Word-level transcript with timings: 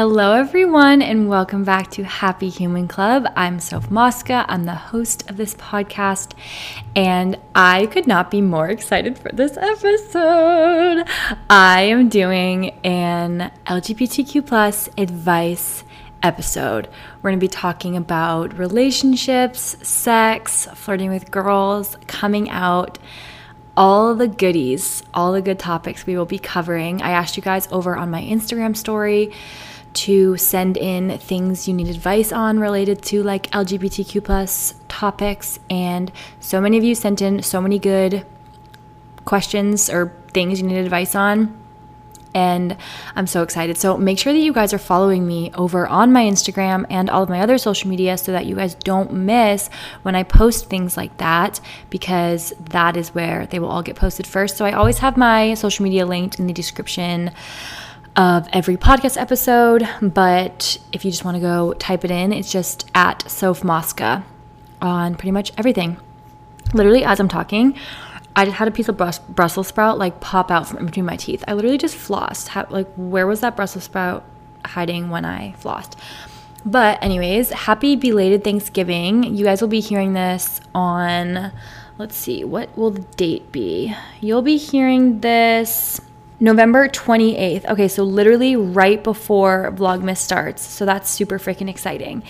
Hello, 0.00 0.34
everyone, 0.34 1.02
and 1.02 1.28
welcome 1.28 1.64
back 1.64 1.90
to 1.90 2.04
Happy 2.04 2.48
Human 2.50 2.86
Club. 2.86 3.26
I'm 3.34 3.58
Soph 3.58 3.90
Mosca. 3.90 4.44
I'm 4.46 4.62
the 4.62 4.76
host 4.76 5.28
of 5.28 5.36
this 5.36 5.56
podcast, 5.56 6.34
and 6.94 7.36
I 7.52 7.86
could 7.86 8.06
not 8.06 8.30
be 8.30 8.40
more 8.40 8.68
excited 8.68 9.18
for 9.18 9.32
this 9.32 9.56
episode. 9.56 11.04
I 11.50 11.80
am 11.80 12.08
doing 12.08 12.78
an 12.84 13.50
LGBTQ 13.66 14.46
plus 14.46 14.88
advice 14.96 15.82
episode. 16.22 16.86
We're 17.20 17.30
going 17.30 17.40
to 17.40 17.44
be 17.44 17.48
talking 17.48 17.96
about 17.96 18.56
relationships, 18.56 19.78
sex, 19.82 20.68
flirting 20.74 21.10
with 21.10 21.32
girls, 21.32 21.96
coming 22.06 22.50
out 22.50 23.00
all 23.76 24.14
the 24.14 24.28
goodies, 24.28 25.02
all 25.12 25.32
the 25.32 25.42
good 25.42 25.58
topics 25.58 26.06
we 26.06 26.16
will 26.16 26.24
be 26.24 26.38
covering. 26.38 27.02
I 27.02 27.10
asked 27.10 27.36
you 27.36 27.42
guys 27.42 27.66
over 27.72 27.96
on 27.96 28.12
my 28.12 28.22
Instagram 28.22 28.76
story 28.76 29.32
to 29.94 30.36
send 30.36 30.76
in 30.76 31.18
things 31.18 31.66
you 31.66 31.74
need 31.74 31.88
advice 31.88 32.32
on 32.32 32.60
related 32.60 33.02
to 33.02 33.22
like 33.22 33.50
LGBTQ 33.50 34.22
plus 34.22 34.74
topics. 34.88 35.58
And 35.68 36.12
so 36.40 36.60
many 36.60 36.76
of 36.76 36.84
you 36.84 36.94
sent 36.94 37.22
in 37.22 37.42
so 37.42 37.60
many 37.60 37.78
good 37.78 38.24
questions 39.24 39.90
or 39.90 40.14
things 40.32 40.60
you 40.60 40.66
need 40.66 40.78
advice 40.78 41.14
on. 41.14 41.56
And 42.34 42.76
I'm 43.16 43.26
so 43.26 43.42
excited. 43.42 43.78
So 43.78 43.96
make 43.96 44.18
sure 44.18 44.32
that 44.32 44.38
you 44.38 44.52
guys 44.52 44.72
are 44.72 44.78
following 44.78 45.26
me 45.26 45.50
over 45.54 45.86
on 45.86 46.12
my 46.12 46.22
Instagram 46.22 46.84
and 46.90 47.08
all 47.08 47.22
of 47.22 47.28
my 47.28 47.40
other 47.40 47.58
social 47.58 47.88
media 47.88 48.18
so 48.18 48.32
that 48.32 48.46
you 48.46 48.54
guys 48.54 48.74
don't 48.74 49.12
miss 49.12 49.68
when 50.02 50.14
I 50.14 50.22
post 50.22 50.68
things 50.68 50.96
like 50.96 51.16
that 51.16 51.60
because 51.90 52.52
that 52.70 52.96
is 52.96 53.14
where 53.14 53.46
they 53.46 53.58
will 53.58 53.70
all 53.70 53.82
get 53.82 53.96
posted 53.96 54.26
first. 54.26 54.56
So 54.56 54.64
I 54.64 54.72
always 54.72 54.98
have 54.98 55.16
my 55.16 55.54
social 55.54 55.82
media 55.82 56.06
linked 56.06 56.38
in 56.38 56.46
the 56.46 56.52
description 56.52 57.32
of 58.18 58.48
every 58.52 58.76
podcast 58.76 59.16
episode, 59.16 59.88
but 60.02 60.76
if 60.90 61.04
you 61.04 61.10
just 61.12 61.24
want 61.24 61.36
to 61.36 61.40
go 61.40 61.72
type 61.74 62.04
it 62.04 62.10
in, 62.10 62.32
it's 62.32 62.50
just 62.50 62.90
at 62.92 63.22
Soph 63.30 63.62
Mosca 63.62 64.24
on 64.82 65.14
pretty 65.14 65.30
much 65.30 65.52
everything. 65.56 65.98
Literally, 66.74 67.04
as 67.04 67.20
I'm 67.20 67.28
talking, 67.28 67.78
I 68.34 68.44
just 68.44 68.56
had 68.56 68.66
a 68.66 68.72
piece 68.72 68.88
of 68.88 68.96
Brus- 68.96 69.20
Brussels 69.20 69.68
sprout 69.68 69.98
like 69.98 70.18
pop 70.18 70.50
out 70.50 70.66
from 70.66 70.84
between 70.84 71.06
my 71.06 71.14
teeth. 71.14 71.44
I 71.46 71.52
literally 71.52 71.78
just 71.78 71.96
flossed. 71.96 72.48
How, 72.48 72.66
like, 72.70 72.88
where 72.96 73.24
was 73.28 73.38
that 73.40 73.54
Brussels 73.54 73.84
sprout 73.84 74.24
hiding 74.64 75.10
when 75.10 75.24
I 75.24 75.54
flossed? 75.62 75.92
But, 76.66 77.00
anyways, 77.00 77.50
happy 77.50 77.94
belated 77.94 78.42
Thanksgiving. 78.42 79.22
You 79.36 79.44
guys 79.44 79.60
will 79.60 79.68
be 79.68 79.78
hearing 79.78 80.14
this 80.14 80.60
on, 80.74 81.52
let's 81.98 82.16
see, 82.16 82.42
what 82.42 82.76
will 82.76 82.90
the 82.90 83.02
date 83.16 83.52
be? 83.52 83.94
You'll 84.20 84.42
be 84.42 84.56
hearing 84.56 85.20
this 85.20 86.00
November 86.40 86.88
28th. 86.88 87.64
Okay, 87.66 87.88
so 87.88 88.04
literally 88.04 88.54
right 88.54 89.02
before 89.02 89.72
Vlogmas 89.74 90.18
starts. 90.18 90.62
So 90.62 90.84
that's 90.84 91.10
super 91.10 91.38
freaking 91.38 91.68
exciting. 91.68 92.22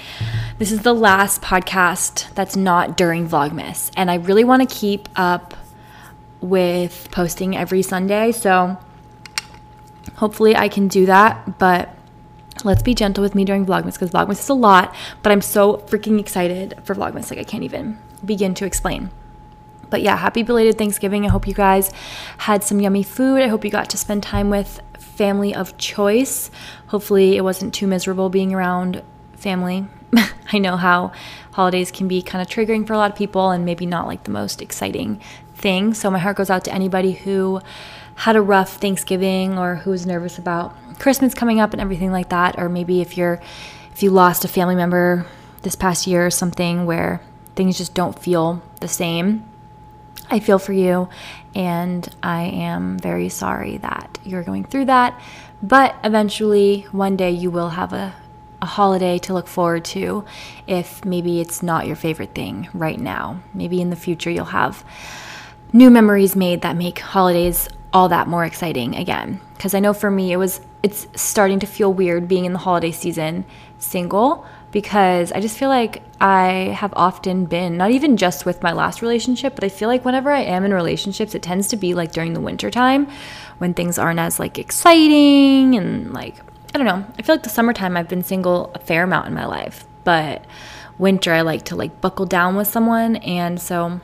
This 0.59 0.73
is 0.73 0.81
the 0.81 0.95
last 0.95 1.43
podcast 1.43 2.33
that's 2.35 2.57
not 2.57 2.97
during 2.97 3.29
Vlogmas. 3.29 3.91
And 3.97 4.11
I 4.11 4.15
really 4.15 4.45
want 4.45 4.69
to 4.69 4.75
keep 4.75 5.09
up 5.15 5.55
with 6.41 7.09
posting 7.11 7.57
every 7.57 7.83
Sunday. 7.83 8.33
So 8.33 8.79
hopefully 10.17 10.57
I 10.57 10.69
can 10.69 10.89
do 10.89 11.05
that. 11.05 11.59
But 11.59 11.95
let's 12.65 12.83
be 12.83 12.95
gentle 12.95 13.23
with 13.23 13.35
me 13.35 13.45
during 13.45 13.67
Vlogmas 13.67 13.93
because 13.93 14.11
Vlogmas 14.11 14.41
is 14.41 14.49
a 14.49 14.55
lot. 14.55 14.95
But 15.23 15.33
I'm 15.33 15.43
so 15.43 15.79
freaking 15.79 16.19
excited 16.19 16.79
for 16.83 16.95
Vlogmas. 16.95 17.31
Like 17.31 17.41
I 17.41 17.45
can't 17.45 17.65
even 17.65 17.99
begin 18.25 18.55
to 18.55 18.65
explain. 18.65 19.11
But 19.91 20.03
yeah, 20.03 20.17
happy 20.17 20.43
belated 20.43 20.79
Thanksgiving. 20.79 21.25
I 21.25 21.29
hope 21.29 21.47
you 21.47 21.55
guys 21.55 21.93
had 22.39 22.63
some 22.63 22.81
yummy 22.81 23.03
food. 23.03 23.43
I 23.43 23.49
hope 23.49 23.65
you 23.65 23.71
got 23.71 23.91
to 23.91 23.97
spend 23.97 24.23
time 24.23 24.51
with 24.51 24.81
family 24.99 25.55
of 25.55 25.77
choice. 25.79 26.51
Hopefully, 26.89 27.37
it 27.37 27.43
wasn't 27.43 27.75
too 27.75 27.87
miserable 27.87 28.29
being 28.31 28.55
around 28.55 29.03
family. 29.35 29.87
I 30.53 30.59
know 30.59 30.77
how 30.77 31.13
holidays 31.53 31.91
can 31.91 32.09
be 32.09 32.23
kind 32.23 32.41
of 32.41 32.49
triggering 32.49 32.87
for 32.87 32.93
a 32.93 32.97
lot 32.97 33.11
of 33.11 33.17
people 33.17 33.51
and 33.51 33.65
maybe 33.65 33.85
not 33.85 34.07
like 34.07 34.25
the 34.25 34.31
most 34.31 34.63
exciting 34.63 35.21
thing. 35.57 35.95
So, 35.95 36.11
my 36.11 36.19
heart 36.19 36.37
goes 36.37 36.51
out 36.51 36.65
to 36.65 36.73
anybody 36.73 37.13
who 37.13 37.61
had 38.15 38.37
a 38.37 38.41
rough 38.41 38.77
Thanksgiving 38.77 39.59
or 39.59 39.77
who 39.77 39.91
was 39.91 40.07
nervous 40.07 40.39
about 40.39 40.75
Christmas 40.99 41.35
coming 41.35 41.61
up 41.61 41.73
and 41.73 41.81
everything 41.81 42.13
like 42.13 42.29
that. 42.31 42.59
Or 42.59 42.69
maybe 42.69 43.01
if 43.01 43.17
you're 43.17 43.41
if 43.93 44.03
you 44.03 44.11
lost 44.11 44.45
a 44.45 44.49
family 44.49 44.77
member 44.77 45.27
this 45.63 45.75
past 45.75 46.07
year 46.07 46.27
or 46.27 46.31
something 46.31 46.87
where 46.87 47.21
things 47.57 47.77
just 47.77 47.95
don't 47.95 48.17
feel 48.17 48.63
the 48.81 48.89
same 48.89 49.48
I 50.31 50.41
feel 50.41 50.59
for 50.59 50.73
you, 50.73 51.09
and 51.55 52.09
I 52.23 52.43
am 52.43 52.99
very 52.99 53.29
sorry 53.29 53.79
that 53.79 54.19
you're 54.25 54.43
going 54.43 54.65
through 54.65 54.87
that. 54.87 55.21
But 55.63 55.97
eventually, 56.05 56.87
one 56.93 57.17
day, 57.17 57.31
you 57.31 57.51
will 57.51 57.71
have 57.71 57.93
a, 57.93 58.15
a 58.61 58.67
holiday 58.67 59.19
to 59.19 59.33
look 59.33 59.49
forward 59.49 59.85
to 59.87 60.25
if 60.67 61.05
maybe 61.05 61.41
it's 61.41 61.63
not 61.63 61.87
your 61.87 61.97
favorite 61.97 62.35
thing 62.35 62.69
right 62.75 63.01
now. 63.01 63.41
Maybe 63.55 63.81
in 63.81 63.91
the 63.91 63.97
future, 63.97 64.31
you'll 64.31 64.45
have 64.47 64.85
new 65.73 65.91
memories 65.91 66.37
made 66.37 66.63
that 66.63 66.77
make 66.77 66.99
holidays 66.99 67.69
all 67.93 68.09
that 68.11 68.29
more 68.29 68.45
exciting 68.45 68.95
again. 68.97 69.41
Because 69.57 69.75
I 69.75 69.81
know 69.81 69.95
for 69.95 70.11
me, 70.11 70.33
it 70.33 70.37
was 70.37 70.61
it's 70.83 71.09
starting 71.17 71.59
to 71.61 71.67
feel 71.67 71.93
weird 71.93 72.29
being 72.29 72.45
in 72.45 72.53
the 72.53 72.59
holiday 72.61 72.93
season 72.93 73.45
single 73.79 74.47
because 74.71 75.33
I 75.33 75.41
just 75.41 75.57
feel 75.57 75.69
like 75.69 76.03
I 76.21 76.75
have 76.77 76.93
often 76.95 77.47
been, 77.47 77.77
not 77.77 77.91
even 77.91 78.17
just 78.17 78.45
with 78.45 78.63
my 78.63 78.73
last 78.73 79.01
relationship, 79.03 79.55
but 79.55 79.65
I 79.65 79.69
feel 79.69 79.89
like 79.89 80.05
whenever 80.05 80.31
I 80.31 80.41
am 80.41 80.65
in 80.65 80.75
relationships, 80.75 81.35
it 81.35 81.43
tends 81.43 81.69
to 81.69 81.77
be 81.77 81.95
like 81.95 82.13
during 82.13 82.35
the 82.35 82.41
winter 82.41 82.71
time 82.71 83.09
when 83.59 83.75
things 83.75 83.99
aren't 83.99 84.21
as 84.21 84.39
like 84.39 84.59
exciting 84.59 85.75
and 85.75 86.13
like, 86.13 86.37
I 86.75 86.79
don't 86.79 86.87
know. 86.87 87.05
I 87.19 87.23
feel 87.23 87.35
like 87.35 87.45
the 87.45 87.49
summertime 87.49 87.97
I've 87.97 88.09
been 88.09 88.25
single 88.25 88.71
a 88.75 88.79
fair 88.79 89.05
amount 89.05 89.29
in 89.29 89.35
my 89.35 89.47
life, 89.47 89.85
but 90.05 90.45
winter 90.99 91.33
I 91.33 91.41
like 91.41 91.65
to 91.67 91.77
like 91.77 92.01
buckle 92.01 92.27
down 92.27 92.57
with 92.57 92.69
someone. 92.69 93.17
And 93.17 93.61
so 93.61 94.01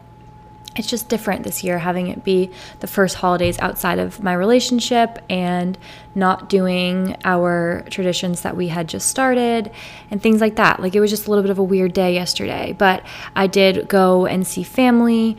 it's 0.76 0.88
just 0.88 1.08
different 1.08 1.44
this 1.44 1.62
year 1.62 1.78
having 1.78 2.08
it 2.08 2.24
be 2.24 2.50
the 2.80 2.86
first 2.86 3.16
holidays 3.16 3.58
outside 3.60 3.98
of 3.98 4.22
my 4.22 4.32
relationship 4.32 5.18
and 5.30 5.78
not 6.14 6.48
doing 6.48 7.16
our 7.24 7.84
traditions 7.90 8.42
that 8.42 8.56
we 8.56 8.68
had 8.68 8.88
just 8.88 9.08
started 9.08 9.70
and 10.10 10.20
things 10.20 10.40
like 10.40 10.56
that. 10.56 10.80
Like 10.80 10.94
it 10.94 11.00
was 11.00 11.10
just 11.10 11.26
a 11.26 11.30
little 11.30 11.42
bit 11.42 11.50
of 11.50 11.58
a 11.58 11.62
weird 11.62 11.92
day 11.92 12.14
yesterday, 12.14 12.74
but 12.76 13.04
I 13.36 13.46
did 13.46 13.88
go 13.88 14.26
and 14.26 14.46
see 14.46 14.62
family 14.62 15.36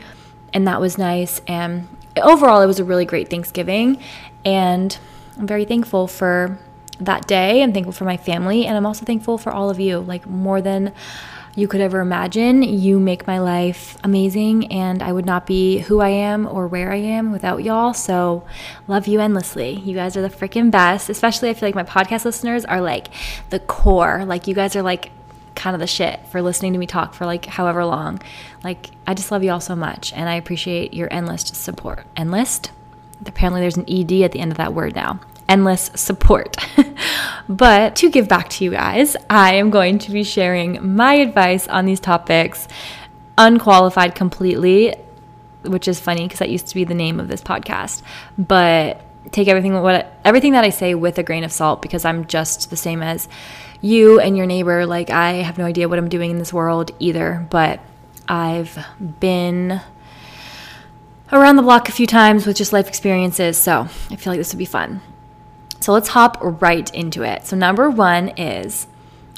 and 0.52 0.66
that 0.66 0.80
was 0.80 0.96
nice 0.96 1.40
and 1.46 1.86
overall 2.16 2.62
it 2.62 2.66
was 2.66 2.78
a 2.78 2.84
really 2.84 3.04
great 3.04 3.28
Thanksgiving 3.28 4.00
and 4.44 4.96
I'm 5.38 5.46
very 5.46 5.66
thankful 5.66 6.06
for 6.06 6.58
that 6.98 7.26
day. 7.26 7.62
I'm 7.62 7.74
thankful 7.74 7.92
for 7.92 8.04
my 8.04 8.16
family 8.16 8.64
and 8.64 8.74
I'm 8.74 8.86
also 8.86 9.04
thankful 9.04 9.36
for 9.36 9.52
all 9.52 9.68
of 9.68 9.78
you 9.78 9.98
like 9.98 10.26
more 10.26 10.62
than 10.62 10.94
you 11.56 11.66
could 11.66 11.80
ever 11.80 12.00
imagine. 12.00 12.62
You 12.62 13.00
make 13.00 13.26
my 13.26 13.38
life 13.38 13.96
amazing, 14.04 14.70
and 14.70 15.02
I 15.02 15.10
would 15.10 15.24
not 15.24 15.46
be 15.46 15.78
who 15.78 16.00
I 16.00 16.10
am 16.10 16.46
or 16.46 16.68
where 16.68 16.92
I 16.92 16.96
am 16.96 17.32
without 17.32 17.64
y'all. 17.64 17.94
So, 17.94 18.44
love 18.86 19.06
you 19.06 19.20
endlessly. 19.20 19.72
You 19.72 19.94
guys 19.94 20.18
are 20.18 20.22
the 20.22 20.28
freaking 20.28 20.70
best. 20.70 21.08
Especially, 21.08 21.48
I 21.48 21.54
feel 21.54 21.68
like 21.68 21.74
my 21.74 21.82
podcast 21.82 22.26
listeners 22.26 22.66
are 22.66 22.82
like 22.82 23.08
the 23.48 23.58
core. 23.58 24.24
Like, 24.26 24.46
you 24.46 24.54
guys 24.54 24.76
are 24.76 24.82
like 24.82 25.10
kind 25.54 25.74
of 25.74 25.80
the 25.80 25.86
shit 25.86 26.20
for 26.26 26.42
listening 26.42 26.74
to 26.74 26.78
me 26.78 26.86
talk 26.86 27.14
for 27.14 27.24
like 27.24 27.46
however 27.46 27.86
long. 27.86 28.20
Like, 28.62 28.90
I 29.06 29.14
just 29.14 29.32
love 29.32 29.42
you 29.42 29.50
all 29.50 29.60
so 29.60 29.74
much, 29.74 30.12
and 30.12 30.28
I 30.28 30.34
appreciate 30.34 30.92
your 30.92 31.08
endless 31.10 31.40
support. 31.40 32.04
Endless? 32.16 32.60
Apparently, 33.24 33.62
there's 33.62 33.78
an 33.78 33.86
ED 33.88 34.22
at 34.22 34.32
the 34.32 34.40
end 34.40 34.52
of 34.52 34.58
that 34.58 34.74
word 34.74 34.94
now 34.94 35.20
endless 35.48 35.90
support. 35.94 36.56
but 37.48 37.96
to 37.96 38.10
give 38.10 38.28
back 38.28 38.48
to 38.50 38.64
you 38.64 38.70
guys, 38.70 39.16
I 39.30 39.54
am 39.54 39.70
going 39.70 39.98
to 40.00 40.10
be 40.10 40.24
sharing 40.24 40.94
my 40.96 41.14
advice 41.14 41.68
on 41.68 41.86
these 41.86 42.00
topics, 42.00 42.68
unqualified 43.38 44.14
completely, 44.14 44.94
which 45.62 45.88
is 45.88 46.00
funny 46.00 46.24
because 46.24 46.38
that 46.38 46.50
used 46.50 46.68
to 46.68 46.74
be 46.74 46.84
the 46.84 46.94
name 46.94 47.20
of 47.20 47.28
this 47.28 47.42
podcast. 47.42 48.02
But 48.38 49.00
take 49.32 49.48
everything 49.48 49.74
what 49.82 50.12
everything 50.24 50.52
that 50.52 50.64
I 50.64 50.70
say 50.70 50.94
with 50.94 51.18
a 51.18 51.22
grain 51.22 51.44
of 51.44 51.50
salt 51.50 51.82
because 51.82 52.04
I'm 52.04 52.26
just 52.26 52.70
the 52.70 52.76
same 52.76 53.02
as 53.02 53.28
you 53.80 54.20
and 54.20 54.36
your 54.36 54.46
neighbor. 54.46 54.86
Like 54.86 55.10
I 55.10 55.34
have 55.34 55.58
no 55.58 55.64
idea 55.64 55.88
what 55.88 55.98
I'm 55.98 56.08
doing 56.08 56.30
in 56.30 56.38
this 56.38 56.52
world 56.52 56.92
either, 56.98 57.46
but 57.50 57.80
I've 58.28 58.78
been 59.20 59.80
around 61.32 61.56
the 61.56 61.62
block 61.62 61.88
a 61.88 61.92
few 61.92 62.06
times 62.06 62.46
with 62.46 62.56
just 62.56 62.72
life 62.72 62.88
experiences, 62.88 63.56
so 63.56 63.88
I 64.10 64.16
feel 64.16 64.32
like 64.32 64.38
this 64.38 64.52
would 64.52 64.58
be 64.58 64.64
fun. 64.64 65.00
So 65.80 65.92
let's 65.92 66.08
hop 66.08 66.38
right 66.40 66.92
into 66.94 67.22
it. 67.22 67.46
So, 67.46 67.56
number 67.56 67.88
one 67.90 68.28
is 68.30 68.86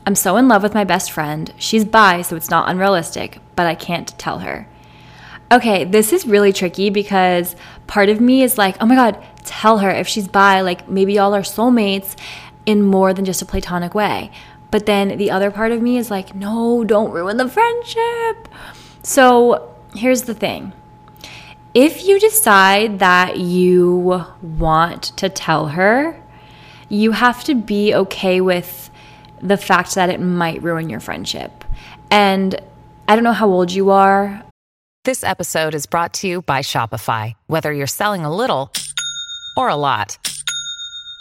I'm 0.07 0.15
so 0.15 0.37
in 0.37 0.49
love 0.49 0.63
with 0.63 0.75
my 0.75 0.85
best 0.85 1.13
friend. 1.13 1.53
She's 1.59 1.85
bi, 1.85 2.23
so 2.23 2.37
it's 2.37 2.51
not 2.51 2.69
unrealistic, 2.71 3.41
but 3.57 3.67
I 3.67 3.75
can't 3.75 4.17
tell 4.19 4.39
her. 4.39 4.67
Okay, 5.51 5.85
this 5.85 6.13
is 6.13 6.27
really 6.27 6.53
tricky 6.53 6.91
because 6.91 7.57
part 7.87 8.09
of 8.09 8.21
me 8.21 8.43
is 8.43 8.59
like, 8.59 8.77
oh 8.81 8.87
my 8.87 8.95
God, 8.95 9.23
tell 9.45 9.79
her 9.79 9.91
if 9.91 10.09
she's 10.09 10.29
bi, 10.29 10.61
like 10.61 10.89
maybe 10.89 11.15
y'all 11.15 11.35
are 11.35 11.43
soulmates 11.43 12.17
in 12.67 12.83
more 12.83 13.13
than 13.13 13.25
just 13.25 13.43
a 13.43 13.47
platonic 13.47 13.95
way. 13.95 14.31
But 14.71 14.87
then 14.87 15.17
the 15.17 15.31
other 15.31 15.51
part 15.51 15.73
of 15.73 15.81
me 15.81 15.97
is 15.97 16.11
like, 16.11 16.35
no, 16.35 16.85
don't 16.85 17.11
ruin 17.11 17.39
the 17.39 17.49
friendship. 17.49 18.49
So 19.03 19.75
here's 19.95 20.23
the 20.23 20.35
thing 20.35 20.73
if 21.75 22.07
you 22.07 22.19
decide 22.19 22.99
that 22.99 23.39
you 23.39 24.27
want 24.43 25.03
to 25.19 25.29
tell 25.29 25.69
her, 25.69 26.21
you 26.89 27.13
have 27.13 27.45
to 27.45 27.55
be 27.55 27.95
okay 27.95 28.41
with 28.41 28.91
the 29.43 29.57
fact 29.57 29.95
that 29.95 30.11
it 30.11 30.21
might 30.21 30.63
ruin 30.63 30.89
your 30.89 31.01
friendship. 31.01 31.65
And 32.11 32.61
I 33.07 33.15
don't 33.15 33.25
know 33.25 33.33
how 33.33 33.49
old 33.49 33.71
you 33.73 33.91
are. 33.91 34.43
This 35.05 35.23
episode 35.23 35.75
is 35.75 35.87
brought 35.87 36.13
to 36.15 36.29
you 36.29 36.43
by 36.43 36.61
Shopify. 36.61 37.35
Whether 37.47 37.73
you're 37.73 37.87
selling 37.87 38.25
a 38.25 38.35
little 38.35 38.73
or 39.57 39.69
a 39.69 39.77
lot, 39.77 40.19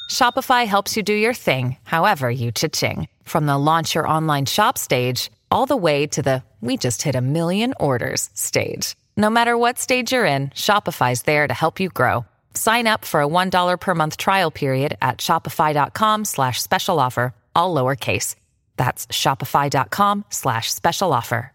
Shopify 0.10 0.66
helps 0.66 0.98
you 0.98 1.04
do 1.04 1.14
your 1.14 1.34
thing, 1.34 1.78
however 1.84 2.30
you 2.32 2.52
cha-ching. 2.52 3.08
From 3.24 3.46
the 3.46 3.58
launch 3.58 3.94
your 3.94 4.08
online 4.08 4.46
shop 4.46 4.78
stage, 4.78 5.30
all 5.52 5.66
the 5.66 5.78
way 5.78 6.08
to 6.08 6.22
the 6.22 6.44
we 6.60 6.76
just 6.76 7.04
hit 7.04 7.16
a 7.16 7.22
million 7.22 7.74
orders 7.80 8.30
stage. 8.34 8.96
No 9.16 9.30
matter 9.30 9.58
what 9.58 9.80
stage 9.80 10.12
you're 10.12 10.26
in, 10.26 10.50
Shopify's 10.50 11.22
there 11.24 11.48
to 11.48 11.54
help 11.54 11.80
you 11.80 11.90
grow. 11.90 12.26
Sign 12.58 12.88
up 12.88 13.06
for 13.06 13.22
a 13.22 13.28
$1 13.28 13.80
per 13.80 13.94
month 13.94 14.18
trial 14.18 14.50
period 14.50 14.98
at 15.00 15.20
shopify.com 15.20 16.26
slash 16.26 16.60
special 16.60 17.00
offer, 17.00 17.36
all 17.56 17.76
lowercase. 17.76 18.36
That's 18.78 19.06
shopify.com 19.08 20.26
slash 20.30 20.74
special 20.74 21.14
offer. 21.14 21.52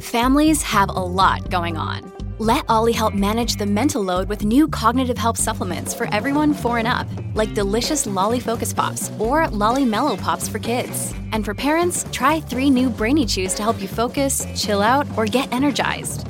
Families 0.00 0.62
have 0.62 0.88
a 0.88 0.92
lot 0.92 1.50
going 1.50 1.76
on. 1.76 2.10
Let 2.38 2.64
Olly 2.70 2.92
help 2.92 3.12
manage 3.12 3.56
the 3.56 3.66
mental 3.66 4.00
load 4.02 4.30
with 4.30 4.46
new 4.46 4.66
cognitive 4.66 5.18
help 5.18 5.36
supplements 5.36 5.92
for 5.92 6.06
everyone 6.14 6.54
four 6.54 6.78
and 6.78 6.88
up, 6.88 7.06
like 7.34 7.52
delicious 7.52 8.06
Lolly 8.06 8.40
Focus 8.40 8.72
Pops 8.72 9.10
or 9.18 9.48
Lolly 9.48 9.84
Mellow 9.84 10.16
Pops 10.16 10.48
for 10.48 10.58
kids. 10.58 11.12
And 11.32 11.44
for 11.44 11.52
parents, 11.52 12.06
try 12.12 12.40
three 12.40 12.70
new 12.70 12.88
Brainy 12.88 13.26
Chews 13.26 13.52
to 13.54 13.62
help 13.62 13.82
you 13.82 13.88
focus, 13.88 14.46
chill 14.56 14.80
out, 14.80 15.06
or 15.18 15.26
get 15.26 15.52
energized. 15.52 16.29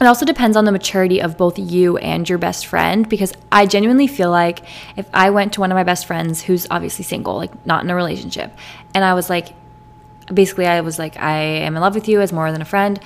It 0.00 0.06
also 0.06 0.24
depends 0.24 0.56
on 0.56 0.64
the 0.64 0.72
maturity 0.72 1.20
of 1.20 1.36
both 1.36 1.58
you 1.58 1.98
and 1.98 2.26
your 2.26 2.38
best 2.38 2.66
friend 2.66 3.06
because 3.06 3.34
I 3.52 3.66
genuinely 3.66 4.06
feel 4.06 4.30
like 4.30 4.62
if 4.96 5.06
I 5.12 5.28
went 5.28 5.52
to 5.54 5.60
one 5.60 5.70
of 5.70 5.76
my 5.76 5.84
best 5.84 6.06
friends 6.06 6.40
who's 6.40 6.66
obviously 6.70 7.04
single, 7.04 7.36
like 7.36 7.66
not 7.66 7.84
in 7.84 7.90
a 7.90 7.94
relationship, 7.94 8.50
and 8.94 9.04
I 9.04 9.12
was 9.12 9.28
like, 9.28 9.48
basically, 10.32 10.66
I 10.66 10.80
was 10.80 10.98
like, 10.98 11.18
I 11.18 11.36
am 11.38 11.76
in 11.76 11.82
love 11.82 11.94
with 11.94 12.08
you 12.08 12.22
as 12.22 12.32
more 12.32 12.50
than 12.50 12.62
a 12.62 12.64
friend, 12.64 12.98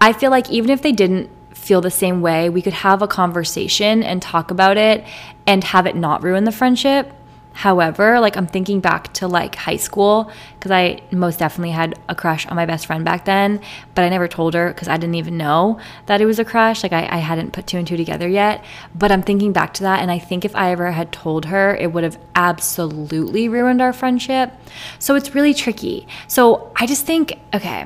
I 0.00 0.14
feel 0.14 0.30
like 0.30 0.48
even 0.50 0.70
if 0.70 0.80
they 0.80 0.92
didn't 0.92 1.28
feel 1.54 1.82
the 1.82 1.90
same 1.90 2.22
way, 2.22 2.48
we 2.48 2.62
could 2.62 2.72
have 2.72 3.02
a 3.02 3.08
conversation 3.08 4.02
and 4.02 4.22
talk 4.22 4.50
about 4.50 4.78
it 4.78 5.04
and 5.46 5.62
have 5.64 5.86
it 5.86 5.96
not 5.96 6.22
ruin 6.22 6.44
the 6.44 6.52
friendship. 6.52 7.12
However, 7.58 8.20
like 8.20 8.36
I'm 8.36 8.46
thinking 8.46 8.78
back 8.78 9.12
to 9.14 9.26
like 9.26 9.56
high 9.56 9.78
school 9.78 10.30
because 10.54 10.70
I 10.70 11.00
most 11.10 11.40
definitely 11.40 11.72
had 11.72 11.98
a 12.08 12.14
crush 12.14 12.46
on 12.46 12.54
my 12.54 12.66
best 12.66 12.86
friend 12.86 13.04
back 13.04 13.24
then, 13.24 13.60
but 13.96 14.04
I 14.04 14.08
never 14.08 14.28
told 14.28 14.54
her 14.54 14.68
because 14.68 14.86
I 14.86 14.96
didn't 14.96 15.16
even 15.16 15.36
know 15.36 15.80
that 16.06 16.20
it 16.20 16.26
was 16.26 16.38
a 16.38 16.44
crush. 16.44 16.84
Like 16.84 16.92
I, 16.92 17.08
I 17.10 17.18
hadn't 17.18 17.52
put 17.52 17.66
two 17.66 17.76
and 17.76 17.84
two 17.84 17.96
together 17.96 18.28
yet. 18.28 18.64
But 18.94 19.10
I'm 19.10 19.22
thinking 19.22 19.52
back 19.52 19.74
to 19.74 19.82
that, 19.82 19.98
and 20.00 20.08
I 20.08 20.20
think 20.20 20.44
if 20.44 20.54
I 20.54 20.70
ever 20.70 20.92
had 20.92 21.10
told 21.10 21.46
her, 21.46 21.74
it 21.74 21.92
would 21.92 22.04
have 22.04 22.16
absolutely 22.36 23.48
ruined 23.48 23.82
our 23.82 23.92
friendship. 23.92 24.52
So 25.00 25.16
it's 25.16 25.34
really 25.34 25.52
tricky. 25.52 26.06
So 26.28 26.70
I 26.76 26.86
just 26.86 27.06
think, 27.06 27.40
okay, 27.52 27.84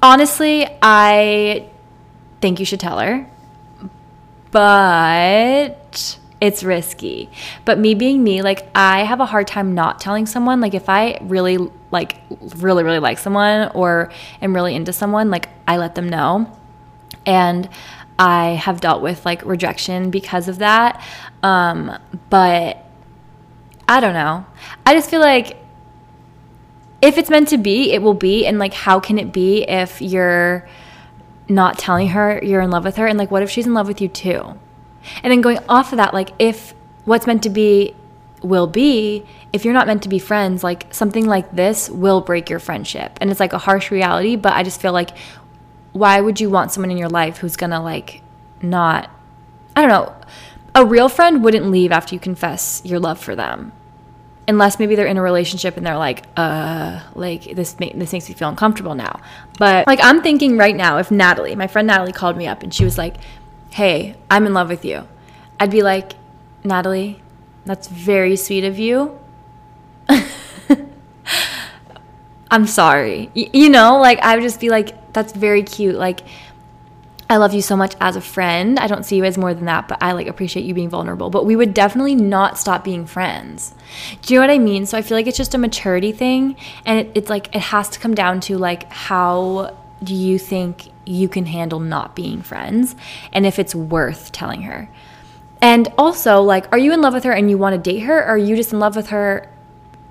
honestly, 0.00 0.66
I 0.80 1.68
think 2.40 2.58
you 2.58 2.64
should 2.64 2.80
tell 2.80 2.98
her, 2.98 3.28
but 4.50 6.18
it's 6.40 6.64
risky. 6.64 7.30
But 7.64 7.78
me 7.78 7.94
being 7.94 8.22
me, 8.22 8.42
like 8.42 8.68
I 8.74 9.04
have 9.04 9.20
a 9.20 9.26
hard 9.26 9.46
time 9.46 9.74
not 9.74 10.00
telling 10.00 10.26
someone. 10.26 10.60
Like 10.60 10.74
if 10.74 10.88
I 10.88 11.18
really 11.22 11.58
like 11.90 12.16
really 12.56 12.82
really 12.82 12.98
like 12.98 13.18
someone 13.18 13.70
or 13.74 14.10
am 14.40 14.54
really 14.54 14.74
into 14.74 14.92
someone, 14.92 15.30
like 15.30 15.48
I 15.68 15.76
let 15.76 15.94
them 15.94 16.08
know. 16.08 16.50
And 17.26 17.68
I 18.18 18.50
have 18.50 18.80
dealt 18.80 19.02
with 19.02 19.24
like 19.24 19.44
rejection 19.44 20.10
because 20.10 20.48
of 20.48 20.58
that. 20.58 21.02
Um, 21.42 21.98
but 22.28 22.84
I 23.88 24.00
don't 24.00 24.14
know. 24.14 24.46
I 24.86 24.94
just 24.94 25.10
feel 25.10 25.20
like 25.20 25.56
if 27.02 27.16
it's 27.18 27.30
meant 27.30 27.48
to 27.48 27.58
be, 27.58 27.92
it 27.92 28.02
will 28.02 28.14
be. 28.14 28.46
And 28.46 28.58
like, 28.58 28.74
how 28.74 29.00
can 29.00 29.18
it 29.18 29.32
be 29.32 29.62
if 29.62 30.02
you're 30.02 30.68
not 31.48 31.78
telling 31.78 32.08
her 32.08 32.40
you're 32.42 32.60
in 32.60 32.70
love 32.70 32.84
with 32.84 32.96
her? 32.96 33.06
And 33.06 33.18
like, 33.18 33.30
what 33.30 33.42
if 33.42 33.50
she's 33.50 33.66
in 33.66 33.74
love 33.74 33.88
with 33.88 34.00
you 34.00 34.08
too? 34.08 34.58
And 35.22 35.30
then 35.30 35.40
going 35.40 35.58
off 35.68 35.92
of 35.92 35.98
that, 35.98 36.14
like 36.14 36.30
if 36.38 36.74
what's 37.04 37.26
meant 37.26 37.42
to 37.44 37.50
be 37.50 37.94
will 38.42 38.66
be, 38.66 39.24
if 39.52 39.64
you're 39.64 39.74
not 39.74 39.86
meant 39.86 40.02
to 40.02 40.08
be 40.08 40.18
friends, 40.18 40.64
like 40.64 40.92
something 40.92 41.26
like 41.26 41.54
this 41.54 41.90
will 41.90 42.20
break 42.20 42.48
your 42.48 42.58
friendship. 42.58 43.18
And 43.20 43.30
it's 43.30 43.40
like 43.40 43.52
a 43.52 43.58
harsh 43.58 43.90
reality, 43.90 44.36
but 44.36 44.52
I 44.54 44.62
just 44.62 44.80
feel 44.80 44.92
like 44.92 45.10
why 45.92 46.20
would 46.20 46.40
you 46.40 46.50
want 46.50 46.72
someone 46.72 46.90
in 46.90 46.96
your 46.96 47.08
life 47.08 47.38
who's 47.38 47.56
gonna 47.56 47.82
like 47.82 48.22
not, 48.62 49.10
I 49.74 49.82
don't 49.82 49.90
know, 49.90 50.14
a 50.74 50.84
real 50.84 51.08
friend 51.08 51.42
wouldn't 51.42 51.66
leave 51.66 51.92
after 51.92 52.14
you 52.14 52.20
confess 52.20 52.80
your 52.84 53.00
love 53.00 53.18
for 53.18 53.34
them. 53.34 53.72
Unless 54.48 54.78
maybe 54.78 54.94
they're 54.96 55.06
in 55.06 55.16
a 55.16 55.22
relationship 55.22 55.76
and 55.76 55.86
they're 55.86 55.96
like, 55.96 56.24
uh, 56.36 57.00
like 57.14 57.54
this, 57.54 57.78
ma- 57.78 57.90
this 57.94 58.12
makes 58.12 58.28
me 58.28 58.34
feel 58.34 58.48
uncomfortable 58.48 58.94
now. 58.94 59.20
But 59.58 59.86
like, 59.86 60.00
I'm 60.02 60.22
thinking 60.22 60.56
right 60.56 60.74
now, 60.74 60.98
if 60.98 61.10
Natalie, 61.10 61.54
my 61.54 61.66
friend 61.66 61.86
Natalie 61.86 62.12
called 62.12 62.36
me 62.36 62.46
up 62.46 62.62
and 62.62 62.72
she 62.74 62.84
was 62.84 62.98
like, 62.98 63.16
hey, 63.70 64.16
I'm 64.30 64.46
in 64.46 64.54
love 64.54 64.68
with 64.68 64.84
you, 64.84 65.06
I'd 65.58 65.70
be 65.70 65.82
like, 65.82 66.12
Natalie, 66.64 67.22
that's 67.64 67.88
very 67.88 68.36
sweet 68.36 68.64
of 68.64 68.78
you. 68.78 69.18
I'm 72.50 72.66
sorry. 72.66 73.30
Y- 73.34 73.50
you 73.52 73.68
know, 73.70 74.00
like 74.00 74.18
I 74.20 74.34
would 74.34 74.42
just 74.42 74.60
be 74.60 74.70
like, 74.70 75.12
that's 75.12 75.32
very 75.32 75.62
cute. 75.62 75.94
Like, 75.94 76.20
I 77.28 77.36
love 77.36 77.54
you 77.54 77.62
so 77.62 77.76
much 77.76 77.94
as 78.00 78.16
a 78.16 78.20
friend. 78.20 78.76
I 78.78 78.88
don't 78.88 79.04
see 79.04 79.16
you 79.16 79.24
as 79.24 79.38
more 79.38 79.54
than 79.54 79.66
that, 79.66 79.86
but 79.86 80.02
I 80.02 80.12
like 80.12 80.26
appreciate 80.26 80.64
you 80.64 80.74
being 80.74 80.90
vulnerable. 80.90 81.30
But 81.30 81.46
we 81.46 81.54
would 81.54 81.72
definitely 81.72 82.16
not 82.16 82.58
stop 82.58 82.82
being 82.82 83.06
friends. 83.06 83.72
Do 84.22 84.34
you 84.34 84.40
know 84.40 84.46
what 84.48 84.52
I 84.52 84.58
mean? 84.58 84.84
So 84.84 84.98
I 84.98 85.02
feel 85.02 85.16
like 85.16 85.28
it's 85.28 85.36
just 85.36 85.54
a 85.54 85.58
maturity 85.58 86.10
thing. 86.10 86.56
And 86.84 86.98
it, 86.98 87.12
it's 87.14 87.30
like, 87.30 87.54
it 87.54 87.60
has 87.62 87.88
to 87.90 88.00
come 88.00 88.16
down 88.16 88.40
to 88.40 88.58
like, 88.58 88.90
how 88.90 89.76
do 90.02 90.12
you 90.12 90.40
think 90.40 90.90
you 91.10 91.28
can 91.28 91.46
handle 91.46 91.80
not 91.80 92.14
being 92.14 92.42
friends? 92.42 92.96
And 93.32 93.44
if 93.44 93.58
it's 93.58 93.74
worth 93.74 94.32
telling 94.32 94.62
her. 94.62 94.88
And 95.60 95.92
also, 95.98 96.40
like, 96.40 96.70
are 96.72 96.78
you 96.78 96.92
in 96.92 97.02
love 97.02 97.12
with 97.12 97.24
her 97.24 97.32
and 97.32 97.50
you 97.50 97.58
want 97.58 97.74
to 97.74 97.90
date 97.90 98.00
her? 98.00 98.20
Or 98.20 98.28
are 98.28 98.38
you 98.38 98.56
just 98.56 98.72
in 98.72 98.78
love 98.78 98.96
with 98.96 99.08
her 99.08 99.50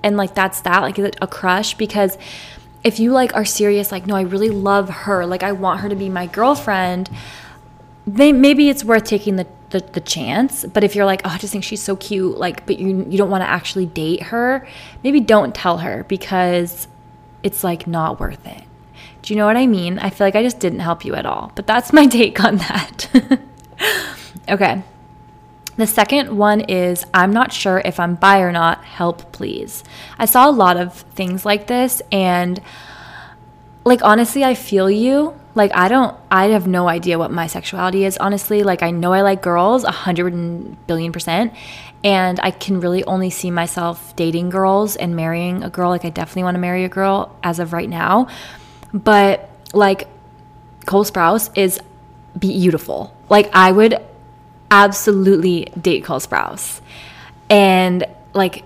and 0.02 0.16
like 0.16 0.34
that's 0.34 0.60
that? 0.60 0.82
Like, 0.82 0.98
is 0.98 1.06
it 1.06 1.16
a 1.20 1.26
crush? 1.26 1.74
Because 1.74 2.16
if 2.84 3.00
you 3.00 3.12
like 3.12 3.34
are 3.34 3.44
serious, 3.44 3.90
like, 3.90 4.06
no, 4.06 4.14
I 4.14 4.22
really 4.22 4.50
love 4.50 4.88
her, 4.88 5.26
like, 5.26 5.42
I 5.42 5.52
want 5.52 5.80
her 5.80 5.88
to 5.88 5.96
be 5.96 6.08
my 6.08 6.26
girlfriend, 6.26 7.10
maybe 8.06 8.68
it's 8.68 8.84
worth 8.84 9.04
taking 9.04 9.36
the, 9.36 9.46
the, 9.70 9.80
the 9.80 10.00
chance. 10.00 10.64
But 10.64 10.84
if 10.84 10.94
you're 10.94 11.04
like, 11.04 11.22
oh, 11.24 11.30
I 11.30 11.38
just 11.38 11.52
think 11.52 11.64
she's 11.64 11.82
so 11.82 11.96
cute, 11.96 12.38
like, 12.38 12.64
but 12.66 12.78
you, 12.78 13.06
you 13.08 13.18
don't 13.18 13.30
want 13.30 13.42
to 13.42 13.48
actually 13.48 13.86
date 13.86 14.22
her, 14.24 14.66
maybe 15.04 15.20
don't 15.20 15.54
tell 15.54 15.78
her 15.78 16.04
because 16.04 16.88
it's 17.42 17.64
like 17.64 17.86
not 17.86 18.20
worth 18.20 18.46
it. 18.46 18.62
Do 19.22 19.32
you 19.32 19.38
know 19.38 19.46
what 19.46 19.56
I 19.56 19.66
mean? 19.66 19.98
I 19.98 20.10
feel 20.10 20.26
like 20.26 20.36
I 20.36 20.42
just 20.42 20.60
didn't 20.60 20.80
help 20.80 21.04
you 21.04 21.14
at 21.14 21.26
all, 21.26 21.52
but 21.54 21.66
that's 21.66 21.92
my 21.92 22.06
take 22.18 22.42
on 22.42 22.56
that. 22.58 23.08
okay. 24.48 24.82
The 25.76 25.86
second 25.86 26.36
one 26.36 26.60
is 26.60 27.06
I'm 27.14 27.32
not 27.32 27.52
sure 27.52 27.80
if 27.84 27.98
I'm 27.98 28.14
bi 28.14 28.40
or 28.40 28.52
not, 28.52 28.84
help 28.84 29.32
please. 29.32 29.82
I 30.18 30.26
saw 30.26 30.48
a 30.48 30.52
lot 30.52 30.76
of 30.76 30.94
things 30.94 31.46
like 31.46 31.68
this 31.68 32.02
and 32.12 32.60
like 33.84 34.02
honestly, 34.02 34.44
I 34.44 34.54
feel 34.54 34.90
you. 34.90 35.34
Like 35.54 35.74
I 35.74 35.88
don't 35.88 36.16
I 36.30 36.48
have 36.48 36.66
no 36.66 36.88
idea 36.88 37.18
what 37.18 37.30
my 37.30 37.46
sexuality 37.46 38.04
is 38.04 38.18
honestly. 38.18 38.62
Like 38.62 38.82
I 38.82 38.90
know 38.90 39.12
I 39.12 39.22
like 39.22 39.42
girls 39.42 39.84
a 39.84 39.90
hundred 39.90 40.86
billion 40.86 41.12
percent 41.12 41.54
and 42.04 42.38
I 42.40 42.50
can 42.50 42.80
really 42.80 43.02
only 43.04 43.30
see 43.30 43.50
myself 43.50 44.14
dating 44.16 44.50
girls 44.50 44.96
and 44.96 45.16
marrying 45.16 45.62
a 45.62 45.70
girl. 45.70 45.90
Like 45.90 46.04
I 46.04 46.10
definitely 46.10 46.44
want 46.44 46.56
to 46.56 46.60
marry 46.60 46.84
a 46.84 46.88
girl 46.88 47.34
as 47.42 47.58
of 47.58 47.72
right 47.72 47.88
now. 47.88 48.28
But 48.92 49.48
like 49.72 50.08
Cole 50.86 51.04
Sprouse 51.04 51.50
is 51.56 51.80
beautiful. 52.38 53.14
Like 53.28 53.50
I 53.52 53.72
would 53.72 54.00
absolutely 54.70 55.64
date 55.80 56.04
Cole 56.04 56.20
Sprouse. 56.20 56.80
And 57.48 58.04
like 58.34 58.64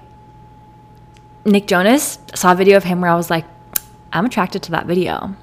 Nick 1.45 1.67
Jonas, 1.67 2.19
saw 2.35 2.53
a 2.53 2.55
video 2.55 2.77
of 2.77 2.85
him 2.85 3.01
where 3.01 3.11
I 3.11 3.17
was 3.17 3.31
like, 3.31 3.45
I'm 4.13 4.27
attracted 4.27 4.63
to 4.65 4.71
that 4.73 4.87
video. 4.87 5.35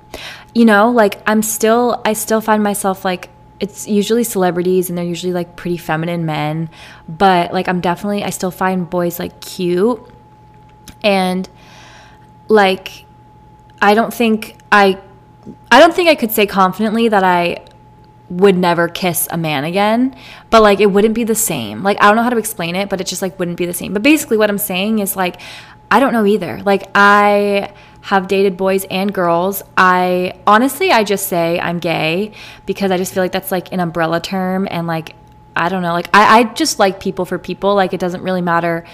You 0.55 0.65
know, 0.65 0.91
like 0.91 1.21
I'm 1.27 1.41
still, 1.41 2.01
I 2.05 2.13
still 2.13 2.41
find 2.41 2.63
myself 2.63 3.05
like, 3.05 3.29
it's 3.59 3.87
usually 3.87 4.23
celebrities 4.23 4.89
and 4.89 4.97
they're 4.97 5.05
usually 5.05 5.33
like 5.33 5.55
pretty 5.55 5.77
feminine 5.77 6.25
men, 6.25 6.69
but 7.07 7.53
like 7.53 7.67
I'm 7.67 7.81
definitely, 7.81 8.23
I 8.23 8.31
still 8.31 8.49
find 8.49 8.89
boys 8.89 9.19
like 9.19 9.39
cute. 9.41 10.01
And 11.03 11.47
like, 12.47 13.05
I 13.81 13.93
don't 13.93 14.13
think 14.13 14.57
I, 14.71 14.99
I 15.71 15.79
don't 15.79 15.93
think 15.93 16.09
I 16.09 16.15
could 16.15 16.31
say 16.31 16.45
confidently 16.45 17.09
that 17.09 17.23
I 17.23 17.65
would 18.31 18.57
never 18.57 18.87
kiss 18.87 19.27
a 19.29 19.37
man 19.37 19.65
again, 19.65 20.15
but 20.49 20.61
like 20.61 20.79
it 20.79 20.87
wouldn't 20.87 21.13
be 21.13 21.25
the 21.25 21.35
same. 21.35 21.83
Like 21.83 21.97
I 22.01 22.07
don't 22.07 22.15
know 22.15 22.23
how 22.23 22.29
to 22.29 22.37
explain 22.37 22.75
it, 22.75 22.89
but 22.89 23.01
it 23.01 23.07
just 23.07 23.21
like 23.21 23.37
wouldn't 23.37 23.57
be 23.57 23.65
the 23.65 23.73
same. 23.73 23.91
But 23.91 24.03
basically 24.03 24.37
what 24.37 24.49
I'm 24.49 24.57
saying 24.57 24.99
is 24.99 25.15
like 25.15 25.41
I 25.91 25.99
don't 25.99 26.13
know 26.13 26.25
either. 26.25 26.61
Like 26.63 26.89
I 26.95 27.73
have 28.03 28.29
dated 28.29 28.55
boys 28.55 28.85
and 28.85 29.13
girls. 29.13 29.61
I 29.75 30.39
honestly 30.47 30.91
I 30.91 31.03
just 31.03 31.27
say 31.27 31.59
I'm 31.59 31.79
gay 31.79 32.31
because 32.65 32.89
I 32.89 32.97
just 32.97 33.13
feel 33.13 33.21
like 33.21 33.33
that's 33.33 33.51
like 33.51 33.73
an 33.73 33.81
umbrella 33.81 34.21
term 34.21 34.65
and 34.71 34.87
like 34.87 35.15
I 35.53 35.67
don't 35.67 35.81
know, 35.81 35.91
like 35.91 36.07
I, 36.13 36.39
I 36.39 36.43
just 36.45 36.79
like 36.79 37.01
people 37.01 37.25
for 37.25 37.37
people. 37.37 37.75
Like 37.75 37.93
it 37.93 37.99
doesn't 37.99 38.23
really 38.23 38.41
matter 38.41 38.85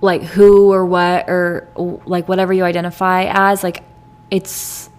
like 0.00 0.22
who 0.22 0.72
or 0.72 0.86
what 0.86 1.28
or 1.28 1.68
like 2.06 2.28
whatever 2.28 2.52
you 2.52 2.62
identify 2.62 3.24
as. 3.24 3.64
Like 3.64 3.82
it's 4.30 4.90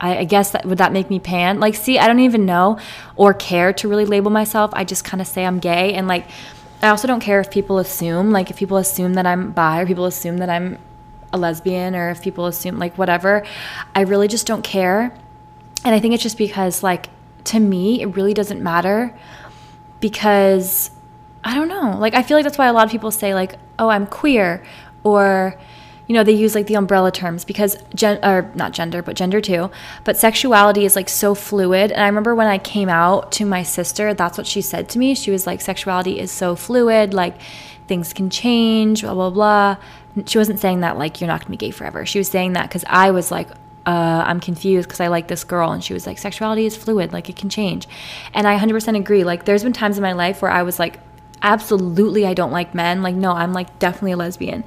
I, 0.00 0.18
I 0.18 0.24
guess 0.24 0.52
that 0.52 0.64
would 0.64 0.78
that 0.78 0.92
make 0.92 1.10
me 1.10 1.18
pan? 1.18 1.60
Like, 1.60 1.74
see, 1.74 1.98
I 1.98 2.06
don't 2.06 2.20
even 2.20 2.46
know 2.46 2.78
or 3.16 3.34
care 3.34 3.72
to 3.74 3.88
really 3.88 4.04
label 4.04 4.30
myself. 4.30 4.70
I 4.74 4.84
just 4.84 5.04
kind 5.04 5.20
of 5.20 5.26
say 5.26 5.44
I'm 5.44 5.58
gay, 5.58 5.94
and 5.94 6.06
like, 6.06 6.26
I 6.82 6.88
also 6.88 7.08
don't 7.08 7.20
care 7.20 7.40
if 7.40 7.50
people 7.50 7.78
assume, 7.78 8.30
like, 8.30 8.50
if 8.50 8.56
people 8.56 8.76
assume 8.76 9.14
that 9.14 9.26
I'm 9.26 9.50
bi 9.50 9.80
or 9.80 9.86
people 9.86 10.04
assume 10.06 10.38
that 10.38 10.48
I'm 10.48 10.78
a 11.32 11.38
lesbian 11.38 11.94
or 11.94 12.10
if 12.10 12.22
people 12.22 12.46
assume 12.46 12.78
like 12.78 12.96
whatever. 12.96 13.44
I 13.94 14.02
really 14.02 14.28
just 14.28 14.46
don't 14.46 14.62
care, 14.62 15.14
and 15.84 15.94
I 15.94 16.00
think 16.00 16.14
it's 16.14 16.22
just 16.22 16.38
because 16.38 16.82
like 16.82 17.08
to 17.44 17.60
me 17.60 18.02
it 18.02 18.06
really 18.16 18.34
doesn't 18.34 18.62
matter 18.62 19.16
because 20.00 20.90
I 21.44 21.54
don't 21.54 21.68
know. 21.68 21.96
Like, 21.98 22.14
I 22.14 22.22
feel 22.22 22.36
like 22.36 22.44
that's 22.44 22.58
why 22.58 22.66
a 22.66 22.72
lot 22.72 22.84
of 22.84 22.90
people 22.90 23.10
say 23.10 23.34
like, 23.34 23.56
oh, 23.78 23.88
I'm 23.88 24.06
queer 24.06 24.64
or 25.02 25.58
you 26.08 26.14
know, 26.14 26.24
they 26.24 26.32
use 26.32 26.54
like 26.54 26.66
the 26.66 26.74
umbrella 26.74 27.12
terms 27.12 27.44
because 27.44 27.76
gen 27.94 28.18
or 28.24 28.50
not 28.54 28.72
gender, 28.72 29.02
but 29.02 29.14
gender 29.14 29.40
too. 29.42 29.70
But 30.04 30.16
sexuality 30.16 30.86
is 30.86 30.96
like 30.96 31.08
so 31.08 31.34
fluid. 31.34 31.92
And 31.92 32.02
I 32.02 32.06
remember 32.06 32.34
when 32.34 32.46
I 32.46 32.56
came 32.56 32.88
out 32.88 33.30
to 33.32 33.44
my 33.44 33.62
sister, 33.62 34.14
that's 34.14 34.38
what 34.38 34.46
she 34.46 34.62
said 34.62 34.88
to 34.90 34.98
me. 34.98 35.14
She 35.14 35.30
was 35.30 35.46
like, 35.46 35.60
sexuality 35.60 36.18
is 36.18 36.32
so 36.32 36.56
fluid, 36.56 37.12
like 37.12 37.36
things 37.86 38.14
can 38.14 38.30
change, 38.30 39.02
blah, 39.02 39.14
blah, 39.14 39.30
blah. 39.30 39.76
She 40.26 40.38
wasn't 40.38 40.60
saying 40.60 40.80
that 40.80 40.96
like 40.96 41.20
you're 41.20 41.28
not 41.28 41.42
gonna 41.42 41.50
be 41.50 41.58
gay 41.58 41.70
forever. 41.70 42.06
She 42.06 42.18
was 42.18 42.28
saying 42.28 42.54
that 42.54 42.68
because 42.68 42.84
I 42.88 43.10
was 43.10 43.30
like, 43.30 43.50
uh, 43.84 44.24
I'm 44.26 44.40
confused 44.40 44.88
because 44.88 45.00
I 45.00 45.08
like 45.08 45.28
this 45.28 45.44
girl. 45.44 45.72
And 45.72 45.84
she 45.84 45.92
was 45.92 46.06
like, 46.06 46.16
sexuality 46.16 46.64
is 46.64 46.74
fluid, 46.74 47.12
like 47.12 47.28
it 47.28 47.36
can 47.36 47.50
change. 47.50 47.86
And 48.32 48.46
I 48.46 48.58
100% 48.58 48.96
agree. 48.96 49.24
Like, 49.24 49.44
there's 49.46 49.62
been 49.62 49.72
times 49.72 49.96
in 49.96 50.02
my 50.02 50.12
life 50.12 50.42
where 50.42 50.50
I 50.50 50.62
was 50.62 50.78
like, 50.78 51.00
absolutely, 51.42 52.26
I 52.26 52.34
don't 52.34 52.50
like 52.50 52.74
men. 52.74 53.02
Like, 53.02 53.14
no, 53.14 53.32
I'm 53.32 53.52
like 53.52 53.78
definitely 53.78 54.12
a 54.12 54.16
lesbian. 54.16 54.64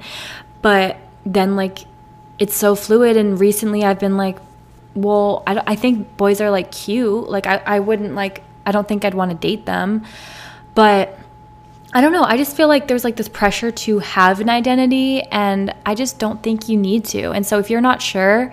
But 0.60 0.96
then 1.24 1.56
like 1.56 1.80
it's 2.38 2.54
so 2.54 2.74
fluid 2.74 3.16
and 3.16 3.38
recently 3.38 3.84
i've 3.84 3.98
been 3.98 4.16
like 4.16 4.38
well 4.94 5.42
i, 5.46 5.62
I 5.66 5.76
think 5.76 6.16
boys 6.16 6.40
are 6.40 6.50
like 6.50 6.70
cute. 6.70 7.28
Like 7.28 7.46
I, 7.46 7.56
I 7.64 7.80
wouldn't 7.80 8.14
like 8.14 8.42
i 8.66 8.72
don't 8.72 8.86
think 8.86 9.04
i'd 9.04 9.14
want 9.14 9.30
to 9.30 9.36
date 9.36 9.66
them. 9.66 10.04
But 10.74 11.18
i 11.94 12.00
don't 12.00 12.12
know 12.12 12.24
i 12.24 12.36
just 12.36 12.56
feel 12.56 12.68
like 12.68 12.88
there's 12.88 13.04
like 13.04 13.16
this 13.16 13.28
pressure 13.28 13.70
to 13.70 13.98
have 13.98 14.40
an 14.40 14.48
identity 14.48 15.20
and 15.24 15.74
i 15.84 15.94
just 15.94 16.18
don't 16.18 16.42
think 16.42 16.68
you 16.68 16.76
need 16.76 17.04
to. 17.06 17.30
And 17.32 17.46
so 17.46 17.58
if 17.58 17.70
you're 17.70 17.80
not 17.80 18.00
sure 18.02 18.52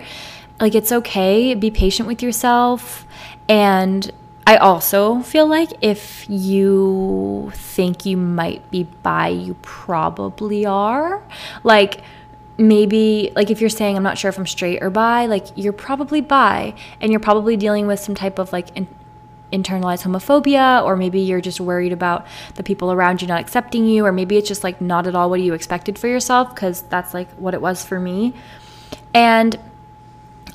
like 0.60 0.74
it's 0.74 0.92
okay. 0.92 1.54
Be 1.54 1.70
patient 1.70 2.06
with 2.06 2.22
yourself. 2.22 3.06
And 3.48 4.10
I 4.46 4.56
also 4.56 5.20
feel 5.20 5.46
like 5.46 5.70
if 5.80 6.26
you 6.28 7.50
think 7.54 8.04
you 8.04 8.16
might 8.16 8.70
be 8.70 8.84
bi, 9.02 9.28
you 9.28 9.54
probably 9.62 10.66
are. 10.66 11.22
Like, 11.64 12.02
maybe 12.60 13.32
like 13.34 13.50
if 13.50 13.60
you're 13.60 13.70
saying 13.70 13.96
I'm 13.96 14.02
not 14.02 14.18
sure 14.18 14.28
if 14.28 14.38
I'm 14.38 14.46
straight 14.46 14.82
or 14.82 14.90
bi, 14.90 15.26
like 15.26 15.46
you're 15.56 15.72
probably 15.72 16.20
bi 16.20 16.74
and 17.00 17.10
you're 17.10 17.20
probably 17.20 17.56
dealing 17.56 17.86
with 17.86 17.98
some 17.98 18.14
type 18.14 18.38
of 18.38 18.52
like 18.52 18.68
in, 18.76 18.86
internalized 19.50 20.04
homophobia 20.04 20.84
or 20.84 20.94
maybe 20.94 21.20
you're 21.20 21.40
just 21.40 21.58
worried 21.58 21.92
about 21.92 22.26
the 22.56 22.62
people 22.62 22.92
around 22.92 23.22
you 23.22 23.26
not 23.26 23.40
accepting 23.40 23.86
you 23.86 24.04
or 24.04 24.12
maybe 24.12 24.36
it's 24.36 24.46
just 24.46 24.62
like 24.62 24.80
not 24.80 25.06
at 25.06 25.14
all 25.14 25.30
what 25.30 25.40
you 25.40 25.54
expected 25.54 25.98
for 25.98 26.06
yourself 26.06 26.54
because 26.54 26.82
that's 26.82 27.14
like 27.14 27.30
what 27.32 27.54
it 27.54 27.62
was 27.62 27.82
for 27.82 27.98
me. 27.98 28.34
And 29.14 29.58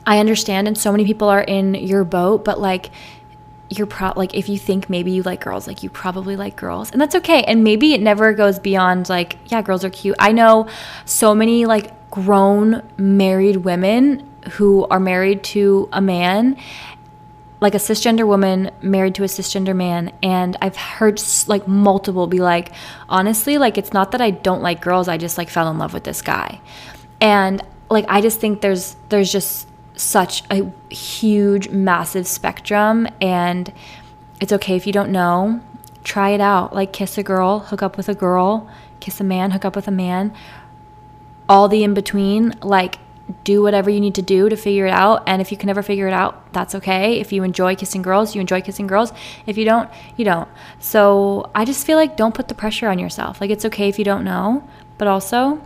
I 0.05 0.19
understand 0.19 0.67
and 0.67 0.77
so 0.77 0.91
many 0.91 1.05
people 1.05 1.27
are 1.27 1.41
in 1.41 1.73
your 1.73 2.03
boat, 2.03 2.45
but 2.45 2.59
like 2.59 2.91
you're 3.69 3.87
pro 3.87 4.13
like 4.15 4.33
if 4.35 4.47
you 4.47 4.57
think 4.57 4.89
maybe 4.89 5.11
you 5.11 5.23
like 5.23 5.41
girls 5.41 5.67
like 5.67 5.81
you 5.81 5.89
probably 5.89 6.35
like 6.35 6.55
girls 6.55 6.91
and 6.91 7.01
that's 7.01 7.15
okay 7.15 7.43
and 7.43 7.63
maybe 7.63 7.93
it 7.93 8.01
never 8.01 8.33
goes 8.33 8.59
beyond 8.59 9.09
like 9.09 9.37
yeah 9.47 9.61
girls 9.61 9.83
are 9.83 9.89
cute. 9.89 10.15
I 10.19 10.31
know 10.31 10.67
so 11.05 11.33
many 11.33 11.65
like 11.65 12.11
grown 12.11 12.83
married 12.97 13.57
women 13.57 14.29
who 14.51 14.85
are 14.87 14.99
married 14.99 15.43
to 15.43 15.89
a 15.91 15.99
man 15.99 16.57
like 17.59 17.73
a 17.73 17.79
cisgender 17.79 18.27
woman 18.27 18.69
married 18.81 19.15
to 19.15 19.23
a 19.23 19.27
cisgender 19.27 19.75
man 19.75 20.11
and 20.21 20.55
i've 20.61 20.75
heard 20.75 21.19
like 21.47 21.67
multiple 21.67 22.27
be 22.27 22.39
like 22.39 22.71
honestly 23.09 23.57
like 23.57 23.77
it's 23.77 23.91
not 23.91 24.11
that 24.11 24.21
i 24.21 24.29
don't 24.29 24.61
like 24.61 24.81
girls 24.81 25.07
i 25.07 25.17
just 25.17 25.37
like 25.37 25.49
fell 25.49 25.69
in 25.71 25.77
love 25.77 25.93
with 25.93 26.03
this 26.03 26.21
guy. 26.21 26.61
And 27.21 27.61
like 27.89 28.05
i 28.07 28.21
just 28.21 28.39
think 28.39 28.61
there's 28.61 28.95
there's 29.09 29.31
just 29.31 29.67
such 29.95 30.43
a 30.51 30.71
huge, 30.93 31.69
massive 31.69 32.27
spectrum. 32.27 33.07
And 33.21 33.71
it's 34.41 34.53
okay 34.53 34.75
if 34.75 34.85
you 34.85 34.93
don't 34.93 35.11
know. 35.11 35.61
Try 36.03 36.29
it 36.29 36.41
out. 36.41 36.73
Like 36.73 36.93
kiss 36.93 37.17
a 37.17 37.23
girl, 37.23 37.59
hook 37.59 37.81
up 37.81 37.97
with 37.97 38.09
a 38.09 38.15
girl, 38.15 38.69
kiss 38.99 39.19
a 39.19 39.23
man, 39.23 39.51
hook 39.51 39.65
up 39.65 39.75
with 39.75 39.87
a 39.87 39.91
man. 39.91 40.33
All 41.47 41.67
the 41.67 41.83
in 41.83 41.93
between, 41.93 42.55
like 42.61 42.97
do 43.43 43.61
whatever 43.61 43.89
you 43.89 43.99
need 43.99 44.15
to 44.15 44.21
do 44.21 44.49
to 44.49 44.55
figure 44.55 44.85
it 44.85 44.91
out. 44.91 45.23
And 45.25 45.41
if 45.41 45.51
you 45.51 45.57
can 45.57 45.67
never 45.67 45.81
figure 45.81 46.07
it 46.07 46.13
out, 46.13 46.53
that's 46.53 46.75
okay. 46.75 47.19
If 47.19 47.33
you 47.33 47.43
enjoy 47.43 47.75
kissing 47.75 48.01
girls, 48.01 48.35
you 48.35 48.41
enjoy 48.41 48.61
kissing 48.61 48.87
girls. 48.87 49.11
If 49.47 49.57
you 49.57 49.65
don't, 49.65 49.89
you 50.15 50.25
don't. 50.25 50.47
So 50.79 51.49
I 51.55 51.65
just 51.65 51.85
feel 51.85 51.97
like 51.97 52.17
don't 52.17 52.35
put 52.35 52.47
the 52.47 52.53
pressure 52.53 52.87
on 52.87 52.99
yourself. 52.99 53.41
Like 53.41 53.49
it's 53.49 53.65
okay 53.65 53.89
if 53.89 53.97
you 53.97 54.05
don't 54.05 54.23
know, 54.23 54.67
but 54.97 55.07
also 55.07 55.61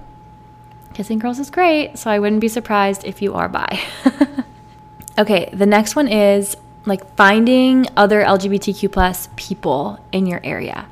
Kissing 0.94 1.20
girls 1.20 1.40
is 1.40 1.50
great, 1.50 1.98
so 1.98 2.10
I 2.10 2.20
wouldn't 2.20 2.42
be 2.42 2.48
surprised 2.48 3.04
if 3.06 3.22
you 3.22 3.34
are 3.36 3.48
bi. 3.48 3.80
okay, 5.18 5.50
the 5.54 5.66
next 5.66 5.96
one 5.96 6.08
is 6.08 6.58
like 6.86 7.16
finding 7.16 7.86
other 7.96 8.22
LGBTQ 8.24 8.92
plus 8.92 9.30
people 9.36 10.00
in 10.12 10.26
your 10.26 10.42
area. 10.44 10.88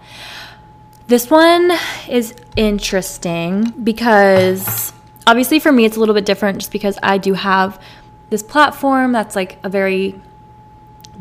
This 1.07 1.29
one 1.29 1.71
is 2.09 2.35
interesting 2.55 3.71
because 3.83 4.91
obviously 5.25 5.59
for 5.59 5.71
me 5.71 5.85
it's 5.85 5.95
a 5.95 5.99
little 5.99 6.15
bit 6.15 6.25
different 6.25 6.59
just 6.59 6.71
because 6.71 6.99
I 7.01 7.17
do 7.17 7.33
have 7.33 7.81
this 8.29 8.43
platform 8.43 9.13
that's 9.13 9.35
like 9.35 9.57
a 9.63 9.69
very 9.69 10.19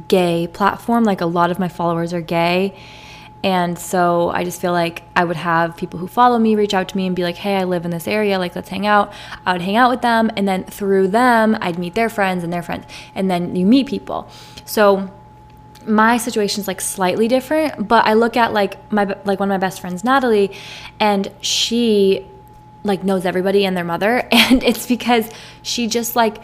gay 0.08 0.48
platform. 0.48 1.04
Like 1.04 1.20
a 1.20 1.26
lot 1.26 1.50
of 1.50 1.58
my 1.58 1.68
followers 1.68 2.12
are 2.12 2.20
gay 2.20 2.76
and 3.42 3.78
so 3.78 4.30
I 4.30 4.44
just 4.44 4.60
feel 4.60 4.72
like 4.72 5.04
I 5.14 5.24
would 5.24 5.36
have 5.36 5.76
people 5.76 6.00
who 6.00 6.06
follow 6.06 6.38
me 6.38 6.56
reach 6.56 6.74
out 6.74 6.88
to 6.88 6.96
me 6.96 7.06
and 7.06 7.14
be 7.14 7.22
like, 7.22 7.36
hey, 7.36 7.56
I 7.56 7.64
live 7.64 7.84
in 7.84 7.90
this 7.90 8.08
area, 8.08 8.38
like, 8.38 8.56
let's 8.56 8.68
hang 8.68 8.86
out. 8.86 9.12
I 9.44 9.52
would 9.52 9.62
hang 9.62 9.76
out 9.76 9.90
with 9.90 10.02
them. 10.02 10.30
And 10.36 10.48
then 10.48 10.64
through 10.64 11.08
them, 11.08 11.56
I'd 11.60 11.78
meet 11.78 11.94
their 11.94 12.08
friends 12.08 12.42
and 12.42 12.52
their 12.52 12.62
friends. 12.62 12.86
And 13.14 13.30
then 13.30 13.54
you 13.54 13.66
meet 13.66 13.86
people. 13.86 14.28
So 14.64 15.10
my 15.86 16.16
situation 16.16 16.60
is 16.60 16.66
like 16.66 16.80
slightly 16.80 17.28
different, 17.28 17.86
but 17.86 18.04
I 18.04 18.14
look 18.14 18.36
at 18.36 18.52
like 18.52 18.90
my, 18.92 19.04
like 19.24 19.38
one 19.38 19.50
of 19.50 19.54
my 19.54 19.58
best 19.58 19.80
friends, 19.80 20.02
Natalie, 20.02 20.50
and 20.98 21.30
she 21.40 22.26
like 22.82 23.04
knows 23.04 23.24
everybody 23.24 23.64
and 23.64 23.76
their 23.76 23.84
mother. 23.84 24.28
And 24.32 24.62
it's 24.62 24.86
because 24.86 25.28
she 25.62 25.86
just 25.88 26.14
like, 26.16 26.38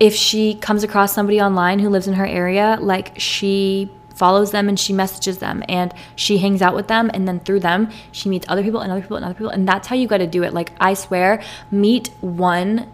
if 0.00 0.14
she 0.14 0.54
comes 0.54 0.82
across 0.82 1.12
somebody 1.12 1.40
online 1.40 1.78
who 1.78 1.88
lives 1.88 2.08
in 2.08 2.14
her 2.14 2.26
area, 2.26 2.78
like 2.80 3.18
she 3.20 3.90
follows 4.20 4.50
them 4.50 4.68
and 4.68 4.78
she 4.78 4.92
messages 4.92 5.38
them 5.38 5.64
and 5.66 5.94
she 6.14 6.36
hangs 6.36 6.60
out 6.60 6.74
with 6.74 6.88
them 6.88 7.10
and 7.14 7.26
then 7.26 7.40
through 7.40 7.60
them 7.60 7.90
she 8.12 8.28
meets 8.28 8.44
other 8.50 8.62
people 8.62 8.80
and 8.80 8.92
other 8.92 9.00
people 9.00 9.16
and 9.16 9.24
other 9.24 9.34
people. 9.34 9.48
And 9.48 9.66
that's 9.66 9.88
how 9.88 9.96
you 9.96 10.06
got 10.06 10.18
to 10.18 10.26
do 10.26 10.42
it. 10.42 10.52
Like 10.52 10.72
i 10.78 10.92
swear 10.92 11.42
meet 11.70 12.08
one 12.20 12.86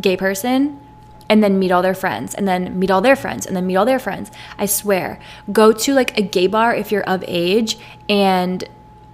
gay 0.00 0.16
person 0.16 0.80
and 1.28 1.44
then 1.44 1.58
meet 1.58 1.70
all 1.70 1.82
their 1.82 1.94
friends 1.94 2.34
and 2.34 2.48
then 2.48 2.78
meet 2.78 2.90
all 2.90 3.02
their 3.02 3.16
friends 3.16 3.44
and 3.44 3.54
then 3.54 3.66
meet 3.66 3.76
all 3.76 3.84
their 3.84 3.98
friends. 3.98 4.30
I 4.58 4.64
swear. 4.64 5.20
Go 5.52 5.72
to 5.72 5.92
like 5.92 6.16
a 6.18 6.22
gay 6.22 6.46
bar 6.46 6.74
if 6.74 6.90
you're 6.90 7.04
of 7.04 7.22
age 7.28 7.78
and 8.08 8.64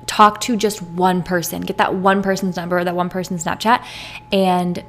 talk 0.07 0.41
to 0.43 0.57
just 0.57 0.81
one 0.81 1.25
person. 1.25 1.61
Get 1.63 1.77
that 1.79 1.95
one 1.95 2.23
person's 2.23 2.57
number 2.57 2.79
or 2.79 2.85
that 2.85 2.95
one 2.95 3.11
person's 3.11 3.45
snapchat 3.45 3.85
and 4.31 4.85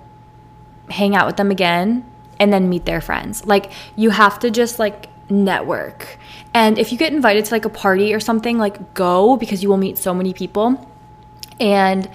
hang 0.92 1.16
out 1.16 1.26
with 1.26 1.38
them 1.38 1.50
again 1.50 2.06
and 2.40 2.54
then 2.54 2.70
meet 2.70 2.86
their 2.86 3.02
friends. 3.02 3.44
Like 3.46 3.72
you 3.96 4.12
have 4.12 4.38
to 4.40 4.52
just 4.52 4.78
like 4.78 5.10
network 5.30 6.18
and 6.54 6.78
if 6.78 6.92
you 6.92 6.98
get 6.98 7.14
invited 7.14 7.46
to 7.46 7.54
like 7.54 7.66
a 7.66 7.70
party 7.70 8.14
or 8.14 8.20
something, 8.20 8.58
like 8.58 8.94
go 8.94 9.38
because 9.38 9.62
you 9.62 9.70
will 9.70 9.78
meet 9.78 9.98
so 9.98 10.14
many 10.14 10.34
people. 10.34 10.88
And 11.60 12.10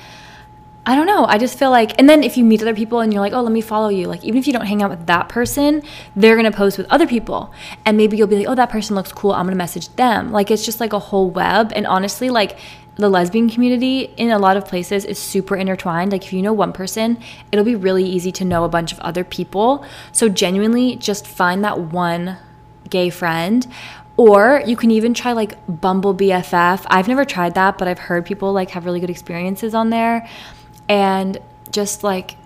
I 0.86 0.96
don't 0.96 1.06
know. 1.06 1.24
I 1.24 1.38
just 1.38 1.58
feel 1.58 1.70
like, 1.70 1.98
and 1.98 2.10
then 2.10 2.22
if 2.22 2.36
you 2.36 2.44
meet 2.44 2.60
other 2.60 2.74
people 2.74 3.00
and 3.00 3.12
you're 3.12 3.22
like, 3.22 3.32
oh, 3.32 3.40
let 3.40 3.52
me 3.52 3.62
follow 3.62 3.88
you, 3.88 4.06
like, 4.06 4.22
even 4.22 4.38
if 4.38 4.46
you 4.46 4.52
don't 4.52 4.66
hang 4.66 4.82
out 4.82 4.90
with 4.90 5.06
that 5.06 5.30
person, 5.30 5.82
they're 6.14 6.36
to 6.36 6.50
post 6.50 6.76
with 6.76 6.86
other 6.90 7.06
people. 7.06 7.54
And 7.86 7.96
maybe 7.96 8.18
you'll 8.18 8.26
be 8.26 8.36
like, 8.36 8.48
oh, 8.48 8.54
that 8.54 8.68
person 8.68 8.94
looks 8.94 9.10
cool. 9.10 9.32
I'm 9.32 9.48
to 9.48 9.54
message 9.54 9.88
them. 9.96 10.30
Like, 10.30 10.50
it's 10.50 10.64
just 10.64 10.80
like 10.80 10.92
a 10.92 10.98
whole 10.98 11.30
web. 11.30 11.72
And 11.74 11.86
honestly, 11.86 12.28
like, 12.28 12.58
the 12.96 13.08
lesbian 13.08 13.48
community 13.48 14.12
in 14.18 14.30
a 14.30 14.38
lot 14.38 14.58
of 14.58 14.66
places 14.66 15.06
is 15.06 15.18
super 15.18 15.56
intertwined. 15.56 16.12
Like, 16.12 16.24
if 16.24 16.34
you 16.34 16.42
know 16.42 16.52
one 16.52 16.72
person, 16.72 17.18
it'll 17.50 17.64
be 17.64 17.76
really 17.76 18.04
easy 18.04 18.30
to 18.32 18.44
know 18.44 18.64
a 18.64 18.68
bunch 18.68 18.92
of 18.92 19.00
other 19.00 19.24
people. 19.24 19.86
So, 20.12 20.28
genuinely, 20.28 20.96
just 20.96 21.26
find 21.26 21.64
that 21.64 21.80
one 21.80 22.36
gay 22.90 23.08
friend 23.08 23.66
or 24.16 24.62
you 24.66 24.76
can 24.76 24.90
even 24.90 25.14
try 25.14 25.32
like 25.32 25.58
Bumble 25.80 26.14
BFF. 26.14 26.84
I've 26.88 27.08
never 27.08 27.24
tried 27.24 27.54
that, 27.54 27.78
but 27.78 27.88
I've 27.88 27.98
heard 27.98 28.24
people 28.24 28.52
like 28.52 28.70
have 28.70 28.84
really 28.84 29.00
good 29.00 29.10
experiences 29.10 29.74
on 29.74 29.90
there. 29.90 30.28
And 30.88 31.38
just 31.70 32.04
like 32.04 32.36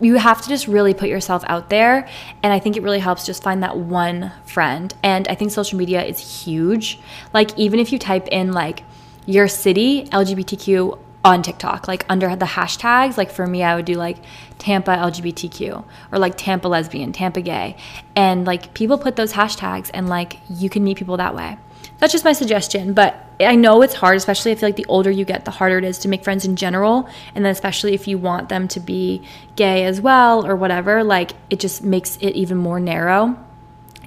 you 0.00 0.14
have 0.14 0.40
to 0.42 0.48
just 0.48 0.68
really 0.68 0.94
put 0.94 1.08
yourself 1.08 1.44
out 1.48 1.70
there 1.70 2.08
and 2.42 2.52
i 2.52 2.58
think 2.58 2.76
it 2.76 2.82
really 2.82 3.00
helps 3.00 3.26
just 3.26 3.42
find 3.42 3.62
that 3.62 3.76
one 3.76 4.32
friend 4.44 4.94
and 5.02 5.26
i 5.28 5.34
think 5.34 5.50
social 5.50 5.76
media 5.76 6.02
is 6.04 6.44
huge 6.44 7.00
like 7.34 7.56
even 7.58 7.80
if 7.80 7.92
you 7.92 7.98
type 7.98 8.28
in 8.28 8.52
like 8.52 8.84
your 9.26 9.48
city 9.48 10.04
lgbtq 10.04 10.98
on 11.24 11.42
TikTok, 11.42 11.88
like 11.88 12.06
under 12.08 12.34
the 12.36 12.46
hashtags. 12.46 13.16
Like 13.16 13.30
for 13.30 13.46
me, 13.46 13.62
I 13.62 13.76
would 13.76 13.84
do 13.84 13.94
like 13.94 14.18
Tampa 14.58 14.92
LGBTQ 14.92 15.84
or 16.12 16.18
like 16.18 16.36
Tampa 16.36 16.68
lesbian, 16.68 17.12
Tampa 17.12 17.40
gay. 17.40 17.76
And 18.14 18.46
like 18.46 18.74
people 18.74 18.98
put 18.98 19.16
those 19.16 19.32
hashtags 19.32 19.90
and 19.92 20.08
like 20.08 20.38
you 20.48 20.70
can 20.70 20.84
meet 20.84 20.96
people 20.96 21.16
that 21.16 21.34
way. 21.34 21.58
That's 21.98 22.12
just 22.12 22.24
my 22.24 22.32
suggestion. 22.32 22.92
But 22.92 23.24
I 23.40 23.56
know 23.56 23.82
it's 23.82 23.94
hard, 23.94 24.16
especially 24.16 24.52
I 24.52 24.54
feel 24.54 24.68
like 24.68 24.76
the 24.76 24.86
older 24.86 25.10
you 25.10 25.24
get, 25.24 25.44
the 25.44 25.50
harder 25.50 25.78
it 25.78 25.84
is 25.84 25.98
to 26.00 26.08
make 26.08 26.22
friends 26.22 26.44
in 26.44 26.56
general. 26.56 27.08
And 27.34 27.44
then 27.44 27.50
especially 27.50 27.94
if 27.94 28.06
you 28.06 28.18
want 28.18 28.48
them 28.48 28.68
to 28.68 28.80
be 28.80 29.22
gay 29.56 29.84
as 29.84 30.00
well 30.00 30.46
or 30.46 30.54
whatever, 30.54 31.02
like 31.02 31.32
it 31.50 31.58
just 31.58 31.82
makes 31.82 32.16
it 32.16 32.30
even 32.34 32.58
more 32.58 32.78
narrow. 32.78 33.36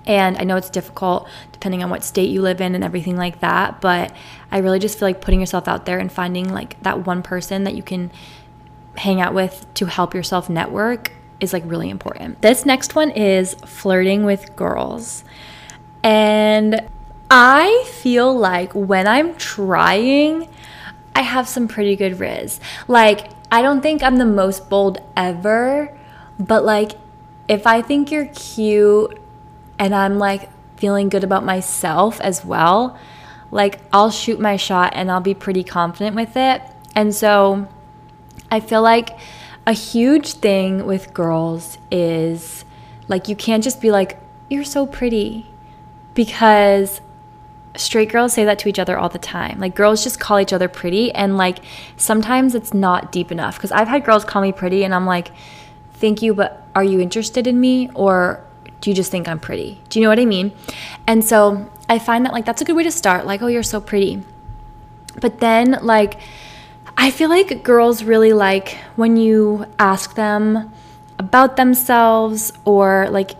And 0.06 0.38
I 0.38 0.44
know 0.44 0.56
it's 0.58 0.70
difficult 0.70 1.28
depending 1.52 1.84
on 1.84 1.90
what 1.90 2.04
state 2.04 2.30
you 2.30 2.42
live 2.42 2.60
in 2.60 2.74
and 2.74 2.84
everything 2.84 3.16
like 3.16 3.40
that, 3.42 3.82
but 3.82 4.16
I 4.52 4.58
really 4.60 4.80
just 4.80 4.98
feel 4.98 5.08
like 5.08 5.22
putting 5.22 5.40
yourself 5.40 5.68
out 5.68 5.86
there 5.86 6.00
and 6.00 6.12
finding 6.12 6.52
like 6.52 6.82
that 6.82 7.06
one 7.06 7.22
person 7.22 7.66
that 7.66 7.76
you 7.76 7.84
can 7.84 8.12
hang 8.98 9.22
out 9.22 9.34
with 9.34 9.66
to 9.76 9.86
help 9.86 10.14
yourself 10.14 10.50
network 10.50 11.12
is 11.40 11.54
like 11.54 11.64
really 11.66 11.90
important. 11.90 12.42
This 12.42 12.66
next 12.66 12.96
one 12.96 13.12
is 13.12 13.54
flirting 13.66 14.26
with 14.26 14.56
girls. 14.56 15.24
And 16.04 16.88
I 17.30 17.86
feel 17.88 18.36
like 18.36 18.74
when 18.74 19.08
I'm 19.08 19.36
trying, 19.36 20.50
I 21.16 21.22
have 21.22 21.48
some 21.48 21.68
pretty 21.68 21.96
good 21.96 22.20
riz. 22.20 22.60
Like, 22.88 23.30
I 23.52 23.62
don't 23.62 23.82
think 23.82 24.02
I'm 24.02 24.18
the 24.18 24.26
most 24.26 24.70
bold 24.70 25.00
ever, 25.16 25.96
but 26.40 26.64
like, 26.64 26.94
if 27.48 27.68
I 27.68 27.82
think 27.82 28.12
you're 28.12 28.28
cute 28.28 29.21
and 29.82 29.96
I'm 29.96 30.20
like 30.20 30.48
feeling 30.78 31.10
good 31.10 31.24
about 31.24 31.44
myself 31.44 32.22
as 32.22 32.46
well, 32.46 33.00
like 33.50 33.80
I'll 33.92 34.12
shoot 34.12 34.40
my 34.40 34.56
shot 34.56 34.94
and 34.96 35.10
I'll 35.10 35.22
be 35.22 35.34
pretty 35.34 35.64
confident 35.64 36.16
with 36.16 36.38
it. 36.38 36.62
And 36.96 37.16
so 37.16 37.68
I 38.52 38.60
feel 38.60 38.84
like 38.84 39.18
a 39.66 39.74
huge 39.74 40.34
thing 40.34 40.86
with 40.86 41.16
girls 41.16 41.80
is 41.90 42.64
like 43.08 43.28
you 43.28 43.36
can't 43.36 43.64
just 43.64 43.82
be 43.82 43.90
like, 43.90 44.20
you're 44.52 44.64
so 44.64 44.86
pretty 44.86 45.48
because 46.14 47.02
straight 47.76 48.10
girls 48.10 48.34
say 48.34 48.46
that 48.46 48.60
to 48.60 48.70
each 48.70 48.78
other 48.78 49.00
all 49.00 49.10
the 49.10 49.18
time. 49.18 49.60
Like 49.60 49.74
girls 49.74 50.04
just 50.04 50.20
call 50.20 50.40
each 50.40 50.54
other 50.54 50.68
pretty 50.68 51.12
and 51.14 51.38
like 51.38 51.58
sometimes 51.98 52.54
it's 52.54 52.72
not 52.72 53.12
deep 53.12 53.32
enough 53.32 53.60
cuz 53.60 53.72
I've 53.72 53.88
had 53.88 54.06
girls 54.06 54.26
call 54.26 54.44
me 54.44 54.52
pretty 54.52 54.84
and 54.84 54.94
I'm 54.94 55.08
like, 55.08 55.32
"Thank 55.94 56.22
you, 56.22 56.36
but 56.36 56.68
are 56.76 56.84
you 56.84 57.00
interested 57.00 57.48
in 57.48 57.60
me 57.60 57.90
or 57.96 58.42
do 58.82 58.90
you 58.90 58.96
just 58.96 59.12
think 59.12 59.28
I'm 59.28 59.40
pretty? 59.40 59.80
Do 59.90 60.00
you 60.00 60.04
know 60.04 60.10
what 60.10 60.20
I 60.20 60.26
mean? 60.26 60.52
And 61.08 61.24
so 61.24 61.70
I 61.88 62.00
find 62.00 62.26
that 62.26 62.34
like 62.34 62.46
that's 62.46 62.62
a 62.62 62.66
good 62.66 62.76
way 62.76 62.84
to 62.84 62.92
start. 62.92 63.26
Like, 63.26 63.42
oh, 63.42 63.48
you're 63.48 63.64
so 63.64 63.80
pretty. 63.80 64.24
But 65.20 65.40
then 65.40 65.80
like 65.82 66.20
I 66.98 67.12
feel 67.12 67.30
like 67.30 67.64
girls 67.64 68.04
really 68.04 68.34
like 68.34 68.78
when 68.96 69.18
you 69.18 69.66
ask 69.80 70.16
them 70.16 70.72
about 71.18 71.56
themselves 71.56 72.52
or 72.66 73.08
like 73.10 73.32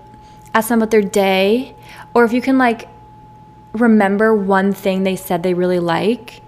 ask 0.54 0.70
them 0.70 0.80
about 0.80 0.92
their 0.92 1.02
day 1.02 1.76
or 2.14 2.24
if 2.24 2.34
you 2.34 2.42
can 2.42 2.58
like 2.58 2.88
remember 3.74 4.36
one 4.36 4.74
thing 4.74 5.04
they 5.04 5.16
said 5.16 5.44
they 5.44 5.54
really 5.54 5.80
like 5.80 6.42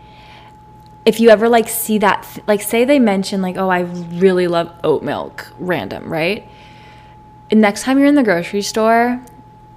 if 1.05 1.19
you 1.19 1.29
ever 1.29 1.49
like 1.49 1.69
see 1.69 1.97
that 1.97 2.27
like 2.47 2.61
say 2.61 2.85
they 2.85 2.99
mention 2.99 3.41
like 3.41 3.57
oh 3.57 3.69
i 3.69 3.79
really 3.79 4.47
love 4.47 4.71
oat 4.83 5.03
milk 5.03 5.51
random 5.57 6.11
right 6.11 6.47
next 7.55 7.83
time 7.83 7.97
you're 7.99 8.07
in 8.07 8.15
the 8.15 8.23
grocery 8.23 8.61
store, 8.61 9.21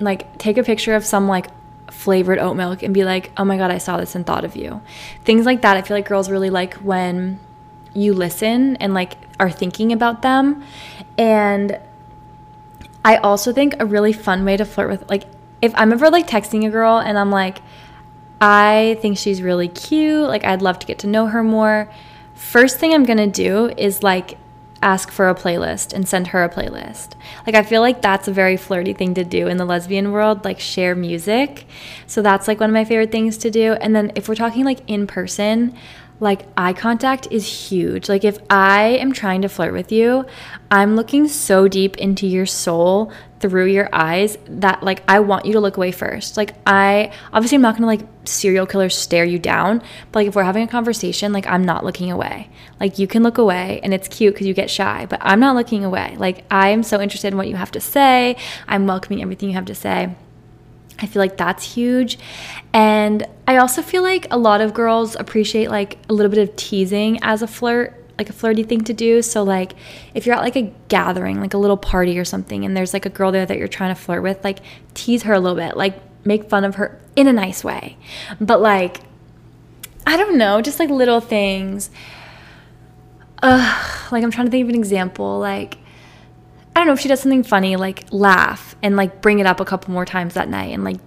like 0.00 0.36
take 0.38 0.58
a 0.58 0.62
picture 0.62 0.94
of 0.94 1.04
some 1.04 1.28
like 1.28 1.48
flavored 1.90 2.38
oat 2.38 2.54
milk 2.54 2.82
and 2.82 2.92
be 2.92 3.04
like, 3.04 3.32
oh 3.36 3.44
my 3.44 3.56
God, 3.56 3.70
I 3.70 3.78
saw 3.78 3.96
this 3.96 4.14
and 4.14 4.26
thought 4.26 4.44
of 4.44 4.56
you. 4.56 4.80
Things 5.24 5.46
like 5.46 5.62
that. 5.62 5.76
I 5.76 5.82
feel 5.82 5.96
like 5.96 6.06
girls 6.06 6.30
really 6.30 6.50
like 6.50 6.74
when 6.74 7.40
you 7.94 8.12
listen 8.12 8.76
and 8.76 8.94
like 8.94 9.16
are 9.40 9.50
thinking 9.50 9.92
about 9.92 10.22
them. 10.22 10.62
And 11.18 11.80
I 13.04 13.16
also 13.18 13.52
think 13.52 13.76
a 13.80 13.86
really 13.86 14.12
fun 14.12 14.44
way 14.44 14.56
to 14.56 14.64
flirt 14.64 14.90
with, 14.90 15.08
like, 15.08 15.24
if 15.62 15.72
I'm 15.76 15.92
ever 15.92 16.10
like 16.10 16.26
texting 16.26 16.66
a 16.66 16.70
girl 16.70 16.98
and 16.98 17.16
I'm 17.16 17.30
like, 17.30 17.62
I 18.40 18.98
think 19.00 19.16
she's 19.16 19.40
really 19.40 19.68
cute, 19.68 20.28
like, 20.28 20.44
I'd 20.44 20.60
love 20.60 20.78
to 20.80 20.86
get 20.86 20.98
to 21.00 21.06
know 21.06 21.26
her 21.26 21.42
more. 21.42 21.90
First 22.34 22.78
thing 22.78 22.92
I'm 22.92 23.04
gonna 23.04 23.26
do 23.26 23.72
is 23.76 24.02
like 24.02 24.38
ask 24.86 25.10
for 25.10 25.28
a 25.28 25.34
playlist 25.34 25.92
and 25.92 26.08
send 26.08 26.28
her 26.28 26.44
a 26.44 26.48
playlist. 26.48 27.14
Like 27.44 27.56
I 27.56 27.64
feel 27.64 27.80
like 27.80 28.00
that's 28.00 28.28
a 28.28 28.32
very 28.32 28.56
flirty 28.56 28.92
thing 28.92 29.14
to 29.14 29.24
do 29.24 29.48
in 29.48 29.56
the 29.56 29.64
lesbian 29.64 30.12
world, 30.12 30.44
like 30.44 30.60
share 30.60 30.94
music. 30.94 31.66
So 32.06 32.22
that's 32.22 32.46
like 32.46 32.60
one 32.60 32.70
of 32.70 32.74
my 32.74 32.84
favorite 32.84 33.10
things 33.10 33.36
to 33.38 33.50
do. 33.50 33.72
And 33.72 33.96
then 33.96 34.12
if 34.14 34.28
we're 34.28 34.36
talking 34.36 34.64
like 34.64 34.88
in 34.88 35.08
person, 35.08 35.76
like 36.20 36.46
eye 36.56 36.72
contact 36.72 37.26
is 37.32 37.68
huge. 37.68 38.08
Like 38.08 38.24
if 38.24 38.38
I 38.48 38.84
am 39.00 39.12
trying 39.12 39.42
to 39.42 39.48
flirt 39.48 39.72
with 39.72 39.90
you, 39.90 40.24
I'm 40.70 40.94
looking 40.94 41.26
so 41.26 41.66
deep 41.66 41.96
into 41.96 42.28
your 42.28 42.46
soul 42.46 43.12
through 43.40 43.66
your 43.66 43.88
eyes 43.92 44.38
that 44.46 44.82
like 44.82 45.02
I 45.08 45.20
want 45.20 45.44
you 45.44 45.52
to 45.54 45.60
look 45.60 45.76
away 45.76 45.92
first. 45.92 46.36
Like 46.36 46.54
I 46.66 47.12
obviously 47.32 47.56
I'm 47.56 47.62
not 47.62 47.76
going 47.76 47.82
to 47.82 48.04
like 48.04 48.10
serial 48.24 48.66
killer 48.66 48.88
stare 48.88 49.24
you 49.24 49.38
down, 49.38 49.82
but 50.12 50.20
like 50.20 50.28
if 50.28 50.34
we're 50.34 50.44
having 50.44 50.62
a 50.62 50.68
conversation, 50.68 51.32
like 51.32 51.46
I'm 51.46 51.64
not 51.64 51.84
looking 51.84 52.10
away. 52.10 52.48
Like 52.80 52.98
you 52.98 53.06
can 53.06 53.22
look 53.22 53.38
away 53.38 53.80
and 53.82 53.92
it's 53.92 54.08
cute 54.08 54.36
cuz 54.36 54.46
you 54.46 54.54
get 54.54 54.70
shy, 54.70 55.06
but 55.08 55.18
I'm 55.22 55.40
not 55.40 55.54
looking 55.54 55.84
away. 55.84 56.16
Like 56.18 56.44
I 56.50 56.70
am 56.70 56.82
so 56.82 57.00
interested 57.00 57.28
in 57.28 57.36
what 57.36 57.48
you 57.48 57.56
have 57.56 57.70
to 57.72 57.80
say. 57.80 58.36
I'm 58.66 58.86
welcoming 58.86 59.22
everything 59.22 59.50
you 59.50 59.54
have 59.54 59.66
to 59.66 59.74
say. 59.74 60.14
I 60.98 61.06
feel 61.06 61.20
like 61.20 61.36
that's 61.36 61.74
huge. 61.74 62.18
And 62.72 63.26
I 63.46 63.58
also 63.58 63.82
feel 63.82 64.02
like 64.02 64.26
a 64.30 64.38
lot 64.38 64.60
of 64.60 64.72
girls 64.72 65.14
appreciate 65.14 65.70
like 65.70 65.98
a 66.08 66.12
little 66.12 66.30
bit 66.30 66.48
of 66.48 66.56
teasing 66.56 67.18
as 67.22 67.42
a 67.42 67.46
flirt, 67.46 68.02
like 68.18 68.30
a 68.30 68.32
flirty 68.32 68.62
thing 68.62 68.82
to 68.84 68.94
do. 68.94 69.22
So 69.22 69.42
like 69.42 69.72
if 70.14 70.26
you're 70.26 70.34
at 70.34 70.42
like 70.42 70.56
a 70.56 70.72
gathering, 70.88 71.40
like 71.40 71.54
a 71.54 71.58
little 71.58 71.76
party 71.76 72.18
or 72.18 72.24
something 72.24 72.64
and 72.64 72.76
there's 72.76 72.92
like 72.92 73.06
a 73.06 73.10
girl 73.10 73.32
there 73.32 73.46
that 73.46 73.58
you're 73.58 73.68
trying 73.68 73.94
to 73.94 74.00
flirt 74.00 74.22
with, 74.22 74.42
like 74.44 74.60
tease 74.94 75.24
her 75.24 75.34
a 75.34 75.40
little 75.40 75.56
bit, 75.56 75.76
like 75.76 76.00
make 76.24 76.48
fun 76.48 76.64
of 76.64 76.76
her 76.76 77.00
in 77.14 77.26
a 77.26 77.32
nice 77.32 77.62
way. 77.62 77.96
But 78.40 78.60
like 78.60 79.00
I 80.06 80.16
don't 80.16 80.38
know, 80.38 80.62
just 80.62 80.78
like 80.78 80.90
little 80.90 81.20
things. 81.20 81.90
Ugh, 83.42 84.12
like 84.12 84.24
I'm 84.24 84.30
trying 84.30 84.46
to 84.46 84.50
think 84.50 84.64
of 84.64 84.68
an 84.70 84.76
example 84.76 85.38
like 85.38 85.78
I 86.74 86.80
don't 86.80 86.88
know 86.88 86.92
if 86.92 87.00
she 87.00 87.08
does 87.08 87.20
something 87.20 87.42
funny, 87.42 87.76
like 87.76 88.04
laugh 88.10 88.76
and 88.82 88.96
like 88.96 89.22
bring 89.22 89.38
it 89.38 89.46
up 89.46 89.60
a 89.60 89.64
couple 89.64 89.94
more 89.94 90.04
times 90.04 90.34
that 90.34 90.50
night 90.50 90.74
and 90.74 90.84
like 90.84 90.98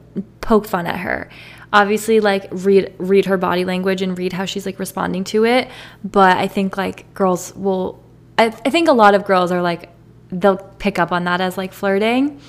poke 0.41 0.65
fun 0.65 0.87
at 0.87 0.97
her. 0.97 1.29
Obviously, 1.71 2.19
like 2.19 2.47
read 2.51 2.93
read 2.97 3.25
her 3.25 3.37
body 3.37 3.65
language 3.65 4.01
and 4.01 4.17
read 4.17 4.33
how 4.33 4.45
she's 4.45 4.65
like 4.65 4.79
responding 4.79 5.23
to 5.25 5.45
it. 5.45 5.69
But 6.03 6.37
I 6.37 6.47
think 6.47 6.77
like 6.77 7.13
girls 7.13 7.53
will. 7.55 8.03
I, 8.37 8.47
I 8.47 8.69
think 8.69 8.87
a 8.87 8.93
lot 8.93 9.13
of 9.13 9.25
girls 9.25 9.51
are 9.51 9.61
like 9.61 9.89
they'll 10.31 10.57
pick 10.57 10.99
up 10.99 11.11
on 11.11 11.23
that 11.25 11.41
as 11.41 11.57
like 11.57 11.73
flirting. 11.73 12.39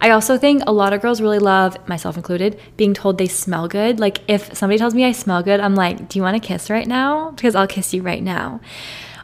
I 0.00 0.10
also 0.10 0.38
think 0.38 0.62
a 0.66 0.72
lot 0.72 0.92
of 0.92 1.02
girls 1.02 1.20
really 1.20 1.38
love, 1.38 1.76
myself 1.88 2.16
included, 2.16 2.60
being 2.76 2.94
told 2.94 3.18
they 3.18 3.26
smell 3.26 3.68
good. 3.68 3.98
Like 3.98 4.20
if 4.28 4.56
somebody 4.56 4.78
tells 4.78 4.94
me 4.94 5.04
I 5.04 5.12
smell 5.12 5.42
good, 5.42 5.60
I'm 5.60 5.74
like, 5.74 6.08
do 6.08 6.18
you 6.18 6.22
want 6.22 6.40
to 6.40 6.46
kiss 6.46 6.70
right 6.70 6.86
now? 6.86 7.32
Because 7.32 7.54
I'll 7.54 7.66
kiss 7.66 7.92
you 7.92 8.02
right 8.02 8.22
now. 8.22 8.60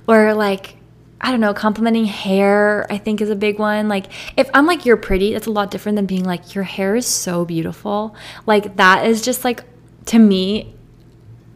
Or 0.09 0.35
like, 0.35 0.77
I 1.25 1.31
don't 1.31 1.41
know, 1.41 1.55
complimenting 1.55 2.05
hair, 2.05 2.87
I 2.93 2.99
think 2.99 3.23
is 3.23 3.31
a 3.31 3.35
big 3.35 3.59
one. 3.59 3.89
Like, 3.89 4.07
if 4.37 4.51
I'm 4.53 4.67
like, 4.67 4.85
you're 4.85 4.99
pretty, 4.99 5.33
that's 5.33 5.47
a 5.47 5.51
lot 5.51 5.71
different 5.71 5.97
than 5.97 6.05
being 6.05 6.23
like, 6.23 6.55
your 6.55 6.65
hair 6.65 6.95
is 6.97 7.07
so 7.07 7.47
beautiful. 7.47 8.15
Like, 8.45 8.77
that 8.77 9.07
is 9.07 9.23
just 9.23 9.43
like, 9.43 9.65
to 10.07 10.19
me, 10.19 10.75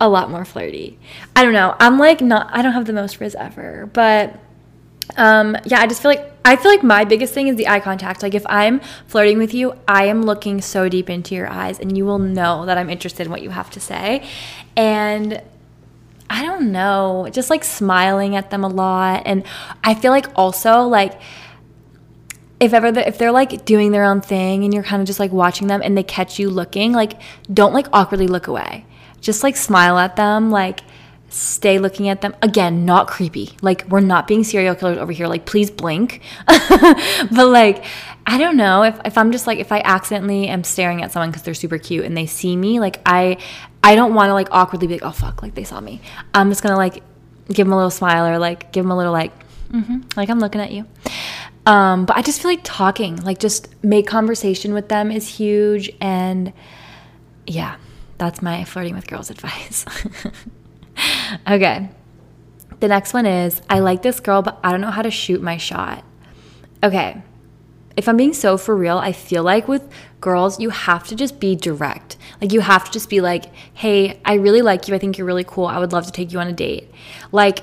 a 0.00 0.08
lot 0.08 0.30
more 0.30 0.46
flirty. 0.46 0.98
I 1.36 1.44
don't 1.44 1.52
know. 1.52 1.76
I'm 1.78 1.98
like, 1.98 2.22
not, 2.22 2.48
I 2.50 2.62
don't 2.62 2.72
have 2.72 2.86
the 2.86 2.94
most 2.94 3.16
frizz 3.16 3.34
ever, 3.34 3.90
but 3.92 4.40
um, 5.18 5.54
yeah, 5.66 5.80
I 5.80 5.86
just 5.86 6.00
feel 6.00 6.12
like, 6.12 6.32
I 6.46 6.56
feel 6.56 6.70
like 6.70 6.82
my 6.82 7.04
biggest 7.04 7.34
thing 7.34 7.48
is 7.48 7.56
the 7.56 7.68
eye 7.68 7.80
contact. 7.80 8.22
Like, 8.22 8.34
if 8.34 8.46
I'm 8.48 8.80
flirting 9.06 9.36
with 9.36 9.52
you, 9.52 9.74
I 9.86 10.06
am 10.06 10.22
looking 10.22 10.62
so 10.62 10.88
deep 10.88 11.10
into 11.10 11.34
your 11.34 11.46
eyes, 11.46 11.78
and 11.78 11.94
you 11.94 12.06
will 12.06 12.18
know 12.18 12.64
that 12.64 12.78
I'm 12.78 12.88
interested 12.88 13.26
in 13.26 13.30
what 13.30 13.42
you 13.42 13.50
have 13.50 13.68
to 13.72 13.80
say. 13.80 14.26
And 14.76 15.42
I 16.30 16.42
don't 16.42 16.72
know, 16.72 17.28
just 17.32 17.50
like 17.50 17.64
smiling 17.64 18.36
at 18.36 18.50
them 18.50 18.64
a 18.64 18.68
lot. 18.68 19.22
And 19.24 19.44
I 19.82 19.94
feel 19.94 20.10
like 20.10 20.26
also 20.36 20.82
like 20.82 21.20
if 22.60 22.74
ever 22.74 22.90
the, 22.90 23.06
if 23.06 23.18
they're 23.18 23.32
like 23.32 23.64
doing 23.64 23.92
their 23.92 24.04
own 24.04 24.20
thing 24.20 24.64
and 24.64 24.74
you're 24.74 24.82
kind 24.82 25.00
of 25.00 25.06
just 25.06 25.20
like 25.20 25.32
watching 25.32 25.68
them 25.68 25.80
and 25.82 25.96
they 25.96 26.02
catch 26.02 26.38
you 26.38 26.50
looking, 26.50 26.92
like 26.92 27.20
don't 27.52 27.72
like 27.72 27.86
awkwardly 27.92 28.26
look 28.26 28.46
away. 28.46 28.84
Just 29.20 29.42
like 29.42 29.56
smile 29.56 29.98
at 29.98 30.16
them, 30.16 30.50
like 30.50 30.80
stay 31.28 31.78
looking 31.78 32.08
at 32.08 32.20
them. 32.20 32.34
Again, 32.42 32.84
not 32.84 33.06
creepy. 33.06 33.52
Like 33.62 33.86
we're 33.88 34.00
not 34.00 34.26
being 34.26 34.44
serial 34.44 34.74
killers 34.74 34.98
over 34.98 35.12
here. 35.12 35.28
Like 35.28 35.46
please 35.46 35.70
blink. 35.70 36.20
but 36.46 37.48
like 37.48 37.84
I 38.28 38.36
don't 38.36 38.58
know 38.58 38.82
if, 38.82 39.00
if 39.06 39.16
I'm 39.16 39.32
just 39.32 39.46
like 39.46 39.58
if 39.58 39.72
I 39.72 39.80
accidentally 39.80 40.48
am 40.48 40.62
staring 40.62 41.02
at 41.02 41.10
someone 41.10 41.30
because 41.30 41.44
they're 41.44 41.54
super 41.54 41.78
cute 41.78 42.04
and 42.04 42.14
they 42.14 42.26
see 42.26 42.56
me, 42.56 42.78
like 42.78 43.00
I 43.06 43.38
I 43.82 43.94
don't 43.94 44.12
want 44.12 44.28
to 44.28 44.34
like 44.34 44.48
awkwardly 44.50 44.86
be 44.86 44.94
like, 44.96 45.02
oh 45.02 45.12
fuck, 45.12 45.42
like 45.42 45.54
they 45.54 45.64
saw 45.64 45.80
me. 45.80 46.02
I'm 46.34 46.50
just 46.50 46.62
gonna 46.62 46.76
like 46.76 47.02
give 47.48 47.66
them 47.66 47.72
a 47.72 47.76
little 47.76 47.90
smile 47.90 48.26
or 48.26 48.38
like 48.38 48.70
give 48.70 48.84
them 48.84 48.90
a 48.90 48.96
little 48.98 49.14
like, 49.14 49.32
mm-hmm, 49.70 50.00
like 50.14 50.28
I'm 50.28 50.40
looking 50.40 50.60
at 50.60 50.72
you. 50.72 50.84
Um, 51.64 52.04
but 52.04 52.18
I 52.18 52.22
just 52.22 52.42
feel 52.42 52.50
like 52.50 52.60
talking, 52.64 53.16
like 53.16 53.38
just 53.38 53.82
make 53.82 54.06
conversation 54.06 54.74
with 54.74 54.90
them 54.90 55.10
is 55.10 55.26
huge. 55.26 55.90
And 55.98 56.52
yeah, 57.46 57.76
that's 58.18 58.42
my 58.42 58.64
flirting 58.64 58.94
with 58.94 59.06
girls 59.06 59.30
advice. 59.30 59.86
okay. 61.48 61.88
The 62.80 62.88
next 62.88 63.14
one 63.14 63.24
is 63.24 63.62
I 63.70 63.78
like 63.78 64.02
this 64.02 64.20
girl, 64.20 64.42
but 64.42 64.60
I 64.62 64.70
don't 64.70 64.82
know 64.82 64.90
how 64.90 65.02
to 65.02 65.10
shoot 65.10 65.40
my 65.40 65.56
shot. 65.56 66.04
Okay 66.84 67.22
if 67.98 68.08
I'm 68.08 68.16
being 68.16 68.32
so 68.32 68.56
for 68.56 68.76
real, 68.76 68.96
I 68.96 69.10
feel 69.10 69.42
like 69.42 69.66
with 69.66 69.82
girls, 70.20 70.60
you 70.60 70.70
have 70.70 71.06
to 71.08 71.16
just 71.16 71.40
be 71.40 71.56
direct. 71.56 72.16
Like, 72.40 72.52
you 72.52 72.60
have 72.60 72.84
to 72.84 72.92
just 72.92 73.10
be 73.10 73.20
like, 73.20 73.46
hey, 73.74 74.20
I 74.24 74.34
really 74.34 74.62
like 74.62 74.86
you. 74.86 74.94
I 74.94 74.98
think 74.98 75.18
you're 75.18 75.26
really 75.26 75.44
cool. 75.44 75.66
I 75.66 75.80
would 75.80 75.92
love 75.92 76.06
to 76.06 76.12
take 76.12 76.32
you 76.32 76.38
on 76.38 76.46
a 76.46 76.52
date. 76.52 76.88
Like, 77.32 77.58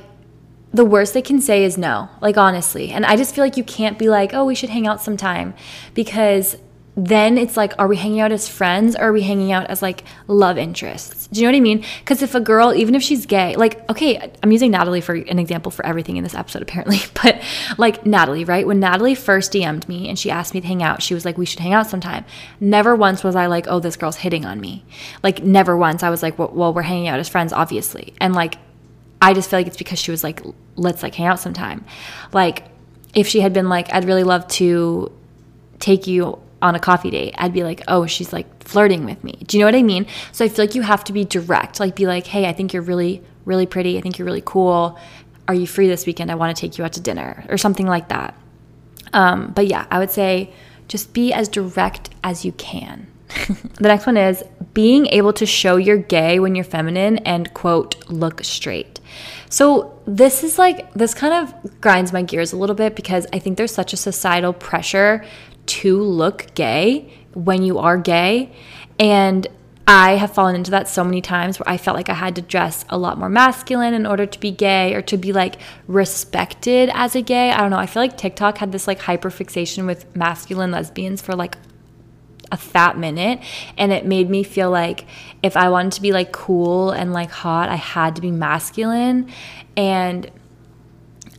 the 0.73 0.83
worst 0.83 1.13
they 1.13 1.21
can 1.21 1.39
say 1.39 1.63
is 1.63 1.77
no, 1.77 2.09
like, 2.19 2.35
honestly. 2.35 2.91
And 2.91 3.05
I 3.05 3.15
just 3.15 3.33
feel 3.33 3.45
like 3.45 3.55
you 3.55 3.63
can't 3.63 3.97
be 3.97 4.09
like, 4.09 4.33
oh, 4.33 4.43
we 4.43 4.55
should 4.55 4.69
hang 4.69 4.85
out 4.85 5.01
sometime 5.01 5.53
because 5.93 6.57
then 6.97 7.37
it's 7.37 7.57
like, 7.57 7.73
are 7.77 7.87
we 7.87 7.97
hanging 7.97 8.21
out 8.21 8.31
as 8.31 8.47
friends 8.47 8.95
or 8.95 9.09
are 9.09 9.13
we 9.13 9.21
hanging 9.21 9.51
out 9.51 9.67
as 9.67 9.81
like 9.81 10.05
love 10.27 10.57
interests? 10.57 11.27
Do 11.27 11.41
you 11.41 11.45
know 11.45 11.51
what 11.51 11.57
I 11.57 11.61
mean? 11.61 11.85
Because 11.99 12.21
if 12.21 12.35
a 12.35 12.39
girl, 12.39 12.73
even 12.73 12.95
if 12.95 13.03
she's 13.03 13.25
gay, 13.25 13.55
like, 13.57 13.87
okay, 13.89 14.31
I'm 14.41 14.51
using 14.51 14.71
Natalie 14.71 15.01
for 15.01 15.13
an 15.13 15.37
example 15.37 15.71
for 15.71 15.85
everything 15.85 16.15
in 16.15 16.23
this 16.23 16.33
episode, 16.33 16.61
apparently, 16.61 16.99
but 17.21 17.41
like 17.77 18.05
Natalie, 18.05 18.45
right? 18.45 18.65
When 18.65 18.79
Natalie 18.79 19.15
first 19.15 19.51
DM'd 19.51 19.89
me 19.89 20.07
and 20.07 20.17
she 20.17 20.31
asked 20.31 20.53
me 20.53 20.61
to 20.61 20.67
hang 20.67 20.81
out, 20.81 21.03
she 21.03 21.13
was 21.13 21.25
like, 21.25 21.37
we 21.37 21.45
should 21.45 21.59
hang 21.59 21.73
out 21.73 21.87
sometime. 21.87 22.23
Never 22.61 22.95
once 22.95 23.23
was 23.23 23.35
I 23.35 23.47
like, 23.47 23.67
oh, 23.67 23.79
this 23.79 23.97
girl's 23.97 24.17
hitting 24.17 24.45
on 24.45 24.61
me. 24.61 24.85
Like, 25.21 25.43
never 25.43 25.75
once. 25.75 26.01
I 26.01 26.09
was 26.09 26.23
like, 26.23 26.39
well, 26.39 26.51
well 26.53 26.73
we're 26.73 26.83
hanging 26.83 27.09
out 27.09 27.19
as 27.19 27.27
friends, 27.27 27.51
obviously. 27.51 28.13
And 28.21 28.33
like, 28.33 28.57
I 29.21 29.33
just 29.33 29.49
feel 29.49 29.59
like 29.59 29.67
it's 29.67 29.77
because 29.77 29.99
she 29.99 30.11
was 30.11 30.23
like, 30.23 30.41
let's 30.77 31.03
like 31.03 31.15
hang 31.15 31.27
out 31.27 31.41
sometime. 31.41 31.83
Like, 32.31 32.63
if 33.13 33.27
she 33.27 33.41
had 33.41 33.51
been 33.51 33.67
like, 33.67 33.91
I'd 33.93 34.05
really 34.05 34.23
love 34.23 34.47
to 34.49 35.11
take 35.79 36.07
you 36.07 36.41
on 36.65 36.73
a 36.73 36.79
coffee 36.79 37.11
date, 37.11 37.35
I'd 37.37 37.53
be 37.53 37.63
like, 37.63 37.83
oh, 37.87 38.07
she's 38.07 38.33
like 38.33 38.63
flirting 38.63 39.05
with 39.05 39.23
me. 39.23 39.33
Do 39.45 39.55
you 39.55 39.61
know 39.61 39.67
what 39.67 39.75
I 39.75 39.83
mean? 39.83 40.07
So 40.31 40.43
I 40.43 40.49
feel 40.49 40.65
like 40.65 40.73
you 40.73 40.81
have 40.81 41.03
to 41.05 41.13
be 41.13 41.23
direct. 41.23 41.79
Like, 41.79 41.95
be 41.95 42.07
like, 42.07 42.25
hey, 42.25 42.47
I 42.47 42.53
think 42.53 42.73
you're 42.73 42.81
really, 42.81 43.21
really 43.45 43.67
pretty. 43.67 43.97
I 43.97 44.01
think 44.01 44.17
you're 44.17 44.25
really 44.25 44.43
cool. 44.43 44.97
Are 45.47 45.53
you 45.53 45.67
free 45.67 45.87
this 45.87 46.07
weekend? 46.07 46.31
I 46.31 46.35
want 46.35 46.55
to 46.55 46.59
take 46.59 46.77
you 46.77 46.83
out 46.83 46.93
to 46.93 47.01
dinner 47.01 47.45
or 47.49 47.57
something 47.57 47.85
like 47.85 48.09
that. 48.09 48.35
Um, 49.13 49.51
but 49.55 49.67
yeah, 49.67 49.85
I 49.91 49.99
would 49.99 50.09
say 50.09 50.51
just 50.87 51.13
be 51.13 51.31
as 51.31 51.47
direct 51.47 52.09
as 52.23 52.43
you 52.43 52.51
can. 52.53 53.07
the 53.47 53.87
next 53.87 54.07
one 54.07 54.17
is 54.17 54.43
being 54.73 55.05
able 55.07 55.33
to 55.33 55.45
show 55.45 55.77
you're 55.77 55.97
gay 55.97 56.39
when 56.39 56.55
you're 56.55 56.65
feminine 56.65 57.17
and 57.19 57.53
quote, 57.53 58.09
look 58.09 58.43
straight. 58.43 58.99
So, 59.49 59.99
this 60.05 60.43
is 60.43 60.59
like, 60.59 60.91
this 60.93 61.13
kind 61.13 61.33
of 61.33 61.81
grinds 61.81 62.11
my 62.11 62.21
gears 62.21 62.53
a 62.53 62.57
little 62.57 62.75
bit 62.75 62.95
because 62.95 63.25
I 63.31 63.39
think 63.39 63.57
there's 63.57 63.73
such 63.73 63.93
a 63.93 63.97
societal 63.97 64.53
pressure 64.53 65.23
to 65.81 66.01
look 66.01 66.53
gay 66.55 67.11
when 67.33 67.61
you 67.61 67.77
are 67.79 67.97
gay. 67.97 68.51
And 68.97 69.45
I 69.87 70.15
have 70.15 70.33
fallen 70.33 70.55
into 70.55 70.71
that 70.71 70.87
so 70.87 71.03
many 71.03 71.21
times 71.21 71.59
where 71.59 71.69
I 71.69 71.77
felt 71.77 71.95
like 71.95 72.09
I 72.09 72.13
had 72.13 72.35
to 72.37 72.41
dress 72.41 72.85
a 72.89 72.97
lot 72.97 73.19
more 73.19 73.29
masculine 73.29 73.93
in 73.93 74.05
order 74.05 74.25
to 74.25 74.39
be 74.39 74.51
gay 74.51 74.95
or 74.95 75.01
to 75.03 75.17
be 75.17 75.33
like 75.33 75.57
respected 75.87 76.89
as 76.93 77.15
a 77.15 77.21
gay. 77.21 77.51
I 77.51 77.59
don't 77.59 77.71
know. 77.71 77.77
I 77.77 77.85
feel 77.85 78.01
like 78.01 78.17
TikTok 78.17 78.57
had 78.57 78.71
this 78.71 78.87
like 78.87 78.99
hyper 78.99 79.29
fixation 79.29 79.85
with 79.85 80.15
masculine 80.15 80.71
lesbians 80.71 81.21
for 81.21 81.35
like 81.35 81.57
a 82.51 82.57
fat 82.57 82.97
minute 82.97 83.39
and 83.77 83.91
it 83.91 84.05
made 84.05 84.29
me 84.29 84.43
feel 84.43 84.69
like 84.69 85.05
if 85.43 85.57
I 85.57 85.69
wanted 85.69 85.91
to 85.93 86.01
be 86.01 86.13
like 86.13 86.31
cool 86.31 86.91
and 86.91 87.11
like 87.11 87.29
hot, 87.29 87.69
I 87.69 87.75
had 87.75 88.15
to 88.15 88.21
be 88.21 88.31
masculine 88.31 89.29
and 89.75 90.31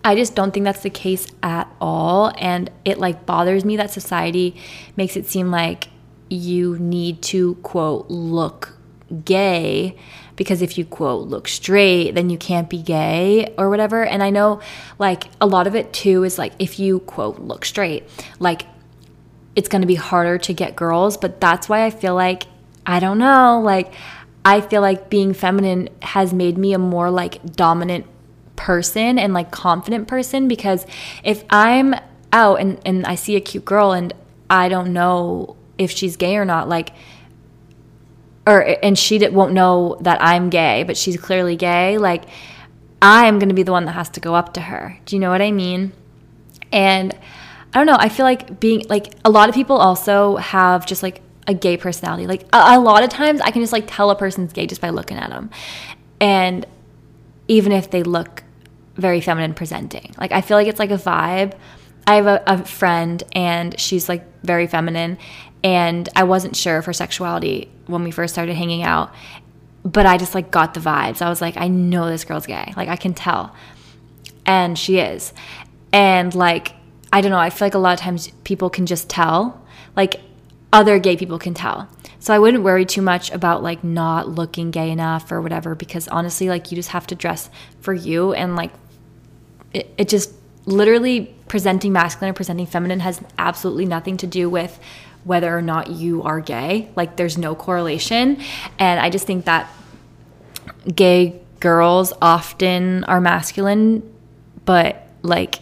I 0.07 0.15
just 0.15 0.37
don't 0.37 0.55
think 0.55 0.63
that's 0.63 0.83
the 0.83 0.91
case 0.91 1.27
at 1.43 1.69
all. 1.81 2.33
And 2.39 2.71
it 2.85 2.99
like 2.99 3.27
bothers 3.27 3.65
me 3.65 3.77
that 3.79 3.91
society 3.91 4.55
makes 4.97 5.17
it 5.17 5.27
seem 5.27 5.51
like 5.51 5.89
you 6.29 6.79
need 6.79 7.23
to 7.23 7.57
quote 7.57 8.09
look 8.09 8.79
gay 9.25 9.97
because 10.37 10.63
if 10.63 10.77
you 10.77 10.85
quote 10.85 11.29
look 11.29 11.47
straight 11.47 12.11
then 12.13 12.29
you 12.29 12.37
can't 12.37 12.69
be 12.69 12.83
gay 12.83 13.55
or 13.57 13.71
whatever 13.71 14.05
and 14.05 14.21
i 14.21 14.31
know 14.31 14.61
like 14.99 15.29
a 15.41 15.47
lot 15.47 15.69
of 15.69 15.77
it 15.77 15.93
too 15.93 16.25
is 16.25 16.39
like 16.39 16.53
if 16.59 16.81
you 16.81 16.99
quote 16.99 17.39
look 17.39 17.65
straight 17.65 18.03
like 18.41 18.67
it's 19.55 19.69
to 19.69 19.87
be 19.87 19.95
harder 19.95 20.39
to 20.39 20.53
get 20.53 20.75
girls 20.75 21.17
but 21.17 21.41
that's 21.41 21.69
why 21.69 21.85
i 21.85 21.91
feel 21.91 22.17
like 22.17 22.49
i 22.85 22.99
don't 22.99 23.19
know 23.19 23.61
like 23.65 23.95
i 24.45 24.61
feel 24.61 24.83
like 24.83 25.09
being 25.09 25.33
feminine 25.33 25.89
has 26.03 26.35
made 26.35 26.59
me 26.59 26.73
a 26.73 26.79
more 26.79 27.09
like 27.09 27.41
dominant 27.55 28.05
person 28.57 29.19
and 29.19 29.33
like 29.33 29.51
confident 29.51 30.09
person 30.09 30.49
because 30.49 30.87
if 31.23 31.45
I'm 31.51 31.95
out 32.33 32.61
and, 32.61 32.81
and 32.85 33.07
I 33.07 33.15
see 33.15 33.37
a 33.37 33.41
cute 33.41 33.65
girl 33.65 33.93
and 33.93 34.13
I 34.51 34.69
don't 34.69 34.93
know 34.93 35.57
if 35.79 35.91
she's 35.91 36.17
gay 36.17 36.37
or 36.37 36.45
not, 36.45 36.69
like, 36.69 36.93
or 38.47 38.77
and 38.83 38.99
she 38.99 39.19
won't 39.29 39.53
know 39.53 39.99
that 40.01 40.23
I'm 40.23 40.51
gay, 40.51 40.85
but 40.85 40.97
she's 40.97 41.17
clearly 41.17 41.57
gay, 41.57 41.99
like, 41.99 42.25
I'm 43.03 43.39
gonna 43.39 43.55
be 43.55 43.63
the 43.63 43.73
one 43.73 43.85
that 43.87 43.93
has 43.93 44.09
to 44.11 44.21
go 44.21 44.35
up 44.35 44.55
to 44.55 44.61
her. 44.61 44.99
Do 45.05 45.17
you 45.17 45.21
know 45.21 45.31
what 45.31 45.43
I 45.43 45.51
mean? 45.51 45.93
And 46.73 47.13
I 47.75 47.79
don't 47.79 47.87
know, 47.87 47.97
I 47.99 48.09
feel 48.09 48.25
like 48.25 48.61
being 48.61 48.85
like 48.89 49.13
a 49.25 49.31
lot 49.31 49.49
of 49.49 49.55
people 49.55 49.77
also 49.77 50.37
have 50.37 50.87
just 50.87 51.03
like 51.03 51.21
a 51.47 51.55
gay 51.55 51.77
personality. 51.77 52.27
Like 52.27 52.43
a, 52.53 52.77
a 52.77 52.81
lot 52.81 53.03
of 53.03 53.11
times 53.11 53.41
I 53.41 53.51
can 53.51 53.63
just 53.63 53.73
like 53.73 53.85
tell 53.87 54.11
a 54.11 54.17
person's 54.17 54.53
gay 54.53 54.67
just 54.67 54.81
by 54.81 54.91
looking 54.91 55.17
at 55.17 55.31
them. 55.31 55.51
And 56.21 56.67
even 57.49 57.73
if 57.73 57.91
they 57.91 58.03
look 58.03 58.43
very 58.97 59.21
feminine 59.21 59.55
presenting. 59.55 60.15
Like 60.19 60.33
I 60.33 60.41
feel 60.41 60.57
like 60.57 60.67
it's 60.67 60.79
like 60.79 60.91
a 60.91 60.97
vibe. 60.97 61.55
I 62.07 62.17
have 62.17 62.27
a, 62.27 62.43
a, 62.47 62.65
friend 62.65 63.23
and 63.33 63.79
she's 63.81 64.09
like 64.09 64.25
very 64.43 64.69
feminine 64.69 65.19
and 65.65 66.09
I 66.15 66.23
wasn't 66.23 66.55
sure 66.55 66.79
of 66.79 66.85
her 66.85 66.93
sexuality 66.93 67.69
when 67.87 68.05
we 68.05 68.13
first 68.13 68.33
started 68.33 68.55
hanging 68.55 68.85
out, 68.85 69.13
but 69.83 70.07
I 70.07 70.17
just 70.17 70.35
like 70.35 70.53
got 70.53 70.75
the 70.75 70.81
vibes. 70.81 71.21
I 71.21 71.29
was 71.29 71.41
like, 71.41 71.57
I 71.57 71.67
know 71.67 72.09
this 72.09 72.25
girl's 72.25 72.47
gay. 72.47 72.73
Like 72.77 72.89
I 72.89 72.97
can 72.97 73.13
tell. 73.13 73.55
And 74.45 74.79
she 74.79 74.99
is. 74.99 75.33
And 75.93 76.35
like 76.35 76.75
I 77.13 77.21
don't 77.21 77.31
know, 77.31 77.39
I 77.39 77.51
feel 77.51 77.67
like 77.67 77.75
a 77.75 77.79
lot 77.79 77.95
of 77.95 78.01
times 78.01 78.31
people 78.45 78.71
can 78.71 78.87
just 78.87 79.09
tell. 79.09 79.65
Like 79.97 80.21
other 80.73 80.99
gay 80.99 81.17
people 81.17 81.39
can 81.39 81.55
tell. 81.55 81.89
So 82.19 82.35
I 82.35 82.39
wouldn't 82.39 82.65
worry 82.65 82.85
too 82.85 83.03
much 83.03 83.31
about 83.31 83.63
like 83.63 83.85
not 83.85 84.29
looking 84.29 84.71
gay 84.71 84.91
enough 84.91 85.31
or 85.31 85.41
whatever 85.41 85.75
because 85.75 86.09
honestly 86.09 86.49
like 86.49 86.71
you 86.71 86.77
just 86.77 86.89
have 86.89 87.07
to 87.07 87.15
dress 87.15 87.51
for 87.81 87.95
you 87.95 88.33
and 88.33 88.57
like 88.57 88.73
it, 89.73 89.93
it 89.99 90.09
just 90.09 90.33
literally 90.65 91.35
presenting 91.49 91.93
masculine 91.93 92.31
or 92.31 92.35
presenting 92.35 92.67
feminine 92.67 93.01
has 93.01 93.21
absolutely 93.39 93.87
nothing 93.87 94.17
to 94.17 94.27
do 94.27 94.51
with 94.51 94.79
whether 95.25 95.57
or 95.57 95.63
not 95.63 95.91
you 95.91 96.23
are 96.23 96.41
gay. 96.41 96.89
Like 96.97 97.17
there's 97.17 97.37
no 97.39 97.55
correlation. 97.55 98.41
And 98.79 99.01
I 99.01 99.11
just 99.11 99.27
think 99.27 99.45
that 99.45 99.71
gay 100.95 101.41
girls 101.61 102.13
often 102.23 103.05
are 103.05 103.21
masculine, 103.21 104.03
but 104.65 105.07
like 105.23 105.57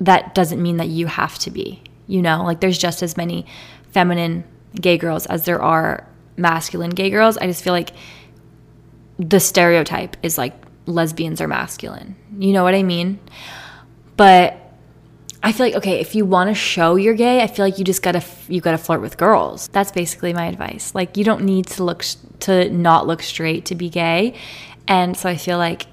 that 0.00 0.34
doesn't 0.34 0.62
mean 0.62 0.78
that 0.78 0.88
you 0.88 1.06
have 1.06 1.38
to 1.40 1.50
be. 1.50 1.82
you 2.06 2.22
know? 2.22 2.44
Like 2.44 2.60
there's 2.60 2.78
just 2.78 3.02
as 3.02 3.16
many 3.16 3.46
feminine 3.92 4.44
gay 4.74 4.98
girls 4.98 5.26
as 5.26 5.44
there 5.44 5.62
are 5.62 6.06
masculine 6.36 6.90
gay 6.90 7.10
girls. 7.10 7.36
I 7.36 7.46
just 7.46 7.62
feel 7.62 7.72
like 7.72 7.90
the 9.18 9.38
stereotype 9.38 10.16
is 10.22 10.36
like 10.36 10.54
lesbians 10.86 11.40
are 11.40 11.48
masculine. 11.48 12.16
You 12.38 12.52
know 12.52 12.64
what 12.64 12.74
I 12.74 12.82
mean? 12.82 13.18
But 14.16 14.60
I 15.42 15.52
feel 15.52 15.66
like 15.66 15.74
okay, 15.76 16.00
if 16.00 16.14
you 16.14 16.24
want 16.24 16.48
to 16.48 16.54
show 16.54 16.96
you're 16.96 17.14
gay, 17.14 17.42
I 17.42 17.46
feel 17.46 17.64
like 17.64 17.78
you 17.78 17.84
just 17.84 18.02
got 18.02 18.12
to 18.12 18.24
you 18.48 18.60
got 18.60 18.72
to 18.72 18.78
flirt 18.78 19.00
with 19.00 19.18
girls. 19.18 19.68
That's 19.68 19.92
basically 19.92 20.32
my 20.32 20.46
advice. 20.46 20.94
Like 20.94 21.16
you 21.16 21.24
don't 21.24 21.42
need 21.42 21.66
to 21.68 21.84
look 21.84 22.04
to 22.40 22.70
not 22.70 23.06
look 23.06 23.22
straight 23.22 23.66
to 23.66 23.74
be 23.74 23.90
gay. 23.90 24.34
And 24.88 25.16
so 25.16 25.28
I 25.28 25.36
feel 25.36 25.58
like 25.58 25.86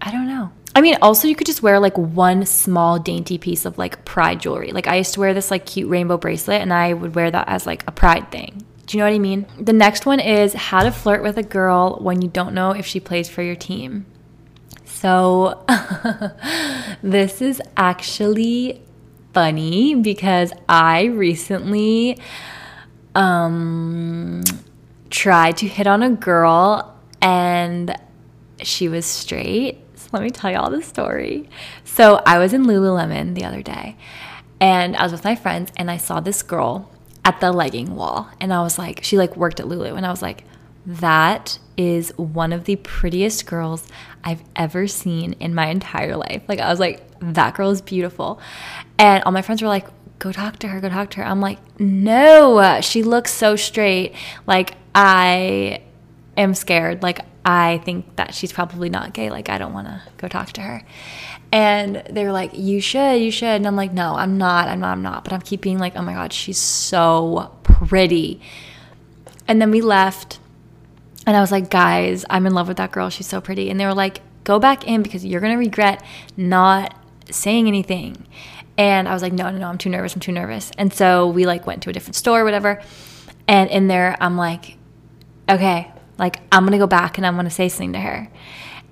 I 0.00 0.10
don't 0.10 0.28
know. 0.28 0.52
I 0.76 0.80
mean, 0.80 0.96
also 1.02 1.26
you 1.26 1.34
could 1.34 1.46
just 1.46 1.60
wear 1.60 1.80
like 1.80 1.98
one 1.98 2.46
small 2.46 3.00
dainty 3.00 3.36
piece 3.36 3.64
of 3.64 3.78
like 3.78 4.04
pride 4.04 4.40
jewelry. 4.40 4.70
Like 4.70 4.86
I 4.86 4.96
used 4.96 5.14
to 5.14 5.20
wear 5.20 5.34
this 5.34 5.50
like 5.50 5.66
cute 5.66 5.90
rainbow 5.90 6.18
bracelet 6.18 6.62
and 6.62 6.72
I 6.72 6.92
would 6.92 7.16
wear 7.16 7.32
that 7.32 7.48
as 7.48 7.66
like 7.66 7.82
a 7.88 7.92
pride 7.92 8.30
thing. 8.30 8.64
Do 8.88 8.96
you 8.96 9.04
know 9.04 9.10
what 9.10 9.16
I 9.16 9.18
mean? 9.18 9.46
The 9.60 9.74
next 9.74 10.06
one 10.06 10.18
is 10.18 10.54
how 10.54 10.82
to 10.82 10.90
flirt 10.90 11.22
with 11.22 11.36
a 11.36 11.42
girl 11.42 11.98
when 12.00 12.22
you 12.22 12.28
don't 12.28 12.54
know 12.54 12.70
if 12.70 12.86
she 12.86 13.00
plays 13.00 13.28
for 13.28 13.42
your 13.42 13.54
team. 13.54 14.06
So, 14.86 15.62
this 17.02 17.42
is 17.42 17.60
actually 17.76 18.82
funny 19.34 19.94
because 19.94 20.54
I 20.70 21.04
recently 21.04 22.18
um, 23.14 24.42
tried 25.10 25.58
to 25.58 25.68
hit 25.68 25.86
on 25.86 26.02
a 26.02 26.08
girl 26.08 26.96
and 27.20 27.94
she 28.62 28.88
was 28.88 29.04
straight. 29.04 29.80
So 29.96 30.08
let 30.14 30.22
me 30.22 30.30
tell 30.30 30.50
you 30.50 30.56
all 30.56 30.70
the 30.70 30.82
story. 30.82 31.46
So, 31.84 32.22
I 32.24 32.38
was 32.38 32.54
in 32.54 32.64
Lululemon 32.64 33.34
the 33.34 33.44
other 33.44 33.60
day 33.60 33.98
and 34.62 34.96
I 34.96 35.02
was 35.02 35.12
with 35.12 35.24
my 35.24 35.36
friends 35.36 35.70
and 35.76 35.90
I 35.90 35.98
saw 35.98 36.20
this 36.20 36.42
girl 36.42 36.90
at 37.28 37.40
the 37.40 37.52
legging 37.52 37.94
wall 37.94 38.30
and 38.40 38.54
I 38.54 38.62
was 38.62 38.78
like, 38.78 39.04
she 39.04 39.18
like 39.18 39.36
worked 39.36 39.60
at 39.60 39.68
Lulu 39.68 39.94
and 39.96 40.06
I 40.06 40.10
was 40.10 40.22
like, 40.22 40.44
that 40.86 41.58
is 41.76 42.10
one 42.16 42.54
of 42.54 42.64
the 42.64 42.76
prettiest 42.76 43.44
girls 43.44 43.86
I've 44.24 44.42
ever 44.56 44.86
seen 44.86 45.34
in 45.34 45.54
my 45.54 45.66
entire 45.66 46.16
life. 46.16 46.42
Like, 46.48 46.58
I 46.58 46.70
was 46.70 46.80
like, 46.80 47.02
that 47.20 47.54
girl 47.54 47.68
is 47.68 47.82
beautiful. 47.82 48.40
And 48.98 49.22
all 49.24 49.32
my 49.32 49.42
friends 49.42 49.60
were 49.60 49.68
like, 49.68 49.86
go 50.18 50.32
talk 50.32 50.58
to 50.60 50.68
her, 50.68 50.80
go 50.80 50.88
talk 50.88 51.10
to 51.10 51.18
her. 51.18 51.24
I'm 51.24 51.42
like, 51.42 51.58
no, 51.78 52.80
she 52.80 53.02
looks 53.02 53.30
so 53.30 53.56
straight. 53.56 54.14
Like, 54.46 54.76
I 54.94 55.82
am 56.38 56.54
scared. 56.54 57.02
Like, 57.02 57.20
I 57.44 57.82
think 57.84 58.16
that 58.16 58.32
she's 58.32 58.52
probably 58.52 58.88
not 58.88 59.12
gay. 59.12 59.28
Like, 59.28 59.50
I 59.50 59.58
don't 59.58 59.74
want 59.74 59.88
to 59.88 60.00
go 60.16 60.28
talk 60.28 60.52
to 60.52 60.62
her. 60.62 60.82
And 61.50 62.02
they 62.10 62.24
were 62.24 62.32
like, 62.32 62.50
you 62.54 62.80
should, 62.80 63.16
you 63.16 63.30
should. 63.30 63.46
And 63.46 63.66
I'm 63.66 63.76
like, 63.76 63.92
no, 63.92 64.14
I'm 64.14 64.36
not, 64.36 64.68
I'm 64.68 64.80
not, 64.80 64.92
I'm 64.92 65.02
not. 65.02 65.24
But 65.24 65.32
I'm 65.32 65.40
keeping 65.40 65.78
like, 65.78 65.96
oh 65.96 66.02
my 66.02 66.12
God, 66.12 66.32
she's 66.32 66.58
so 66.58 67.56
pretty. 67.62 68.40
And 69.46 69.60
then 69.60 69.70
we 69.70 69.80
left 69.80 70.40
and 71.28 71.36
I 71.36 71.40
was 71.40 71.52
like, 71.52 71.68
guys, 71.68 72.24
I'm 72.30 72.46
in 72.46 72.54
love 72.54 72.68
with 72.68 72.78
that 72.78 72.90
girl. 72.90 73.10
She's 73.10 73.26
so 73.26 73.40
pretty. 73.40 73.68
And 73.68 73.78
they 73.78 73.84
were 73.84 73.92
like, 73.94 74.22
go 74.44 74.58
back 74.58 74.86
in 74.86 75.02
because 75.02 75.26
you're 75.26 75.42
going 75.42 75.52
to 75.52 75.58
regret 75.58 76.02
not 76.38 76.94
saying 77.30 77.68
anything. 77.68 78.26
And 78.78 79.06
I 79.06 79.12
was 79.12 79.20
like, 79.20 79.34
no, 79.34 79.50
no, 79.50 79.58
no, 79.58 79.68
I'm 79.68 79.76
too 79.76 79.90
nervous. 79.90 80.14
I'm 80.14 80.20
too 80.20 80.32
nervous. 80.32 80.70
And 80.78 80.90
so 80.90 81.28
we 81.28 81.44
like 81.44 81.66
went 81.66 81.82
to 81.82 81.90
a 81.90 81.92
different 81.92 82.16
store 82.16 82.40
or 82.40 82.44
whatever. 82.44 82.82
And 83.46 83.68
in 83.68 83.88
there, 83.88 84.16
I'm 84.20 84.38
like, 84.38 84.78
okay, 85.50 85.92
like 86.16 86.40
I'm 86.50 86.62
going 86.62 86.72
to 86.72 86.78
go 86.78 86.86
back 86.86 87.18
and 87.18 87.26
I'm 87.26 87.34
going 87.34 87.44
to 87.44 87.50
say 87.50 87.68
something 87.68 87.92
to 87.92 88.00
her. 88.00 88.30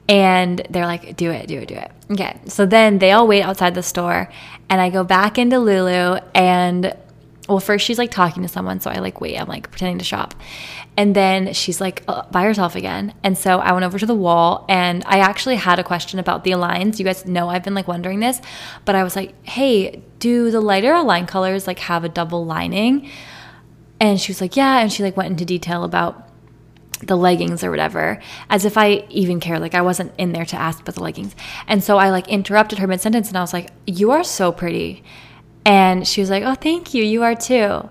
And 0.09 0.65
they're 0.71 0.87
like, 0.87 1.17
do 1.17 1.31
it, 1.31 1.49
do 1.49 1.59
it, 1.59 1.69
do 1.69 1.75
it. 1.75 1.91
Okay. 2.11 2.39
So 2.47 2.67
then 2.67 2.99
they 2.99 3.13
all 3.13 3.27
wait 3.27 3.43
outside 3.43 3.75
the 3.75 3.83
store 3.83 4.31
and 4.69 4.81
I 4.81 4.91
go 4.91 5.03
back 5.05 5.39
into 5.39 5.59
Lulu 5.59 6.19
and 6.35 6.97
well, 7.49 7.61
first 7.61 7.85
she's 7.85 7.99
like 7.99 8.11
talking 8.11 8.43
to 8.43 8.49
someone. 8.49 8.81
So 8.81 8.91
I 8.91 8.99
like 8.99 9.21
wait, 9.21 9.37
I'm 9.37 9.49
like 9.49 9.71
pretending 9.71 9.99
to 9.99 10.05
shop. 10.05 10.35
And 10.97 11.15
then 11.15 11.53
she's 11.53 11.81
like 11.81 12.03
uh, 12.09 12.23
by 12.31 12.43
herself 12.43 12.75
again. 12.75 13.15
And 13.23 13.37
so 13.37 13.59
I 13.59 13.73
went 13.73 13.85
over 13.85 13.99
to 13.99 14.07
the 14.07 14.15
wall 14.15 14.65
and 14.69 15.05
I 15.07 15.19
actually 15.19 15.57
had 15.57 15.79
a 15.79 15.85
question 15.85 16.19
about 16.19 16.45
the 16.45 16.53
Aligns. 16.53 16.99
You 16.99 17.05
guys 17.05 17.27
know 17.27 17.49
I've 17.49 17.63
been 17.65 17.75
like 17.75 17.89
wondering 17.89 18.21
this, 18.21 18.41
but 18.85 18.95
I 18.95 19.05
was 19.05 19.15
like, 19.15 19.35
hey, 19.47 20.03
do 20.19 20.51
the 20.51 20.61
lighter 20.61 20.93
Align 20.93 21.27
colors 21.27 21.67
like 21.67 21.81
have 21.81 22.05
a 22.05 22.09
double 22.09 22.47
lining? 22.47 23.11
And 24.01 24.21
she 24.21 24.31
was 24.31 24.41
like, 24.41 24.57
yeah. 24.57 24.81
And 24.81 24.93
she 24.93 25.03
like 25.03 25.17
went 25.17 25.31
into 25.31 25.45
detail 25.45 25.85
about 25.85 26.26
the 27.01 27.17
leggings 27.17 27.63
or 27.63 27.71
whatever, 27.71 28.21
as 28.51 28.65
if 28.65 28.79
I 28.79 29.07
even 29.11 29.41
care. 29.41 29.59
Like 29.59 29.75
I 29.75 29.83
wasn't 29.83 30.13
in 30.19 30.33
there 30.33 30.45
to 30.47 30.57
ask 30.57 30.81
about 30.81 30.95
the 30.95 31.03
leggings. 31.03 31.35
And 31.67 31.83
so 31.83 31.99
I 31.99 32.11
like 32.11 32.29
interrupted 32.29 32.79
her 32.79 32.87
mid 32.87 33.01
sentence 33.01 33.29
and 33.29 33.37
I 33.37 33.41
was 33.41 33.53
like, 33.53 33.71
you 33.87 34.11
are 34.11 34.25
so 34.25 34.53
pretty. 34.53 35.03
And 35.65 36.07
she 36.07 36.21
was 36.21 36.31
like, 36.31 36.45
oh, 36.45 36.55
thank 36.55 36.95
you. 36.95 37.03
You 37.03 37.23
are 37.25 37.35
too. 37.35 37.89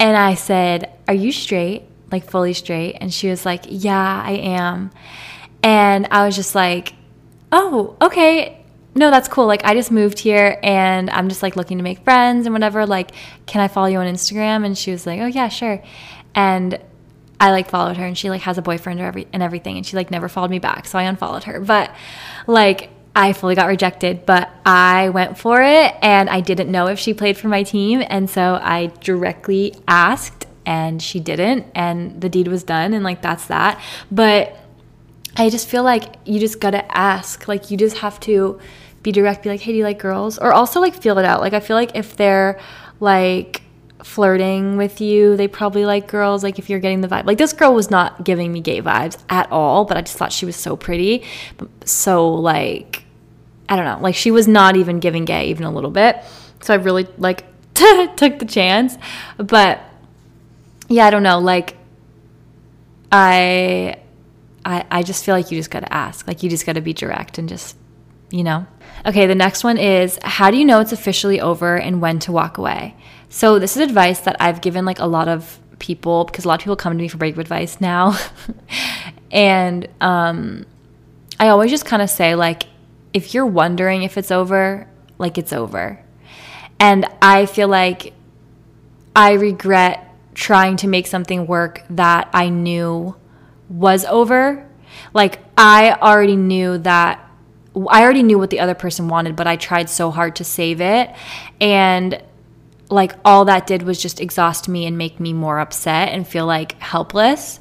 And 0.00 0.16
I 0.16 0.34
said, 0.34 0.92
are 1.08 1.14
you 1.14 1.32
straight? 1.32 1.88
like 2.10 2.28
fully 2.28 2.52
straight. 2.52 2.96
And 3.00 3.12
she 3.12 3.28
was 3.28 3.44
like, 3.44 3.64
Yeah, 3.68 4.22
I 4.24 4.32
am. 4.32 4.90
And 5.62 6.06
I 6.10 6.26
was 6.26 6.36
just 6.36 6.54
like, 6.54 6.94
Oh, 7.50 7.96
okay. 8.00 8.54
No, 8.94 9.10
that's 9.10 9.28
cool. 9.28 9.46
Like, 9.46 9.64
I 9.64 9.74
just 9.74 9.90
moved 9.92 10.18
here 10.18 10.58
and 10.62 11.08
I'm 11.10 11.28
just 11.28 11.42
like 11.42 11.56
looking 11.56 11.78
to 11.78 11.84
make 11.84 12.00
friends 12.00 12.46
and 12.46 12.52
whatever. 12.52 12.84
Like, 12.86 13.12
can 13.46 13.60
I 13.60 13.68
follow 13.68 13.86
you 13.86 13.98
on 13.98 14.06
Instagram? 14.06 14.64
And 14.64 14.76
she 14.76 14.90
was 14.90 15.06
like, 15.06 15.20
Oh, 15.20 15.26
yeah, 15.26 15.48
sure. 15.48 15.82
And 16.34 16.78
I 17.40 17.50
like 17.52 17.70
followed 17.70 17.96
her 17.96 18.04
and 18.04 18.18
she 18.18 18.30
like 18.30 18.42
has 18.42 18.58
a 18.58 18.62
boyfriend 18.62 19.00
or 19.00 19.04
every, 19.06 19.28
and 19.32 19.42
everything. 19.42 19.76
And 19.76 19.86
she 19.86 19.96
like 19.96 20.10
never 20.10 20.28
followed 20.28 20.50
me 20.50 20.58
back. 20.58 20.86
So 20.86 20.98
I 20.98 21.04
unfollowed 21.04 21.44
her. 21.44 21.60
But 21.60 21.94
like, 22.46 22.90
I 23.14 23.32
fully 23.32 23.56
got 23.56 23.66
rejected, 23.66 24.26
but 24.26 24.48
I 24.64 25.08
went 25.08 25.38
for 25.38 25.60
it 25.60 25.94
and 26.02 26.30
I 26.30 26.40
didn't 26.40 26.70
know 26.70 26.86
if 26.86 27.00
she 27.00 27.14
played 27.14 27.36
for 27.36 27.48
my 27.48 27.64
team. 27.64 28.04
And 28.08 28.30
so 28.30 28.60
I 28.62 28.92
directly 29.00 29.74
asked 29.88 30.46
and 30.68 31.02
she 31.02 31.18
didn't 31.18 31.64
and 31.74 32.20
the 32.20 32.28
deed 32.28 32.46
was 32.46 32.62
done 32.62 32.92
and 32.92 33.02
like 33.02 33.22
that's 33.22 33.46
that 33.46 33.80
but 34.10 34.54
i 35.34 35.48
just 35.48 35.66
feel 35.66 35.82
like 35.82 36.16
you 36.26 36.38
just 36.38 36.60
gotta 36.60 36.84
ask 36.94 37.48
like 37.48 37.70
you 37.70 37.76
just 37.78 37.96
have 37.96 38.20
to 38.20 38.60
be 39.02 39.10
direct 39.10 39.42
be 39.42 39.48
like 39.48 39.62
hey 39.62 39.72
do 39.72 39.78
you 39.78 39.82
like 39.82 39.98
girls 39.98 40.36
or 40.36 40.52
also 40.52 40.78
like 40.78 40.94
feel 40.94 41.16
it 41.16 41.24
out 41.24 41.40
like 41.40 41.54
i 41.54 41.60
feel 41.60 41.74
like 41.74 41.96
if 41.96 42.18
they're 42.18 42.60
like 43.00 43.62
flirting 44.02 44.76
with 44.76 45.00
you 45.00 45.36
they 45.36 45.48
probably 45.48 45.84
like 45.84 46.06
girls 46.06 46.44
like 46.44 46.58
if 46.58 46.70
you're 46.70 46.78
getting 46.78 47.00
the 47.00 47.08
vibe 47.08 47.26
like 47.26 47.38
this 47.38 47.52
girl 47.52 47.74
was 47.74 47.90
not 47.90 48.24
giving 48.24 48.52
me 48.52 48.60
gay 48.60 48.80
vibes 48.80 49.18
at 49.28 49.50
all 49.50 49.84
but 49.84 49.96
i 49.96 50.00
just 50.00 50.16
thought 50.16 50.32
she 50.32 50.46
was 50.46 50.54
so 50.54 50.76
pretty 50.76 51.24
so 51.84 52.32
like 52.32 53.02
i 53.68 53.74
don't 53.74 53.84
know 53.84 53.98
like 54.00 54.14
she 54.14 54.30
was 54.30 54.46
not 54.46 54.76
even 54.76 55.00
giving 55.00 55.24
gay 55.24 55.48
even 55.48 55.64
a 55.64 55.70
little 55.70 55.90
bit 55.90 56.22
so 56.60 56.72
i 56.72 56.76
really 56.76 57.08
like 57.18 57.44
took 57.74 58.38
the 58.38 58.46
chance 58.46 58.96
but 59.36 59.80
yeah, 60.88 61.06
I 61.06 61.10
don't 61.10 61.22
know. 61.22 61.38
Like, 61.38 61.76
I, 63.12 63.96
I, 64.64 64.84
I 64.90 65.02
just 65.02 65.24
feel 65.24 65.34
like 65.34 65.50
you 65.50 65.58
just 65.58 65.70
got 65.70 65.80
to 65.80 65.92
ask. 65.92 66.26
Like, 66.26 66.42
you 66.42 66.50
just 66.50 66.66
got 66.66 66.74
to 66.74 66.80
be 66.80 66.92
direct 66.92 67.38
and 67.38 67.48
just, 67.48 67.76
you 68.30 68.42
know. 68.42 68.66
Okay, 69.06 69.26
the 69.26 69.34
next 69.34 69.62
one 69.62 69.78
is 69.78 70.18
how 70.22 70.50
do 70.50 70.56
you 70.56 70.64
know 70.64 70.80
it's 70.80 70.92
officially 70.92 71.40
over 71.40 71.76
and 71.78 72.00
when 72.00 72.18
to 72.20 72.32
walk 72.32 72.58
away? 72.58 72.96
So 73.28 73.58
this 73.58 73.76
is 73.76 73.82
advice 73.82 74.20
that 74.20 74.36
I've 74.40 74.60
given 74.60 74.84
like 74.84 74.98
a 74.98 75.06
lot 75.06 75.28
of 75.28 75.58
people 75.78 76.24
because 76.24 76.44
a 76.44 76.48
lot 76.48 76.54
of 76.54 76.60
people 76.60 76.76
come 76.76 76.92
to 76.92 76.98
me 76.98 77.08
for 77.08 77.18
breakup 77.18 77.40
advice 77.40 77.80
now, 77.80 78.18
and 79.30 79.88
um, 80.00 80.66
I 81.38 81.48
always 81.48 81.70
just 81.70 81.84
kind 81.84 82.02
of 82.02 82.10
say 82.10 82.34
like, 82.34 82.64
if 83.12 83.34
you're 83.34 83.46
wondering 83.46 84.02
if 84.02 84.16
it's 84.16 84.30
over, 84.30 84.88
like 85.18 85.38
it's 85.38 85.52
over, 85.52 86.02
and 86.80 87.06
I 87.20 87.46
feel 87.46 87.68
like 87.68 88.14
I 89.14 89.32
regret 89.32 90.04
trying 90.34 90.76
to 90.76 90.88
make 90.88 91.06
something 91.06 91.46
work 91.46 91.82
that 91.90 92.28
I 92.32 92.48
knew 92.48 93.16
was 93.68 94.04
over. 94.04 94.66
Like 95.12 95.40
I 95.56 95.92
already 96.00 96.36
knew 96.36 96.78
that 96.78 97.24
I 97.74 98.02
already 98.02 98.22
knew 98.22 98.38
what 98.38 98.50
the 98.50 98.60
other 98.60 98.74
person 98.74 99.08
wanted, 99.08 99.36
but 99.36 99.46
I 99.46 99.56
tried 99.56 99.90
so 99.90 100.10
hard 100.10 100.36
to 100.36 100.44
save 100.44 100.80
it. 100.80 101.14
And 101.60 102.22
like 102.90 103.14
all 103.24 103.44
that 103.46 103.66
did 103.66 103.82
was 103.82 104.00
just 104.00 104.20
exhaust 104.20 104.68
me 104.68 104.86
and 104.86 104.96
make 104.96 105.20
me 105.20 105.32
more 105.32 105.58
upset 105.58 106.10
and 106.10 106.26
feel 106.26 106.46
like 106.46 106.80
helpless. 106.80 107.60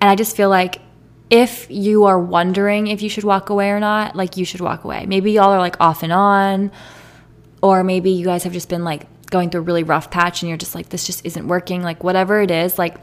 And 0.00 0.10
I 0.10 0.14
just 0.14 0.36
feel 0.36 0.48
like 0.48 0.80
if 1.28 1.70
you 1.70 2.04
are 2.04 2.18
wondering 2.18 2.88
if 2.88 3.02
you 3.02 3.08
should 3.08 3.24
walk 3.24 3.50
away 3.50 3.70
or 3.70 3.80
not, 3.80 4.16
like 4.16 4.36
you 4.36 4.44
should 4.44 4.60
walk 4.60 4.84
away. 4.84 5.06
Maybe 5.06 5.32
y'all 5.32 5.50
are 5.50 5.58
like 5.58 5.80
off 5.80 6.02
and 6.02 6.12
on, 6.12 6.72
or 7.62 7.84
maybe 7.84 8.10
you 8.10 8.24
guys 8.24 8.44
have 8.44 8.52
just 8.52 8.68
been 8.68 8.84
like 8.84 9.06
going 9.30 9.50
through 9.50 9.60
a 9.60 9.64
really 9.64 9.84
rough 9.84 10.10
patch 10.10 10.42
and 10.42 10.48
you're 10.48 10.58
just 10.58 10.74
like, 10.74 10.88
this 10.88 11.06
just 11.06 11.24
isn't 11.24 11.46
working, 11.46 11.82
like 11.82 12.02
whatever 12.02 12.40
it 12.40 12.50
is, 12.50 12.78
like 12.78 12.96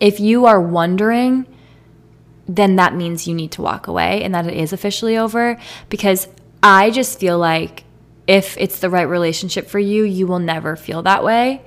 if 0.00 0.18
you 0.18 0.46
are 0.46 0.60
wondering, 0.60 1.46
then 2.46 2.76
that 2.76 2.94
means 2.94 3.28
you 3.28 3.34
need 3.34 3.52
to 3.52 3.62
walk 3.62 3.86
away 3.86 4.22
and 4.24 4.34
that 4.34 4.46
it 4.46 4.54
is 4.54 4.72
officially 4.72 5.16
over 5.16 5.58
because 5.88 6.26
I 6.62 6.90
just 6.90 7.20
feel 7.20 7.38
like 7.38 7.84
if 8.30 8.56
it's 8.58 8.78
the 8.78 8.88
right 8.88 9.08
relationship 9.08 9.66
for 9.66 9.80
you, 9.80 10.04
you 10.04 10.24
will 10.24 10.38
never 10.38 10.76
feel 10.76 11.02
that 11.02 11.24
way. 11.24 11.60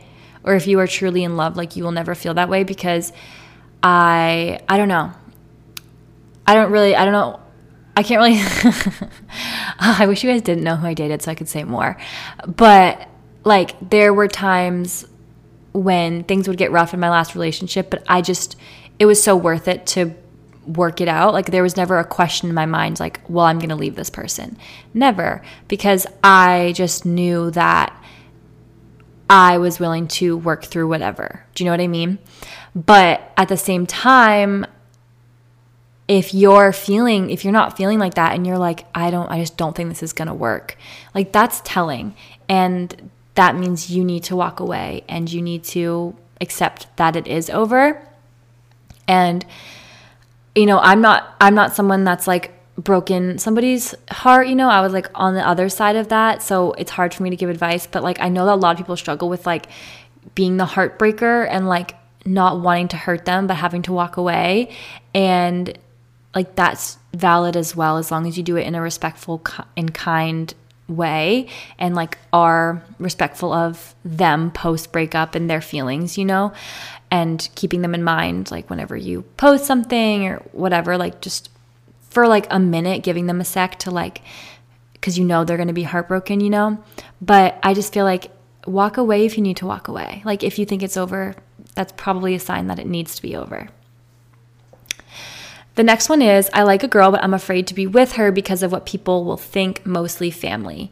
Or 0.46 0.56
if 0.56 0.66
you 0.66 0.80
are 0.80 0.88
truly 0.88 1.26
in 1.26 1.36
love, 1.36 1.58
like 1.58 1.76
you 1.76 1.84
will 1.84 1.92
never 1.92 2.16
feel 2.16 2.36
that 2.36 2.48
way 2.48 2.64
because 2.64 3.12
I 3.84 4.62
I 4.70 4.78
don't 4.78 4.88
know. 4.88 5.12
I 6.48 6.54
don't 6.54 6.72
really 6.72 6.96
I 6.96 7.04
don't 7.04 7.12
know 7.12 7.42
I 7.98 8.04
can't 8.04 8.22
really 8.22 8.40
I 9.78 10.08
wish 10.08 10.24
you 10.24 10.30
guys 10.30 10.42
didn't 10.42 10.64
know 10.64 10.78
who 10.78 10.88
I 10.88 10.94
dated 10.94 11.22
so 11.22 11.32
I 11.32 11.36
could 11.36 11.50
say 11.50 11.66
more. 11.66 11.98
But 12.48 13.10
like 13.44 13.76
there 13.90 14.14
were 14.14 14.30
times 14.30 15.06
when 15.74 16.24
things 16.24 16.48
would 16.48 16.58
get 16.58 16.72
rough 16.72 16.94
in 16.94 17.02
my 17.02 17.10
last 17.10 17.36
relationship, 17.36 17.90
but 17.90 18.06
I 18.08 18.22
just 18.22 18.56
it 19.00 19.06
was 19.06 19.22
so 19.22 19.36
worth 19.36 19.68
it 19.68 19.86
to 19.88 20.16
work 20.66 21.02
it 21.02 21.08
out. 21.08 21.34
Like 21.34 21.48
there 21.48 21.64
was 21.64 21.78
never 21.78 22.00
a 22.00 22.06
question 22.06 22.50
in 22.50 22.56
my 22.56 22.66
mind 22.66 23.00
like, 23.00 23.22
well, 23.28 23.46
I'm 23.46 23.60
going 23.60 23.70
to 23.70 23.76
leave 23.76 23.96
this 23.96 24.10
person. 24.10 24.58
Never, 24.94 25.42
because 25.68 26.08
I 26.24 26.74
just 26.76 27.06
knew 27.06 27.52
that 27.52 27.96
I 29.30 29.58
was 29.58 29.80
willing 29.80 30.08
to 30.10 30.38
work 30.38 30.66
through 30.66 30.88
whatever. 30.88 31.46
Do 31.56 31.64
you 31.64 31.66
know 31.66 31.74
what 31.74 31.82
I 31.82 31.88
mean? 31.88 32.20
But 32.76 33.32
at 33.38 33.48
the 33.48 33.58
same 33.58 33.86
time, 33.86 34.66
if 36.08 36.34
you're 36.34 36.74
feeling 36.74 37.30
if 37.30 37.46
you're 37.46 37.54
not 37.54 37.78
feeling 37.78 37.98
like 37.98 38.16
that 38.16 38.34
and 38.34 38.46
you're 38.46 38.58
like 38.58 38.86
I 38.94 39.10
don't 39.10 39.32
I 39.32 39.40
just 39.40 39.56
don't 39.56 39.76
think 39.76 39.90
this 39.90 40.04
is 40.04 40.14
going 40.14 40.28
to 40.28 40.34
work. 40.34 40.78
Like 41.16 41.32
that's 41.32 41.62
telling 41.64 42.16
and 42.50 43.10
that 43.36 43.56
means 43.56 43.90
you 43.90 44.04
need 44.04 44.24
to 44.26 44.36
walk 44.36 44.60
away 44.60 45.04
and 45.08 45.32
you 45.32 45.42
need 45.42 45.64
to 45.64 46.16
accept 46.42 46.96
that 46.98 47.16
it 47.16 47.26
is 47.26 47.50
over. 47.50 48.06
And 49.08 49.46
you 50.56 50.66
know, 50.66 50.80
I'm 50.80 51.02
not 51.02 51.36
I'm 51.42 51.56
not 51.56 51.74
someone 51.74 52.04
that's 52.04 52.28
like 52.28 52.52
broken 52.78 53.38
somebody's 53.38 53.94
heart, 54.10 54.48
you 54.48 54.56
know. 54.56 54.70
I 54.70 54.82
was 54.82 54.94
like 54.94 55.08
on 55.16 55.36
the 55.36 55.48
other 55.48 55.70
side 55.70 55.96
of 55.96 56.10
that, 56.10 56.42
so 56.42 56.74
it's 56.74 56.92
hard 56.92 57.14
for 57.14 57.24
me 57.24 57.30
to 57.30 57.36
give 57.36 57.50
advice, 57.50 57.88
but 57.88 58.04
like 58.04 58.20
I 58.20 58.30
know 58.30 58.46
that 58.46 58.54
a 58.54 58.56
lot 58.56 58.72
of 58.72 58.78
people 58.78 58.96
struggle 58.96 59.30
with 59.30 59.46
like 59.46 59.68
being 60.36 60.58
the 60.58 60.66
heartbreaker 60.66 61.48
and 61.50 61.68
like 61.68 61.96
not 62.26 62.60
wanting 62.62 62.88
to 62.88 62.98
hurt 62.98 63.26
them 63.26 63.48
but 63.48 63.56
having 63.56 63.82
to 63.82 63.92
walk 63.92 64.16
away 64.16 64.74
and 65.14 65.78
like 66.34 66.56
that's 66.56 66.98
valid 67.14 67.56
as 67.58 67.76
well 67.76 67.98
as 67.98 68.12
long 68.12 68.26
as 68.26 68.38
you 68.38 68.44
do 68.44 68.56
it 68.56 68.66
in 68.66 68.76
a 68.76 68.82
respectful 68.82 69.42
and 69.76 69.94
kind 69.94 70.54
way 70.88 71.48
and 71.78 71.96
like 71.96 72.18
are 72.32 72.84
respectful 73.00 73.54
of 73.54 73.96
them 74.04 74.52
post 74.52 74.92
breakup 74.92 75.36
and 75.36 75.50
their 75.50 75.62
feelings, 75.62 76.18
you 76.18 76.26
know, 76.26 76.54
and 77.14 77.48
keeping 77.54 77.84
them 77.84 77.94
in 77.94 78.04
mind 78.04 78.50
like 78.50 78.72
whenever 78.72 78.98
you 78.98 79.22
post 79.38 79.66
something 79.66 80.26
or 80.26 80.38
whatever, 80.52 80.98
like 80.98 81.22
just 81.22 81.52
for 82.10 82.28
like 82.28 82.48
a 82.50 82.60
minute 82.60 83.04
giving 83.04 83.28
them 83.28 83.40
a 83.40 83.46
sec 83.46 83.78
to 83.78 83.92
like 83.92 84.24
cuz 85.00 85.16
you 85.16 85.24
know 85.24 85.44
they're 85.44 85.58
going 85.58 85.68
to 85.68 85.74
be 85.76 85.84
heartbroken, 85.84 86.40
you 86.40 86.50
know. 86.50 86.84
But 87.22 87.60
I 87.62 87.76
just 87.76 87.94
feel 87.94 88.04
like 88.04 88.32
walk 88.66 88.98
away 88.98 89.28
if 89.28 89.38
you 89.38 89.44
need 89.44 89.58
to 89.58 89.68
walk 89.68 89.88
away. 89.88 90.24
Like 90.26 90.44
if 90.44 90.58
you 90.58 90.66
think 90.66 90.82
it's 90.82 90.98
over, 90.98 91.36
that's 91.76 91.94
probably 91.98 92.34
a 92.34 92.40
sign 92.40 92.66
that 92.66 92.80
it 92.80 92.88
needs 92.88 93.16
to 93.16 93.22
be 93.22 93.36
over. 93.36 93.70
The 95.76 95.84
next 95.84 96.10
one 96.10 96.24
is 96.24 96.50
I 96.52 96.64
like 96.64 96.82
a 96.82 96.88
girl, 96.88 97.12
but 97.12 97.24
I'm 97.24 97.36
afraid 97.36 97.68
to 97.68 97.76
be 97.76 97.86
with 97.86 98.14
her 98.14 98.32
because 98.32 98.64
of 98.64 98.72
what 98.72 98.88
people 98.88 99.24
will 99.24 99.38
think, 99.38 99.86
mostly 99.86 100.32
family. 100.32 100.92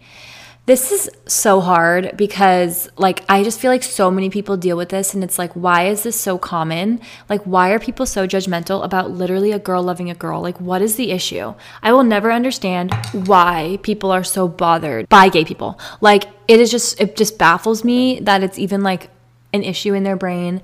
This 0.68 0.92
is 0.92 1.10
so 1.26 1.60
hard 1.60 2.16
because, 2.16 2.88
like, 2.96 3.26
I 3.28 3.44
just 3.44 3.60
feel 3.60 3.72
like 3.72 3.82
so 3.82 4.12
many 4.12 4.30
people 4.30 4.58
deal 4.58 4.78
with 4.78 4.90
this, 4.90 5.14
and 5.14 5.24
it's 5.24 5.40
like, 5.40 5.52
why 5.54 5.88
is 5.88 6.04
this 6.04 6.20
so 6.20 6.38
common? 6.38 7.02
Like, 7.28 7.42
why 7.44 7.72
are 7.72 7.80
people 7.80 8.06
so 8.06 8.28
judgmental 8.28 8.86
about 8.86 9.10
literally 9.10 9.52
a 9.52 9.60
girl 9.60 9.82
loving 9.82 10.12
a 10.12 10.16
girl? 10.16 10.40
Like, 10.40 10.62
what 10.62 10.84
is 10.84 10.98
the 10.98 11.12
issue? 11.12 11.56
I 11.82 11.92
will 11.92 12.04
never 12.04 12.32
understand 12.32 12.94
why 13.12 13.80
people 13.82 14.12
are 14.12 14.24
so 14.24 14.48
bothered 14.48 15.10
by 15.10 15.30
gay 15.30 15.46
people. 15.46 15.80
Like, 16.00 16.26
it 16.48 16.60
is 16.60 16.70
just, 16.70 17.02
it 17.02 17.16
just 17.16 17.40
baffles 17.40 17.84
me 17.84 18.20
that 18.20 18.44
it's 18.44 18.60
even 18.60 18.84
like 18.84 19.10
an 19.54 19.64
issue 19.64 19.96
in 19.96 20.04
their 20.04 20.16
brain. 20.16 20.62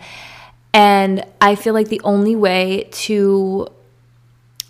And 0.74 1.26
I 1.42 1.56
feel 1.56 1.74
like 1.74 1.90
the 1.90 2.02
only 2.04 2.36
way 2.36 2.88
to 2.92 3.68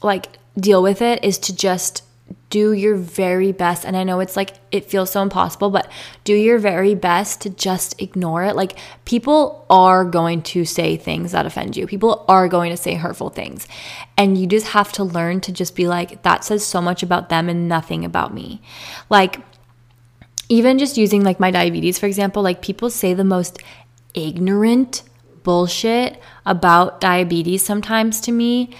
like 0.01 0.37
deal 0.57 0.81
with 0.81 1.01
it 1.01 1.23
is 1.23 1.37
to 1.39 1.55
just 1.55 2.03
do 2.49 2.71
your 2.71 2.95
very 2.95 3.51
best. 3.51 3.83
And 3.85 3.97
I 3.97 4.03
know 4.03 4.19
it's 4.19 4.37
like, 4.37 4.53
it 4.71 4.85
feels 4.85 5.11
so 5.11 5.21
impossible, 5.21 5.69
but 5.69 5.91
do 6.23 6.33
your 6.33 6.59
very 6.59 6.95
best 6.95 7.41
to 7.41 7.49
just 7.49 8.01
ignore 8.01 8.43
it. 8.43 8.55
Like, 8.55 8.77
people 9.03 9.65
are 9.69 10.05
going 10.05 10.41
to 10.43 10.63
say 10.63 10.95
things 10.95 11.33
that 11.33 11.45
offend 11.45 11.75
you, 11.75 11.87
people 11.87 12.23
are 12.27 12.47
going 12.47 12.71
to 12.71 12.77
say 12.77 12.95
hurtful 12.95 13.29
things. 13.29 13.67
And 14.17 14.37
you 14.37 14.47
just 14.47 14.67
have 14.67 14.91
to 14.93 15.03
learn 15.03 15.41
to 15.41 15.51
just 15.51 15.75
be 15.75 15.87
like, 15.87 16.23
that 16.23 16.45
says 16.45 16.65
so 16.65 16.81
much 16.81 17.03
about 17.03 17.29
them 17.29 17.49
and 17.49 17.67
nothing 17.67 18.05
about 18.05 18.33
me. 18.33 18.61
Like, 19.09 19.41
even 20.49 20.79
just 20.79 20.97
using 20.97 21.23
like 21.23 21.39
my 21.39 21.51
diabetes, 21.51 21.99
for 21.99 22.05
example, 22.05 22.41
like 22.41 22.61
people 22.61 22.89
say 22.89 23.13
the 23.13 23.25
most 23.25 23.59
ignorant 24.13 25.03
bullshit 25.43 26.21
about 26.45 27.01
diabetes 27.01 27.63
sometimes 27.63 28.21
to 28.21 28.31
me. 28.31 28.73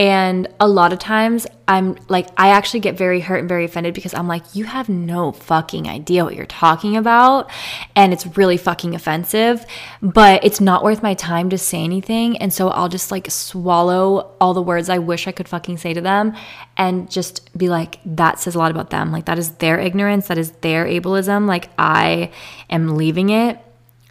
And 0.00 0.48
a 0.58 0.66
lot 0.66 0.94
of 0.94 0.98
times 0.98 1.46
I'm 1.68 1.98
like, 2.08 2.28
I 2.38 2.48
actually 2.48 2.80
get 2.80 2.96
very 2.96 3.20
hurt 3.20 3.40
and 3.40 3.48
very 3.50 3.66
offended 3.66 3.92
because 3.92 4.14
I'm 4.14 4.26
like, 4.26 4.54
you 4.54 4.64
have 4.64 4.88
no 4.88 5.30
fucking 5.30 5.88
idea 5.88 6.24
what 6.24 6.34
you're 6.34 6.46
talking 6.46 6.96
about. 6.96 7.50
And 7.94 8.10
it's 8.10 8.26
really 8.38 8.56
fucking 8.56 8.94
offensive, 8.94 9.62
but 10.00 10.42
it's 10.42 10.58
not 10.58 10.82
worth 10.82 11.02
my 11.02 11.12
time 11.12 11.50
to 11.50 11.58
say 11.58 11.84
anything. 11.84 12.38
And 12.38 12.50
so 12.50 12.70
I'll 12.70 12.88
just 12.88 13.10
like 13.10 13.30
swallow 13.30 14.34
all 14.40 14.54
the 14.54 14.62
words 14.62 14.88
I 14.88 14.96
wish 14.96 15.28
I 15.28 15.32
could 15.32 15.48
fucking 15.48 15.76
say 15.76 15.92
to 15.92 16.00
them 16.00 16.34
and 16.78 17.10
just 17.10 17.52
be 17.58 17.68
like, 17.68 18.00
that 18.06 18.40
says 18.40 18.54
a 18.54 18.58
lot 18.58 18.70
about 18.70 18.88
them. 18.88 19.12
Like, 19.12 19.26
that 19.26 19.38
is 19.38 19.50
their 19.56 19.78
ignorance, 19.78 20.28
that 20.28 20.38
is 20.38 20.52
their 20.62 20.86
ableism. 20.86 21.46
Like, 21.46 21.68
I 21.78 22.32
am 22.70 22.96
leaving 22.96 23.28
it. 23.28 23.58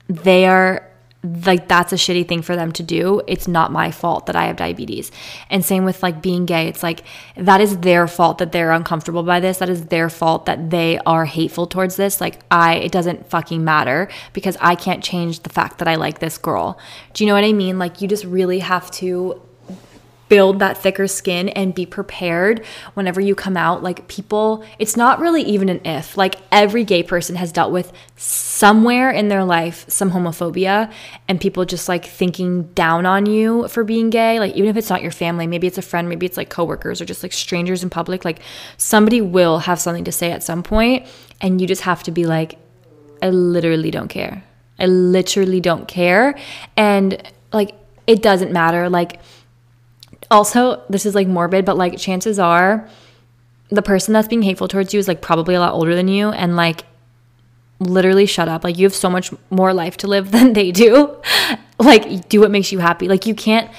They 0.07 0.45
are 0.45 0.88
like 1.21 1.67
that's 1.67 1.91
a 1.91 1.97
shitty 1.97 2.27
thing 2.27 2.41
for 2.41 2.55
them 2.55 2.71
to 2.71 2.83
do. 2.83 3.21
It's 3.27 3.47
not 3.47 3.73
my 3.73 3.91
fault 3.91 4.25
that 4.27 4.37
I 4.37 4.45
have 4.45 4.55
diabetes. 4.55 5.11
And 5.49 5.65
same 5.65 5.83
with 5.83 6.01
like 6.01 6.21
being 6.21 6.45
gay. 6.45 6.67
It's 6.67 6.81
like 6.81 7.03
that 7.35 7.59
is 7.59 7.79
their 7.79 8.07
fault 8.07 8.37
that 8.37 8.53
they're 8.53 8.71
uncomfortable 8.71 9.23
by 9.23 9.41
this. 9.41 9.57
That 9.57 9.69
is 9.69 9.87
their 9.87 10.09
fault 10.09 10.45
that 10.45 10.69
they 10.69 10.97
are 11.05 11.25
hateful 11.25 11.67
towards 11.67 11.97
this. 11.97 12.21
Like 12.21 12.39
I 12.49 12.75
it 12.75 12.93
doesn't 12.93 13.29
fucking 13.29 13.63
matter 13.63 14.07
because 14.31 14.55
I 14.61 14.75
can't 14.75 15.03
change 15.03 15.41
the 15.41 15.49
fact 15.49 15.79
that 15.79 15.89
I 15.89 15.95
like 15.95 16.19
this 16.19 16.37
girl. 16.37 16.79
Do 17.13 17.23
you 17.23 17.27
know 17.27 17.33
what 17.33 17.43
I 17.43 17.51
mean? 17.51 17.77
Like 17.79 18.01
you 18.01 18.07
just 18.07 18.23
really 18.23 18.59
have 18.59 18.89
to 18.91 19.41
build 20.29 20.59
that 20.59 20.77
thicker 20.77 21.07
skin 21.07 21.49
and 21.49 21.73
be 21.73 21.85
prepared 21.85 22.63
whenever 22.93 23.19
you 23.19 23.35
come 23.35 23.57
out. 23.57 23.83
Like, 23.83 24.07
people, 24.07 24.63
it's 24.77 24.95
not 24.95 25.19
really 25.19 25.41
even 25.41 25.67
an 25.67 25.81
if. 25.85 26.15
Like, 26.15 26.35
every 26.51 26.83
gay 26.83 27.03
person 27.03 27.35
has 27.35 27.51
dealt 27.51 27.71
with 27.71 27.91
somewhere 28.15 29.09
in 29.11 29.27
their 29.27 29.43
life 29.43 29.85
some 29.89 30.11
homophobia 30.11 30.91
and 31.27 31.41
people 31.41 31.65
just 31.65 31.89
like 31.89 32.05
thinking 32.05 32.63
down 32.73 33.05
on 33.05 33.25
you 33.25 33.67
for 33.67 33.83
being 33.83 34.09
gay. 34.09 34.39
Like, 34.39 34.55
even 34.55 34.69
if 34.69 34.77
it's 34.77 34.89
not 34.89 35.01
your 35.01 35.11
family, 35.11 35.47
maybe 35.47 35.67
it's 35.67 35.77
a 35.77 35.81
friend, 35.81 36.07
maybe 36.07 36.25
it's 36.25 36.37
like 36.37 36.49
coworkers 36.49 37.01
or 37.01 37.05
just 37.05 37.23
like 37.23 37.33
strangers 37.33 37.83
in 37.83 37.89
public. 37.89 38.23
Like, 38.23 38.39
somebody 38.77 39.21
will 39.21 39.59
have 39.59 39.79
something 39.79 40.03
to 40.05 40.11
say 40.11 40.31
at 40.31 40.43
some 40.43 40.63
point, 40.63 41.07
and 41.41 41.59
you 41.59 41.67
just 41.67 41.81
have 41.81 42.03
to 42.03 42.11
be 42.11 42.25
like, 42.25 42.57
I 43.21 43.31
literally 43.31 43.91
don't 43.91 44.07
care. 44.07 44.43
I 44.77 44.85
literally 44.85 45.59
don't 45.59 45.87
care. 45.87 46.37
And 46.77 47.21
like, 47.51 47.71
it 48.07 48.21
doesn't 48.21 48.51
matter. 48.51 48.89
Like, 48.89 49.19
also, 50.31 50.83
this 50.89 51.05
is 51.05 51.15
like 51.15 51.27
morbid, 51.27 51.65
but 51.65 51.77
like 51.77 51.97
chances 51.97 52.39
are 52.39 52.87
the 53.69 53.81
person 53.81 54.13
that's 54.13 54.27
being 54.27 54.41
hateful 54.41 54.67
towards 54.67 54.93
you 54.93 54.99
is 54.99 55.07
like 55.07 55.21
probably 55.21 55.55
a 55.55 55.59
lot 55.59 55.73
older 55.73 55.95
than 55.95 56.07
you 56.07 56.29
and 56.29 56.55
like 56.55 56.85
literally 57.79 58.25
shut 58.25 58.47
up. 58.47 58.63
Like 58.63 58.77
you 58.77 58.85
have 58.85 58.95
so 58.95 59.09
much 59.09 59.31
more 59.49 59.73
life 59.73 59.97
to 59.97 60.07
live 60.07 60.31
than 60.31 60.53
they 60.53 60.71
do. 60.71 61.15
like 61.79 62.29
do 62.29 62.39
what 62.39 62.51
makes 62.51 62.71
you 62.71 62.79
happy. 62.79 63.07
Like 63.07 63.25
you 63.25 63.35
can't 63.35 63.71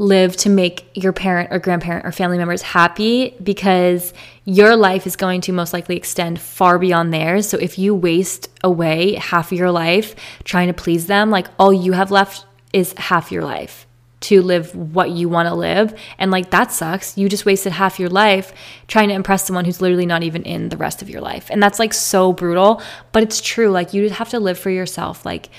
live 0.00 0.36
to 0.36 0.48
make 0.48 0.90
your 0.94 1.12
parent 1.12 1.52
or 1.52 1.60
grandparent 1.60 2.04
or 2.04 2.10
family 2.10 2.36
members 2.36 2.62
happy 2.62 3.36
because 3.40 4.12
your 4.44 4.74
life 4.74 5.06
is 5.06 5.14
going 5.14 5.40
to 5.40 5.52
most 5.52 5.72
likely 5.72 5.96
extend 5.96 6.40
far 6.40 6.80
beyond 6.80 7.14
theirs. 7.14 7.48
So 7.48 7.58
if 7.58 7.78
you 7.78 7.94
waste 7.94 8.50
away 8.64 9.14
half 9.14 9.52
of 9.52 9.58
your 9.58 9.70
life 9.70 10.16
trying 10.42 10.66
to 10.66 10.74
please 10.74 11.06
them, 11.06 11.30
like 11.30 11.46
all 11.60 11.72
you 11.72 11.92
have 11.92 12.10
left 12.10 12.44
is 12.72 12.92
half 12.94 13.30
your 13.30 13.44
life 13.44 13.86
to 14.24 14.40
live 14.40 14.74
what 14.74 15.10
you 15.10 15.28
want 15.28 15.48
to 15.48 15.54
live. 15.54 15.98
And 16.18 16.30
like 16.30 16.50
that 16.50 16.72
sucks. 16.72 17.18
You 17.18 17.28
just 17.28 17.44
wasted 17.44 17.72
half 17.72 18.00
your 18.00 18.08
life 18.08 18.52
trying 18.88 19.08
to 19.08 19.14
impress 19.14 19.46
someone 19.46 19.64
who's 19.64 19.80
literally 19.80 20.06
not 20.06 20.22
even 20.22 20.42
in 20.44 20.70
the 20.70 20.76
rest 20.76 21.02
of 21.02 21.10
your 21.10 21.20
life. 21.20 21.48
And 21.50 21.62
that's 21.62 21.78
like 21.78 21.92
so 21.92 22.32
brutal, 22.32 22.82
but 23.12 23.22
it's 23.22 23.40
true. 23.40 23.70
Like 23.70 23.92
you 23.92 24.08
have 24.08 24.30
to 24.30 24.40
live 24.40 24.58
for 24.58 24.70
yourself. 24.70 25.26
Like 25.26 25.50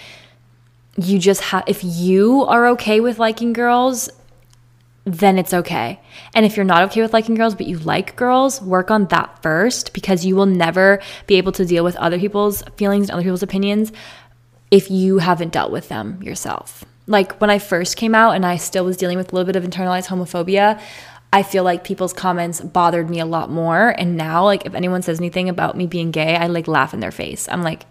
you 0.97 1.19
just 1.19 1.41
have, 1.41 1.63
if 1.67 1.84
you 1.84 2.43
are 2.45 2.67
okay 2.69 2.99
with 2.99 3.19
liking 3.19 3.54
girls, 3.54 4.10
then 5.04 5.38
it's 5.38 5.54
okay. 5.54 5.99
And 6.34 6.47
if 6.47 6.58
you're 6.58 6.66
not 6.66 6.82
okay 6.86 7.03
with 7.03 7.13
liking 7.13 7.36
girls, 7.36 7.53
but 7.53 7.68
you 7.68 7.78
like 7.78 8.16
girls, 8.16 8.59
work 8.61 8.89
on 8.89 9.05
that 9.07 9.43
first 9.43 9.93
because 9.93 10.26
you 10.26 10.36
will 10.36 10.47
never 10.47 10.99
be 11.28 11.36
able 11.36 11.51
to 11.51 11.66
deal 11.66 11.84
with 11.84 11.95
other 11.97 12.18
people's 12.18 12.63
feelings 12.78 13.09
and 13.09 13.16
other 13.16 13.24
people's 13.24 13.43
opinions 13.43 13.91
if 14.72 14.89
you 14.89 15.20
haven't 15.20 15.53
dealt 15.53 15.72
with 15.72 15.89
them 15.89 16.24
yourself 16.24 16.84
like 17.08 17.39
when 17.39 17.49
I 17.49 17.60
first 17.60 17.97
came 17.97 18.16
out 18.16 18.36
and 18.36 18.45
I 18.45 18.58
still 18.58 18.86
was 18.86 18.97
dealing 18.97 19.18
with 19.18 19.32
a 19.32 19.36
little 19.36 19.45
bit 19.45 19.56
of 19.56 19.64
internalized 19.64 20.08
homophobia, 20.08 20.82
I 21.32 21.43
feel 21.43 21.64
like 21.64 21.84
people's 21.84 22.14
comments 22.14 22.62
bothered 22.62 23.10
me 23.10 23.20
a 23.20 23.26
lot 23.26 23.49
more. 23.49 23.89
And 23.89 24.16
now, 24.16 24.45
like, 24.45 24.66
if 24.66 24.74
anyone 24.74 25.01
says 25.01 25.20
anything 25.20 25.49
about 25.49 25.76
me 25.76 25.86
being 25.86 26.12
gay, 26.12 26.36
I 26.36 26.47
like 26.47 26.68
laugh 26.68 26.93
in 26.93 27.01
their 27.01 27.12
face. 27.12 27.47
I'm 27.49 27.62
like, 27.62 27.86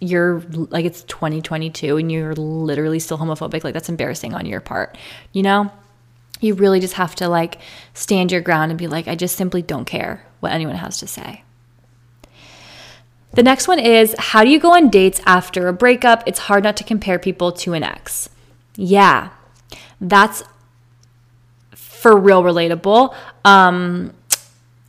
you're 0.00 0.40
like, 0.50 0.84
it's 0.84 1.02
2022 1.04 1.96
and 1.96 2.10
you're 2.10 2.34
literally 2.34 2.98
still 2.98 3.18
homophobic. 3.18 3.64
Like, 3.64 3.74
that's 3.74 3.88
embarrassing 3.88 4.34
on 4.34 4.46
your 4.46 4.60
part, 4.60 4.96
you 5.32 5.42
know? 5.42 5.70
You 6.40 6.54
really 6.54 6.80
just 6.80 6.94
have 6.94 7.14
to 7.16 7.28
like 7.28 7.58
stand 7.94 8.32
your 8.32 8.40
ground 8.40 8.72
and 8.72 8.78
be 8.78 8.88
like, 8.88 9.08
I 9.08 9.14
just 9.14 9.36
simply 9.36 9.62
don't 9.62 9.84
care 9.84 10.26
what 10.40 10.52
anyone 10.52 10.74
has 10.74 10.98
to 10.98 11.06
say. 11.06 11.43
The 13.34 13.42
next 13.42 13.66
one 13.66 13.80
is 13.80 14.14
how 14.18 14.44
do 14.44 14.50
you 14.50 14.60
go 14.60 14.74
on 14.74 14.90
dates 14.90 15.20
after 15.26 15.66
a 15.66 15.72
breakup? 15.72 16.22
It's 16.26 16.38
hard 16.38 16.62
not 16.62 16.76
to 16.76 16.84
compare 16.84 17.18
people 17.18 17.50
to 17.52 17.72
an 17.72 17.82
ex. 17.82 18.28
Yeah, 18.76 19.30
that's 20.00 20.44
for 21.74 22.16
real 22.16 22.42
relatable. 22.42 23.14
Um, 23.44 24.14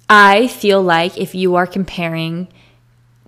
I 0.07 0.47
feel 0.47 0.81
like 0.81 1.17
if 1.17 1.33
you 1.33 1.55
are 1.55 1.65
comparing 1.65 2.47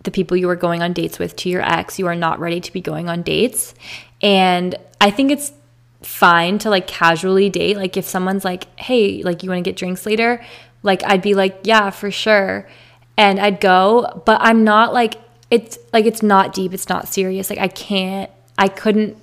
the 0.04 0.12
people 0.12 0.38
you 0.38 0.48
are 0.50 0.56
going 0.56 0.84
on 0.84 0.94
dates 0.94 1.18
with 1.18 1.36
to 1.38 1.50
your 1.50 1.64
ex, 1.64 1.98
you 1.98 2.06
are 2.06 2.16
not 2.16 2.40
ready 2.40 2.62
to 2.62 2.72
be 2.72 2.80
going 2.80 3.10
on 3.10 3.24
dates. 3.24 3.74
And 4.22 4.76
I 5.02 5.10
think 5.10 5.32
it's 5.32 5.52
fine 6.04 6.60
to 6.60 6.70
like 6.70 6.86
casually 6.86 7.50
date. 7.50 7.76
Like 7.76 7.98
if 7.98 8.06
someone's 8.06 8.46
like, 8.46 8.68
hey, 8.80 9.24
like 9.24 9.42
you 9.42 9.50
want 9.50 9.64
to 9.64 9.68
get 9.68 9.78
drinks 9.78 10.06
later, 10.06 10.46
like 10.84 11.04
I'd 11.04 11.24
be 11.24 11.34
like, 11.34 11.62
yeah, 11.64 11.90
for 11.90 12.12
sure 12.12 12.68
and 13.18 13.40
I'd 13.40 13.60
go, 13.60 14.22
but 14.26 14.40
I'm 14.42 14.64
not 14.64 14.94
like 14.94 15.16
it's 15.50 15.78
like 15.92 16.06
it's 16.06 16.22
not 16.22 16.54
deep, 16.54 16.74
it's 16.74 16.90
not 16.90 17.08
serious. 17.08 17.50
Like 17.50 17.60
I 17.60 17.68
can't 17.68 18.30
I 18.58 18.68
couldn't 18.68 19.18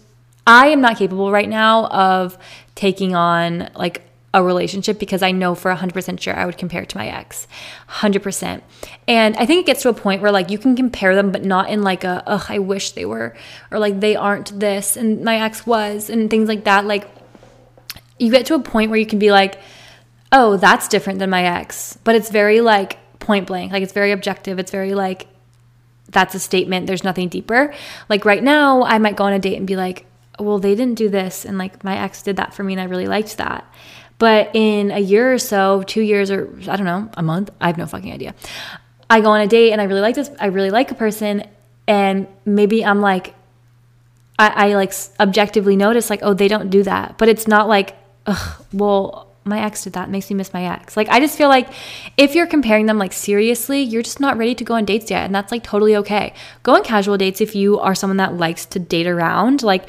I 0.46 0.68
am 0.68 0.80
not 0.80 0.98
capable 0.98 1.30
right 1.30 1.48
now 1.48 1.86
of 1.86 2.36
taking 2.74 3.14
on 3.14 3.70
like 3.74 4.02
a 4.34 4.42
relationship 4.42 4.98
because 4.98 5.22
I 5.22 5.30
know 5.30 5.54
for 5.54 5.72
100% 5.72 6.20
sure 6.20 6.36
I 6.36 6.44
would 6.44 6.58
compare 6.58 6.82
it 6.82 6.88
to 6.88 6.98
my 6.98 7.06
ex. 7.06 7.46
100%. 7.88 8.62
And 9.06 9.36
I 9.36 9.46
think 9.46 9.60
it 9.60 9.66
gets 9.66 9.82
to 9.82 9.88
a 9.88 9.94
point 9.94 10.20
where 10.20 10.32
like 10.32 10.50
you 10.50 10.58
can 10.58 10.74
compare 10.74 11.14
them 11.14 11.30
but 11.30 11.44
not 11.44 11.70
in 11.70 11.82
like 11.82 12.02
a 12.02 12.22
ugh 12.26 12.46
I 12.48 12.58
wish 12.58 12.92
they 12.92 13.04
were 13.04 13.36
or 13.70 13.78
like 13.78 14.00
they 14.00 14.16
aren't 14.16 14.58
this 14.58 14.96
and 14.96 15.22
my 15.22 15.40
ex 15.40 15.66
was 15.66 16.10
and 16.10 16.28
things 16.28 16.48
like 16.48 16.64
that 16.64 16.84
like 16.84 17.08
you 18.18 18.30
get 18.30 18.46
to 18.46 18.54
a 18.54 18.60
point 18.60 18.90
where 18.90 18.98
you 18.98 19.06
can 19.06 19.18
be 19.18 19.30
like 19.30 19.60
oh 20.32 20.56
that's 20.56 20.88
different 20.88 21.20
than 21.20 21.30
my 21.30 21.44
ex 21.44 21.96
but 22.02 22.16
it's 22.16 22.30
very 22.30 22.60
like 22.60 22.98
point 23.24 23.46
blank. 23.46 23.72
Like 23.72 23.82
it's 23.82 23.92
very 23.92 24.12
objective. 24.12 24.58
It's 24.58 24.70
very 24.70 24.94
like, 24.94 25.26
that's 26.10 26.34
a 26.34 26.38
statement. 26.38 26.86
There's 26.86 27.02
nothing 27.02 27.28
deeper. 27.28 27.74
Like 28.08 28.24
right 28.24 28.42
now, 28.42 28.84
I 28.84 28.98
might 28.98 29.16
go 29.16 29.24
on 29.24 29.32
a 29.32 29.38
date 29.38 29.56
and 29.56 29.66
be 29.66 29.76
like, 29.76 30.06
well, 30.38 30.58
they 30.58 30.74
didn't 30.74 30.96
do 30.96 31.08
this. 31.08 31.44
And 31.44 31.58
like 31.58 31.82
my 31.82 31.96
ex 31.96 32.22
did 32.22 32.36
that 32.36 32.54
for 32.54 32.62
me 32.62 32.74
and 32.74 32.80
I 32.80 32.84
really 32.84 33.06
liked 33.06 33.36
that. 33.38 33.64
But 34.18 34.50
in 34.54 34.90
a 34.90 35.00
year 35.00 35.32
or 35.32 35.38
so, 35.38 35.82
two 35.82 36.02
years 36.02 36.30
or 36.30 36.54
I 36.68 36.76
don't 36.76 36.86
know, 36.86 37.10
a 37.16 37.22
month, 37.22 37.50
I 37.60 37.66
have 37.66 37.78
no 37.78 37.86
fucking 37.86 38.12
idea. 38.12 38.34
I 39.10 39.20
go 39.20 39.30
on 39.30 39.40
a 39.40 39.46
date 39.46 39.72
and 39.72 39.80
I 39.80 39.84
really 39.84 40.00
like 40.00 40.14
this, 40.14 40.30
I 40.38 40.46
really 40.46 40.70
like 40.70 40.90
a 40.90 40.94
person. 40.94 41.48
And 41.86 42.26
maybe 42.44 42.84
I'm 42.84 43.00
like, 43.00 43.34
I, 44.38 44.68
I 44.68 44.74
like 44.74 44.92
objectively 45.20 45.76
notice, 45.76 46.10
like, 46.10 46.20
oh, 46.22 46.34
they 46.34 46.48
don't 46.48 46.70
do 46.70 46.82
that. 46.82 47.18
But 47.18 47.28
it's 47.28 47.46
not 47.46 47.68
like, 47.68 47.96
ugh, 48.26 48.64
well, 48.72 49.33
my 49.44 49.60
ex 49.60 49.84
did 49.84 49.92
that. 49.92 50.08
It 50.08 50.10
makes 50.10 50.30
me 50.30 50.36
miss 50.36 50.52
my 50.52 50.64
ex. 50.64 50.96
Like 50.96 51.08
I 51.08 51.20
just 51.20 51.36
feel 51.36 51.48
like 51.48 51.68
if 52.16 52.34
you're 52.34 52.46
comparing 52.46 52.86
them 52.86 52.98
like 52.98 53.12
seriously, 53.12 53.82
you're 53.82 54.02
just 54.02 54.20
not 54.20 54.36
ready 54.36 54.54
to 54.54 54.64
go 54.64 54.74
on 54.74 54.84
dates 54.84 55.10
yet, 55.10 55.24
and 55.24 55.34
that's 55.34 55.52
like 55.52 55.62
totally 55.62 55.96
okay. 55.96 56.34
Go 56.62 56.74
on 56.74 56.84
casual 56.84 57.16
dates 57.16 57.40
if 57.40 57.54
you 57.54 57.78
are 57.78 57.94
someone 57.94 58.16
that 58.18 58.34
likes 58.34 58.66
to 58.66 58.78
date 58.78 59.06
around, 59.06 59.62
like 59.62 59.88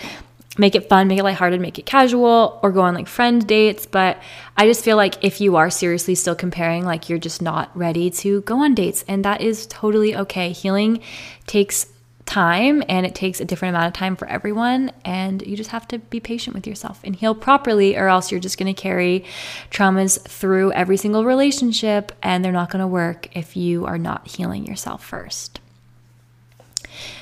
make 0.57 0.75
it 0.75 0.87
fun, 0.89 1.07
make 1.07 1.19
it 1.19 1.23
lighthearted, 1.23 1.59
make 1.59 1.79
it 1.79 1.85
casual, 1.85 2.59
or 2.63 2.71
go 2.71 2.81
on 2.81 2.93
like 2.93 3.07
friend 3.07 3.45
dates. 3.47 3.85
But 3.85 4.17
I 4.57 4.65
just 4.65 4.83
feel 4.83 4.97
like 4.97 5.23
if 5.23 5.41
you 5.41 5.55
are 5.55 5.69
seriously 5.69 6.15
still 6.15 6.35
comparing, 6.35 6.85
like 6.85 7.09
you're 7.09 7.19
just 7.19 7.41
not 7.41 7.75
ready 7.75 8.09
to 8.09 8.41
go 8.41 8.63
on 8.63 8.75
dates, 8.75 9.03
and 9.07 9.23
that 9.25 9.41
is 9.41 9.67
totally 9.67 10.15
okay. 10.15 10.51
Healing 10.51 11.01
takes 11.47 11.87
time 12.25 12.83
and 12.89 13.05
it 13.05 13.13
takes 13.13 13.39
a 13.39 13.45
different 13.45 13.75
amount 13.75 13.87
of 13.87 13.93
time 13.93 14.15
for 14.15 14.27
everyone 14.27 14.91
and 15.03 15.45
you 15.45 15.55
just 15.55 15.69
have 15.69 15.87
to 15.87 15.99
be 15.99 16.19
patient 16.19 16.55
with 16.55 16.65
yourself 16.65 16.99
and 17.03 17.15
heal 17.15 17.35
properly 17.35 17.95
or 17.95 18.07
else 18.07 18.31
you're 18.31 18.39
just 18.39 18.57
going 18.57 18.73
to 18.73 18.81
carry 18.81 19.23
traumas 19.69 20.19
through 20.27 20.71
every 20.71 20.97
single 20.97 21.23
relationship 21.23 22.11
and 22.23 22.43
they're 22.43 22.51
not 22.51 22.69
going 22.69 22.81
to 22.81 22.87
work 22.87 23.35
if 23.35 23.55
you 23.55 23.85
are 23.85 23.97
not 23.97 24.27
healing 24.27 24.65
yourself 24.65 25.05
first. 25.05 25.59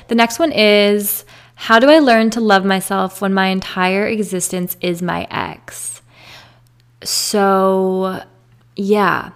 The 0.07 0.15
next 0.15 0.39
one 0.39 0.51
is 0.51 1.25
how 1.55 1.79
do 1.79 1.89
I 1.89 1.99
learn 1.99 2.29
to 2.31 2.41
love 2.41 2.65
myself 2.65 3.21
when 3.21 3.33
my 3.33 3.47
entire 3.47 4.07
existence 4.07 4.77
is 4.81 5.01
my 5.01 5.27
ex? 5.29 6.01
So, 7.03 8.23
yeah. 8.75 9.31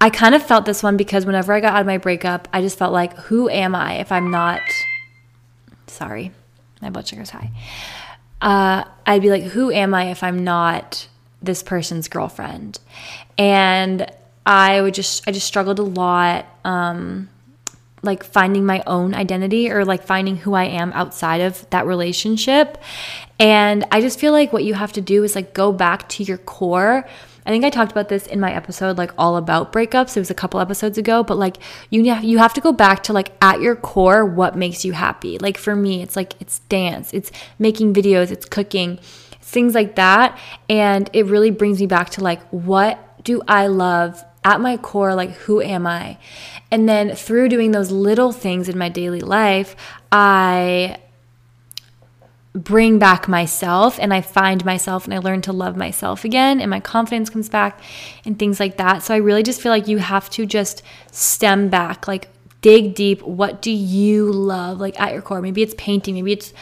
I 0.00 0.10
kind 0.10 0.34
of 0.34 0.42
felt 0.42 0.64
this 0.64 0.82
one 0.82 0.96
because 0.96 1.26
whenever 1.26 1.52
I 1.52 1.60
got 1.60 1.74
out 1.74 1.80
of 1.80 1.86
my 1.86 1.98
breakup, 1.98 2.48
I 2.52 2.62
just 2.62 2.78
felt 2.78 2.92
like, 2.92 3.16
who 3.16 3.48
am 3.50 3.74
I 3.74 3.94
if 3.94 4.10
I'm 4.10 4.30
not 4.30 4.60
Sorry, 5.90 6.32
my 6.80 6.90
blood 6.90 7.06
sugar's 7.06 7.30
high. 7.30 7.50
Uh, 8.40 8.84
I'd 9.06 9.22
be 9.22 9.30
like, 9.30 9.42
who 9.42 9.70
am 9.70 9.92
I 9.94 10.10
if 10.10 10.22
I'm 10.22 10.44
not 10.44 11.08
this 11.42 11.62
person's 11.62 12.08
girlfriend? 12.08 12.78
And 13.36 14.10
I 14.46 14.80
would 14.80 14.94
just, 14.94 15.28
I 15.28 15.32
just 15.32 15.46
struggled 15.46 15.78
a 15.78 15.82
lot. 15.82 16.46
Um, 16.64 17.28
like 18.02 18.24
finding 18.24 18.64
my 18.64 18.82
own 18.86 19.14
identity 19.14 19.70
or 19.70 19.84
like 19.84 20.02
finding 20.02 20.36
who 20.36 20.54
I 20.54 20.64
am 20.64 20.92
outside 20.94 21.42
of 21.42 21.68
that 21.70 21.86
relationship. 21.86 22.78
And 23.38 23.84
I 23.90 24.00
just 24.00 24.18
feel 24.18 24.32
like 24.32 24.52
what 24.52 24.64
you 24.64 24.74
have 24.74 24.92
to 24.94 25.00
do 25.00 25.22
is 25.24 25.34
like 25.34 25.52
go 25.52 25.72
back 25.72 26.08
to 26.10 26.22
your 26.22 26.38
core 26.38 27.06
I 27.50 27.52
think 27.52 27.64
I 27.64 27.70
talked 27.70 27.90
about 27.90 28.08
this 28.08 28.28
in 28.28 28.38
my 28.38 28.52
episode 28.52 28.96
like 28.96 29.10
all 29.18 29.36
about 29.36 29.72
breakups. 29.72 30.16
It 30.16 30.20
was 30.20 30.30
a 30.30 30.34
couple 30.34 30.60
episodes 30.60 30.96
ago, 30.98 31.24
but 31.24 31.36
like 31.36 31.56
you 31.90 32.00
you 32.22 32.38
have 32.38 32.54
to 32.54 32.60
go 32.60 32.70
back 32.70 33.02
to 33.04 33.12
like 33.12 33.32
at 33.42 33.60
your 33.60 33.74
core 33.74 34.24
what 34.24 34.54
makes 34.54 34.84
you 34.84 34.92
happy. 34.92 35.36
Like 35.36 35.58
for 35.58 35.74
me, 35.74 36.00
it's 36.00 36.14
like 36.14 36.40
it's 36.40 36.60
dance, 36.68 37.12
it's 37.12 37.32
making 37.58 37.92
videos, 37.92 38.30
it's 38.30 38.46
cooking, 38.46 39.00
things 39.40 39.74
like 39.74 39.96
that, 39.96 40.38
and 40.68 41.10
it 41.12 41.26
really 41.26 41.50
brings 41.50 41.80
me 41.80 41.86
back 41.86 42.10
to 42.10 42.22
like 42.22 42.40
what 42.50 43.24
do 43.24 43.42
I 43.48 43.66
love 43.66 44.24
at 44.44 44.60
my 44.60 44.76
core 44.76 45.16
like 45.16 45.32
who 45.32 45.60
am 45.60 45.88
I? 45.88 46.18
And 46.70 46.88
then 46.88 47.16
through 47.16 47.48
doing 47.48 47.72
those 47.72 47.90
little 47.90 48.30
things 48.30 48.68
in 48.68 48.78
my 48.78 48.90
daily 48.90 49.22
life, 49.22 49.74
I 50.12 50.98
bring 52.52 52.98
back 52.98 53.28
myself 53.28 53.98
and 54.00 54.12
I 54.12 54.20
find 54.20 54.64
myself 54.64 55.04
and 55.04 55.14
I 55.14 55.18
learn 55.18 55.40
to 55.42 55.52
love 55.52 55.76
myself 55.76 56.24
again 56.24 56.60
and 56.60 56.68
my 56.68 56.80
confidence 56.80 57.30
comes 57.30 57.48
back 57.48 57.80
and 58.24 58.38
things 58.38 58.58
like 58.58 58.76
that. 58.78 59.02
So 59.02 59.14
I 59.14 59.18
really 59.18 59.42
just 59.42 59.60
feel 59.60 59.70
like 59.70 59.86
you 59.86 59.98
have 59.98 60.28
to 60.30 60.46
just 60.46 60.82
stem 61.12 61.68
back, 61.68 62.08
like 62.08 62.28
dig 62.60 62.94
deep. 62.94 63.22
What 63.22 63.62
do 63.62 63.70
you 63.70 64.32
love 64.32 64.80
like 64.80 65.00
at 65.00 65.12
your 65.12 65.22
core? 65.22 65.40
Maybe 65.40 65.62
it's 65.62 65.74
painting, 65.78 66.16
maybe 66.16 66.32
it's 66.32 66.52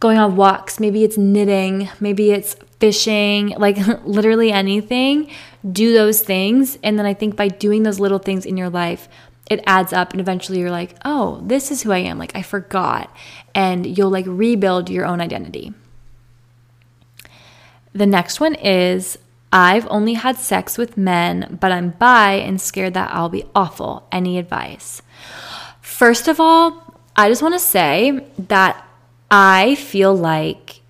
going 0.00 0.18
on 0.18 0.34
walks, 0.34 0.80
maybe 0.80 1.04
it's 1.04 1.16
knitting, 1.16 1.88
maybe 2.00 2.32
it's 2.32 2.56
fishing, 2.80 3.50
like 3.50 3.76
literally 4.04 4.50
anything. 4.50 5.30
Do 5.70 5.92
those 5.92 6.22
things. 6.22 6.78
And 6.82 6.98
then 6.98 7.06
I 7.06 7.14
think 7.14 7.36
by 7.36 7.48
doing 7.48 7.84
those 7.84 8.00
little 8.00 8.18
things 8.18 8.46
in 8.46 8.56
your 8.56 8.70
life, 8.70 9.08
it 9.50 9.60
adds 9.66 9.92
up 9.92 10.12
and 10.12 10.20
eventually 10.20 10.60
you're 10.60 10.70
like, 10.70 10.96
oh, 11.04 11.42
this 11.44 11.72
is 11.72 11.82
who 11.82 11.90
I 11.90 11.98
am. 11.98 12.18
Like, 12.18 12.34
I 12.36 12.42
forgot. 12.42 13.14
And 13.52 13.98
you'll 13.98 14.10
like 14.10 14.24
rebuild 14.28 14.88
your 14.88 15.04
own 15.04 15.20
identity. 15.20 15.74
The 17.92 18.06
next 18.06 18.38
one 18.38 18.54
is 18.54 19.18
I've 19.52 19.88
only 19.88 20.14
had 20.14 20.38
sex 20.38 20.78
with 20.78 20.96
men, 20.96 21.58
but 21.60 21.72
I'm 21.72 21.90
bi 21.90 22.34
and 22.34 22.60
scared 22.60 22.94
that 22.94 23.12
I'll 23.12 23.28
be 23.28 23.44
awful. 23.52 24.06
Any 24.12 24.38
advice? 24.38 25.02
First 25.80 26.28
of 26.28 26.38
all, 26.38 27.00
I 27.16 27.28
just 27.28 27.42
want 27.42 27.54
to 27.54 27.58
say 27.58 28.24
that 28.38 28.86
I 29.32 29.74
feel 29.74 30.14
like 30.14 30.80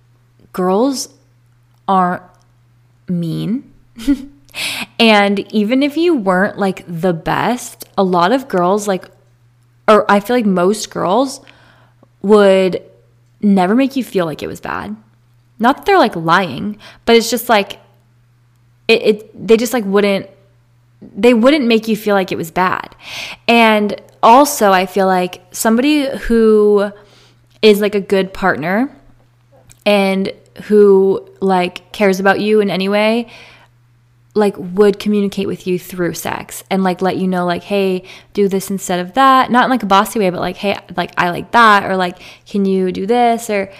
girls 0.53 1.09
aren't 1.87 2.21
mean. 3.07 3.73
And 4.99 5.39
even 5.53 5.83
if 5.83 5.97
you 5.97 6.15
weren't 6.15 6.57
like 6.57 6.83
the 6.87 7.13
best, 7.13 7.85
a 7.97 8.03
lot 8.03 8.31
of 8.31 8.47
girls, 8.47 8.87
like, 8.87 9.09
or 9.87 10.09
I 10.09 10.19
feel 10.19 10.35
like 10.35 10.45
most 10.45 10.89
girls 10.89 11.41
would 12.21 12.81
never 13.41 13.75
make 13.75 13.95
you 13.95 14.03
feel 14.03 14.25
like 14.25 14.43
it 14.43 14.47
was 14.47 14.61
bad. 14.61 14.95
Not 15.59 15.77
that 15.77 15.85
they're 15.85 15.97
like 15.97 16.15
lying, 16.15 16.77
but 17.05 17.15
it's 17.15 17.29
just 17.29 17.49
like, 17.49 17.79
it, 18.87 19.01
it 19.01 19.47
they 19.47 19.57
just 19.57 19.73
like 19.73 19.85
wouldn't, 19.85 20.29
they 21.01 21.33
wouldn't 21.33 21.65
make 21.65 21.87
you 21.87 21.95
feel 21.95 22.15
like 22.15 22.31
it 22.31 22.37
was 22.37 22.51
bad. 22.51 22.95
And 23.47 23.99
also, 24.21 24.71
I 24.71 24.85
feel 24.85 25.07
like 25.07 25.43
somebody 25.51 26.07
who 26.19 26.91
is 27.61 27.81
like 27.81 27.95
a 27.95 28.01
good 28.01 28.33
partner 28.33 28.95
and 29.85 30.31
who 30.63 31.27
like 31.39 31.91
cares 31.91 32.19
about 32.19 32.39
you 32.39 32.59
in 32.59 32.69
any 32.69 32.89
way 32.89 33.31
like 34.33 34.55
would 34.57 34.97
communicate 34.97 35.47
with 35.47 35.67
you 35.67 35.77
through 35.77 36.13
sex 36.13 36.63
and 36.69 36.83
like 36.83 37.01
let 37.01 37.17
you 37.17 37.27
know 37.27 37.45
like 37.45 37.63
hey 37.63 38.03
do 38.33 38.47
this 38.47 38.69
instead 38.69 38.99
of 38.99 39.13
that. 39.13 39.51
Not 39.51 39.65
in 39.65 39.69
like 39.69 39.83
a 39.83 39.87
bossy 39.87 40.19
way 40.19 40.29
but 40.29 40.39
like 40.39 40.57
hey 40.57 40.77
like 40.95 41.11
i 41.17 41.29
like 41.29 41.51
that 41.51 41.83
or 41.83 41.97
like 41.97 42.17
can 42.45 42.65
you 42.65 42.91
do 42.91 43.05
this? 43.05 43.49
Or 43.49 43.71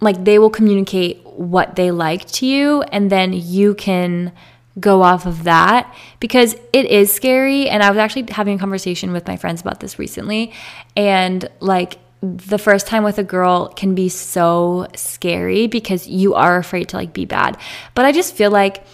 like 0.00 0.24
they 0.24 0.38
will 0.38 0.50
communicate 0.50 1.24
what 1.26 1.74
they 1.74 1.90
like 1.90 2.26
to 2.26 2.46
you 2.46 2.82
and 2.82 3.10
then 3.10 3.32
you 3.32 3.74
can 3.74 4.32
go 4.78 5.02
off 5.02 5.26
of 5.26 5.42
that. 5.44 5.92
Because 6.20 6.54
it 6.72 6.86
is 6.86 7.12
scary 7.12 7.68
and 7.68 7.82
i 7.82 7.90
was 7.90 7.98
actually 7.98 8.30
having 8.30 8.56
a 8.56 8.58
conversation 8.58 9.12
with 9.12 9.26
my 9.26 9.36
friends 9.36 9.60
about 9.60 9.80
this 9.80 9.98
recently 9.98 10.52
and 10.96 11.48
like 11.58 11.98
the 12.20 12.58
first 12.58 12.88
time 12.88 13.04
with 13.04 13.18
a 13.18 13.24
girl 13.24 13.68
can 13.68 13.94
be 13.94 14.08
so 14.08 14.88
scary 14.94 15.68
because 15.68 16.08
you 16.08 16.34
are 16.34 16.56
afraid 16.56 16.88
to 16.88 16.96
like 16.96 17.12
be 17.12 17.24
bad. 17.24 17.56
But 17.94 18.04
i 18.04 18.12
just 18.12 18.36
feel 18.36 18.52
like 18.52 18.84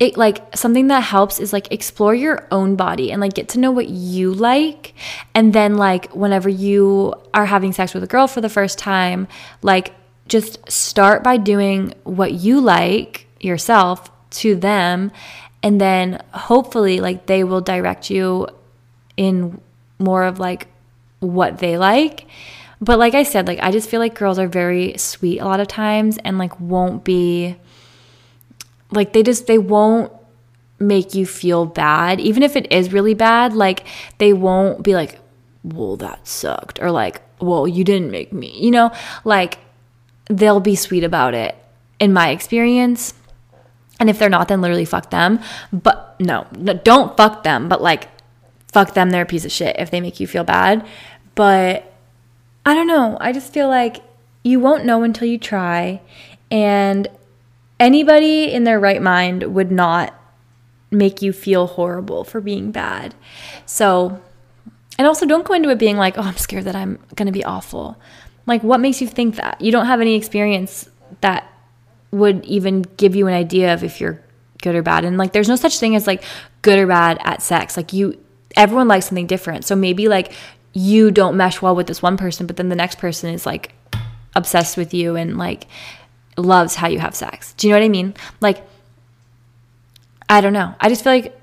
it 0.00 0.16
like 0.16 0.56
something 0.56 0.88
that 0.88 1.00
helps 1.00 1.38
is 1.38 1.52
like 1.52 1.70
explore 1.72 2.14
your 2.14 2.46
own 2.50 2.74
body 2.74 3.12
and 3.12 3.20
like 3.20 3.34
get 3.34 3.48
to 3.50 3.60
know 3.60 3.70
what 3.70 3.88
you 3.88 4.32
like. 4.34 4.94
And 5.34 5.52
then 5.52 5.76
like 5.76 6.12
whenever 6.12 6.48
you 6.48 7.14
are 7.32 7.46
having 7.46 7.72
sex 7.72 7.94
with 7.94 8.02
a 8.02 8.08
girl 8.08 8.26
for 8.26 8.40
the 8.40 8.48
first 8.48 8.78
time 8.78 9.28
like 9.62 9.92
just 10.26 10.70
start 10.70 11.22
by 11.22 11.36
doing 11.36 11.94
what 12.02 12.32
you 12.32 12.60
like 12.60 13.26
yourself 13.40 14.10
to 14.30 14.56
them. 14.56 15.12
And 15.62 15.80
then 15.80 16.22
hopefully 16.32 17.00
like 17.00 17.26
they 17.26 17.44
will 17.44 17.60
direct 17.60 18.10
you 18.10 18.48
in 19.16 19.60
more 19.98 20.24
of 20.24 20.40
like 20.40 20.66
what 21.20 21.58
they 21.58 21.78
like. 21.78 22.26
But 22.80 22.98
like 22.98 23.14
i 23.14 23.22
said 23.22 23.46
like 23.46 23.60
i 23.60 23.70
just 23.70 23.88
feel 23.88 24.00
like 24.00 24.14
girls 24.14 24.38
are 24.38 24.48
very 24.48 24.98
sweet 24.98 25.38
a 25.38 25.46
lot 25.46 25.60
of 25.60 25.68
times 25.68 26.18
and 26.18 26.36
like 26.36 26.60
won't 26.60 27.02
be 27.02 27.56
like 28.90 29.12
they 29.12 29.22
just 29.22 29.46
they 29.46 29.58
won't 29.58 30.12
make 30.78 31.14
you 31.14 31.26
feel 31.26 31.66
bad. 31.66 32.20
Even 32.20 32.42
if 32.42 32.56
it 32.56 32.70
is 32.72 32.92
really 32.92 33.14
bad 33.14 33.54
like 33.54 33.86
they 34.18 34.32
won't 34.32 34.82
be 34.82 34.94
like 34.94 35.18
well 35.62 35.96
that 35.96 36.26
sucked 36.26 36.80
or 36.82 36.90
like 36.90 37.22
well 37.40 37.66
you 37.66 37.84
didn't 37.84 38.10
make 38.10 38.32
me 38.32 38.56
you 38.60 38.70
know? 38.70 38.92
Like 39.24 39.58
they'll 40.26 40.60
be 40.60 40.76
sweet 40.76 41.04
about 41.04 41.34
it 41.34 41.54
in 41.98 42.12
my 42.12 42.30
experience. 42.30 43.14
And 44.00 44.10
if 44.10 44.18
they're 44.18 44.28
not 44.28 44.48
then 44.48 44.60
literally 44.60 44.84
fuck 44.84 45.10
them. 45.10 45.40
But 45.72 46.16
no, 46.20 46.46
no 46.56 46.74
don't 46.74 47.16
fuck 47.16 47.42
them 47.42 47.68
but 47.68 47.80
like 47.82 48.08
fuck 48.72 48.94
them 48.94 49.10
they're 49.10 49.22
a 49.22 49.26
piece 49.26 49.44
of 49.44 49.52
shit 49.52 49.76
if 49.78 49.90
they 49.90 50.00
make 50.00 50.20
you 50.20 50.26
feel 50.26 50.44
bad. 50.44 50.86
But 51.34 51.92
i 52.66 52.74
don't 52.74 52.86
know. 52.86 53.16
I 53.20 53.32
just 53.32 53.52
feel 53.52 53.68
like 53.68 54.02
you 54.42 54.60
won't 54.60 54.84
know 54.84 55.02
until 55.02 55.26
you 55.26 55.38
try. 55.38 56.00
And 56.50 57.08
anybody 57.78 58.52
in 58.52 58.64
their 58.64 58.80
right 58.80 59.02
mind 59.02 59.54
would 59.54 59.70
not 59.70 60.14
make 60.90 61.22
you 61.22 61.32
feel 61.32 61.66
horrible 61.66 62.24
for 62.24 62.40
being 62.40 62.70
bad. 62.70 63.14
So, 63.66 64.20
and 64.98 65.06
also 65.06 65.26
don't 65.26 65.44
go 65.44 65.54
into 65.54 65.70
it 65.70 65.78
being 65.78 65.96
like, 65.96 66.16
oh, 66.16 66.22
I'm 66.22 66.36
scared 66.36 66.64
that 66.64 66.76
I'm 66.76 66.98
going 67.16 67.26
to 67.26 67.32
be 67.32 67.44
awful. 67.44 67.98
Like, 68.46 68.62
what 68.62 68.80
makes 68.80 69.00
you 69.00 69.08
think 69.08 69.36
that? 69.36 69.60
You 69.60 69.72
don't 69.72 69.86
have 69.86 70.00
any 70.00 70.14
experience 70.14 70.88
that 71.20 71.50
would 72.10 72.44
even 72.44 72.82
give 72.96 73.16
you 73.16 73.26
an 73.26 73.34
idea 73.34 73.74
of 73.74 73.82
if 73.82 74.00
you're 74.00 74.20
good 74.62 74.74
or 74.74 74.82
bad. 74.82 75.04
And 75.04 75.18
like, 75.18 75.32
there's 75.32 75.48
no 75.48 75.56
such 75.56 75.78
thing 75.78 75.96
as 75.96 76.06
like 76.06 76.22
good 76.62 76.78
or 76.78 76.86
bad 76.86 77.18
at 77.24 77.42
sex. 77.42 77.76
Like, 77.76 77.92
you, 77.92 78.18
everyone 78.56 78.88
likes 78.88 79.06
something 79.06 79.26
different. 79.26 79.64
So 79.64 79.74
maybe 79.74 80.08
like 80.08 80.32
you 80.72 81.10
don't 81.10 81.36
mesh 81.36 81.60
well 81.60 81.74
with 81.74 81.86
this 81.86 82.02
one 82.02 82.16
person, 82.16 82.46
but 82.46 82.56
then 82.56 82.68
the 82.68 82.76
next 82.76 82.98
person 82.98 83.30
is 83.30 83.46
like 83.46 83.74
obsessed 84.34 84.76
with 84.76 84.92
you 84.92 85.16
and 85.16 85.38
like 85.38 85.66
loves 86.36 86.74
how 86.74 86.88
you 86.88 86.98
have 86.98 87.14
sex. 87.14 87.54
Do 87.54 87.66
you 87.66 87.72
know 87.72 87.80
what 87.80 87.84
I 87.84 87.88
mean? 87.88 88.14
Like, 88.40 88.66
I 90.28 90.40
don't 90.40 90.52
know. 90.52 90.74
I 90.80 90.88
just 90.88 91.04
feel 91.04 91.12
like 91.12 91.38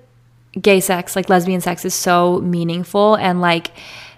gay 0.59 0.79
sex, 0.79 1.15
like 1.15 1.29
lesbian 1.29 1.61
sex, 1.61 1.85
is 1.85 1.93
so 1.93 2.39
meaningful 2.39 3.15
and 3.15 3.39
like 3.41 3.71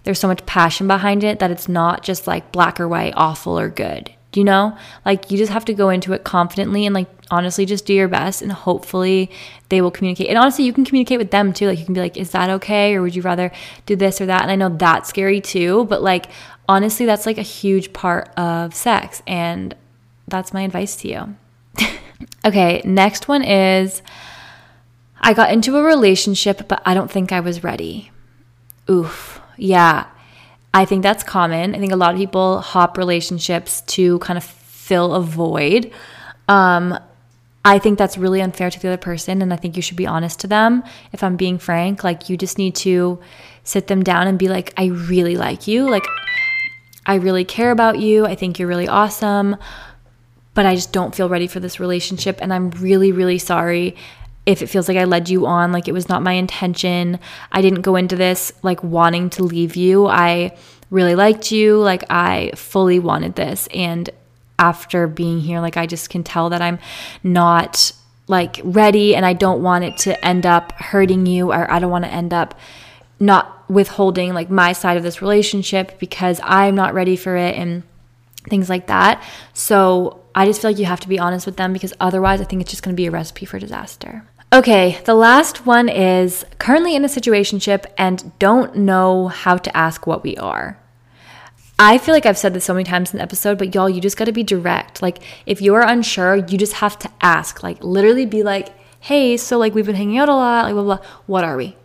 there's 0.03 0.19
so 0.19 0.27
much 0.27 0.45
passion 0.45 0.87
behind 0.87 1.23
it 1.23 1.39
that 1.39 1.51
it's 1.51 1.69
not 1.69 2.03
just 2.03 2.27
like 2.27 2.51
black 2.51 2.79
or 2.79 2.87
white, 2.87 3.13
awful 3.15 3.57
or 3.57 3.69
good. 3.69 4.11
Do 4.33 4.39
you 4.39 4.43
know? 4.45 4.75
Like, 5.05 5.29
you 5.29 5.37
just 5.37 5.51
have 5.51 5.65
to 5.65 5.75
go 5.75 5.89
into 5.89 6.11
it 6.11 6.23
confidently 6.23 6.87
and 6.87 6.95
like 6.95 7.07
honestly 7.29 7.67
just 7.67 7.85
do 7.85 7.93
your 7.93 8.07
best 8.07 8.41
and 8.41 8.51
hopefully 8.51 9.29
they 9.69 9.79
will 9.79 9.91
communicate. 9.91 10.27
And 10.27 10.39
honestly, 10.39 10.65
you 10.65 10.73
can 10.73 10.85
communicate 10.85 11.19
with 11.19 11.29
them 11.29 11.53
too. 11.53 11.67
Like, 11.67 11.77
you 11.77 11.85
can 11.85 11.93
be 11.93 12.01
like, 12.01 12.17
is 12.17 12.31
that 12.31 12.49
okay? 12.49 12.95
Or 12.95 13.03
would 13.03 13.15
you 13.15 13.21
rather 13.21 13.51
do 13.85 13.95
this 13.95 14.19
or 14.19 14.25
that? 14.25 14.41
And 14.41 14.49
I 14.49 14.55
know 14.55 14.69
that's 14.69 15.09
scary 15.09 15.39
too, 15.39 15.85
but 15.85 16.01
like, 16.01 16.25
honestly, 16.67 17.05
that's 17.05 17.27
like 17.27 17.37
a 17.37 17.43
huge 17.43 17.93
part 17.93 18.29
of 18.35 18.73
sex. 18.73 19.21
And 19.27 19.75
that's 20.33 20.51
my 20.51 20.63
advice 20.63 20.95
to 20.97 21.07
you. 21.07 21.35
okay, 22.45 22.81
next 22.83 23.27
one 23.27 23.43
is 23.43 24.01
I 25.21 25.33
got 25.33 25.53
into 25.53 25.77
a 25.77 25.83
relationship, 25.83 26.67
but 26.67 26.81
I 26.85 26.95
don't 26.95 27.09
think 27.09 27.31
I 27.31 27.39
was 27.39 27.63
ready. 27.63 28.11
Oof. 28.89 29.39
Yeah. 29.57 30.07
I 30.73 30.85
think 30.85 31.03
that's 31.03 31.23
common. 31.23 31.75
I 31.75 31.77
think 31.77 31.93
a 31.93 31.95
lot 31.95 32.15
of 32.15 32.19
people 32.19 32.61
hop 32.61 32.97
relationships 32.97 33.81
to 33.81 34.17
kind 34.19 34.37
of 34.37 34.43
fill 34.43 35.13
a 35.13 35.21
void. 35.21 35.91
Um, 36.47 36.99
I 37.63 37.77
think 37.77 37.99
that's 37.99 38.17
really 38.17 38.41
unfair 38.41 38.71
to 38.71 38.79
the 38.79 38.87
other 38.87 38.97
person, 38.97 39.43
and 39.43 39.53
I 39.53 39.55
think 39.55 39.75
you 39.75 39.83
should 39.83 39.95
be 39.95 40.07
honest 40.07 40.39
to 40.39 40.47
them. 40.47 40.83
If 41.13 41.23
I'm 41.23 41.37
being 41.37 41.59
frank, 41.59 42.03
like 42.03 42.27
you 42.27 42.37
just 42.37 42.57
need 42.57 42.75
to 42.77 43.19
sit 43.63 43.85
them 43.85 44.03
down 44.03 44.27
and 44.27 44.39
be 44.39 44.49
like, 44.49 44.73
I 44.77 44.87
really 44.87 45.37
like 45.37 45.67
you. 45.67 45.87
Like, 45.87 46.05
I 47.05 47.15
really 47.15 47.45
care 47.45 47.69
about 47.69 47.99
you. 47.99 48.25
I 48.25 48.33
think 48.33 48.57
you're 48.57 48.67
really 48.67 48.87
awesome 48.87 49.57
but 50.53 50.65
I 50.65 50.75
just 50.75 50.91
don't 50.91 51.15
feel 51.15 51.29
ready 51.29 51.47
for 51.47 51.59
this 51.59 51.79
relationship. 51.79 52.39
And 52.41 52.53
I'm 52.53 52.69
really, 52.71 53.11
really 53.11 53.39
sorry 53.39 53.95
if 54.45 54.61
it 54.61 54.67
feels 54.67 54.87
like 54.87 54.97
I 54.97 55.05
led 55.05 55.29
you 55.29 55.45
on, 55.45 55.71
like 55.71 55.87
it 55.87 55.93
was 55.93 56.09
not 56.09 56.21
my 56.21 56.33
intention. 56.33 57.19
I 57.51 57.61
didn't 57.61 57.81
go 57.81 57.95
into 57.95 58.15
this 58.15 58.51
like 58.61 58.83
wanting 58.83 59.29
to 59.31 59.43
leave 59.43 59.75
you. 59.75 60.07
I 60.07 60.57
really 60.89 61.15
liked 61.15 61.51
you. 61.51 61.77
Like 61.77 62.03
I 62.09 62.51
fully 62.55 62.99
wanted 62.99 63.35
this. 63.35 63.67
And 63.73 64.09
after 64.59 65.07
being 65.07 65.39
here, 65.39 65.59
like 65.61 65.77
I 65.77 65.85
just 65.85 66.09
can 66.09 66.23
tell 66.23 66.49
that 66.49 66.61
I'm 66.61 66.79
not 67.23 67.93
like 68.27 68.59
ready 68.63 69.15
and 69.15 69.25
I 69.25 69.33
don't 69.33 69.63
want 69.63 69.83
it 69.83 69.97
to 69.99 70.25
end 70.25 70.45
up 70.45 70.71
hurting 70.73 71.25
you 71.25 71.51
or 71.51 71.69
I 71.69 71.79
don't 71.79 71.91
want 71.91 72.05
to 72.05 72.11
end 72.11 72.33
up 72.33 72.57
not 73.19 73.69
withholding 73.69 74.33
like 74.33 74.49
my 74.49 74.73
side 74.73 74.97
of 74.97 75.03
this 75.03 75.21
relationship 75.21 75.99
because 75.99 76.39
I'm 76.43 76.75
not 76.75 76.93
ready 76.93 77.15
for 77.15 77.35
it 77.35 77.55
and 77.55 77.83
things 78.49 78.69
like 78.69 78.87
that. 78.87 79.23
So 79.53 80.22
I 80.35 80.45
just 80.45 80.61
feel 80.61 80.71
like 80.71 80.79
you 80.79 80.85
have 80.85 80.99
to 81.01 81.07
be 81.07 81.19
honest 81.19 81.45
with 81.45 81.57
them 81.57 81.73
because 81.73 81.93
otherwise, 81.99 82.41
I 82.41 82.45
think 82.45 82.61
it's 82.61 82.71
just 82.71 82.83
going 82.83 82.95
to 82.95 82.99
be 82.99 83.05
a 83.05 83.11
recipe 83.11 83.45
for 83.45 83.59
disaster. 83.59 84.25
Okay, 84.51 84.99
the 85.05 85.15
last 85.15 85.65
one 85.65 85.89
is 85.89 86.45
currently 86.59 86.95
in 86.95 87.03
a 87.03 87.07
situationship 87.07 87.85
and 87.97 88.37
don't 88.39 88.75
know 88.75 89.27
how 89.27 89.57
to 89.57 89.75
ask 89.75 90.05
what 90.05 90.23
we 90.23 90.37
are. 90.37 90.77
I 91.79 91.97
feel 91.97 92.13
like 92.13 92.27
I've 92.27 92.37
said 92.37 92.53
this 92.53 92.65
so 92.65 92.73
many 92.73 92.83
times 92.83 93.11
in 93.11 93.17
the 93.17 93.23
episode, 93.23 93.57
but 93.57 93.73
y'all, 93.73 93.89
you 93.89 93.99
just 93.99 94.15
got 94.15 94.25
to 94.25 94.31
be 94.31 94.43
direct. 94.43 95.01
Like, 95.01 95.23
if 95.45 95.59
you 95.59 95.73
are 95.73 95.81
unsure, 95.81 96.35
you 96.35 96.57
just 96.57 96.73
have 96.73 96.99
to 96.99 97.09
ask. 97.21 97.63
Like, 97.63 97.83
literally 97.83 98.25
be 98.25 98.43
like, 98.43 98.69
hey, 98.99 99.37
so 99.37 99.57
like 99.57 99.73
we've 99.73 99.85
been 99.85 99.95
hanging 99.95 100.17
out 100.17 100.29
a 100.29 100.33
lot, 100.33 100.65
like 100.65 100.73
blah, 100.73 100.83
blah, 100.83 100.97
blah. 100.97 101.05
What 101.25 101.43
are 101.43 101.57
we? 101.57 101.75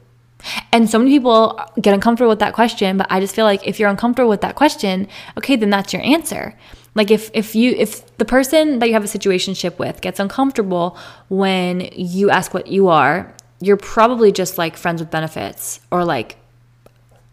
And 0.70 0.88
so 0.88 0.98
many 0.98 1.10
people 1.10 1.60
get 1.80 1.94
uncomfortable 1.94 2.28
with 2.28 2.38
that 2.38 2.54
question, 2.54 2.96
but 2.96 3.08
I 3.10 3.18
just 3.18 3.34
feel 3.34 3.44
like 3.44 3.66
if 3.66 3.80
you're 3.80 3.88
uncomfortable 3.88 4.28
with 4.28 4.40
that 4.42 4.54
question, 4.54 5.08
okay, 5.36 5.56
then 5.56 5.70
that's 5.70 5.92
your 5.92 6.02
answer. 6.02 6.54
Like 6.98 7.12
if 7.12 7.30
if 7.32 7.54
you 7.54 7.70
if 7.78 7.90
the 8.16 8.24
person 8.24 8.80
that 8.80 8.88
you 8.88 8.94
have 8.94 9.04
a 9.04 9.12
situationship 9.18 9.78
with 9.78 10.00
gets 10.00 10.18
uncomfortable 10.18 10.98
when 11.28 11.88
you 11.92 12.28
ask 12.28 12.52
what 12.52 12.66
you 12.66 12.88
are, 12.88 13.32
you're 13.60 13.76
probably 13.76 14.32
just 14.32 14.58
like 14.58 14.76
friends 14.76 15.00
with 15.00 15.08
benefits 15.08 15.78
or 15.92 16.04
like 16.04 16.38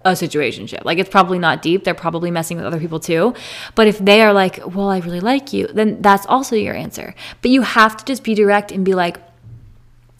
a 0.05 0.11
situationship. 0.11 0.86
Like 0.86 0.99
it's 0.99 1.09
probably 1.09 1.39
not 1.39 1.63
deep. 1.63 1.84
They're 1.84 1.95
probably 1.95 2.30
messing 2.30 2.57
with 2.57 2.66
other 2.68 2.80
people 2.80 2.99
too. 2.99 3.34
But 3.74 3.88
if 3.88 3.97
they 3.97 4.22
are 4.22 4.34
like, 4.34 4.59
"Well, 4.76 4.91
I 4.91 4.99
really 4.99 5.20
like 5.20 5.51
you," 5.51 5.66
then 5.66 5.99
that's 5.99 6.28
also 6.28 6.55
your 6.55 6.76
answer. 6.76 7.16
But 7.41 7.49
you 7.49 7.63
have 7.63 7.97
to 7.97 8.05
just 8.05 8.24
be 8.24 8.36
direct 8.36 8.72
and 8.72 8.86
be 8.86 8.93
like, 8.93 9.18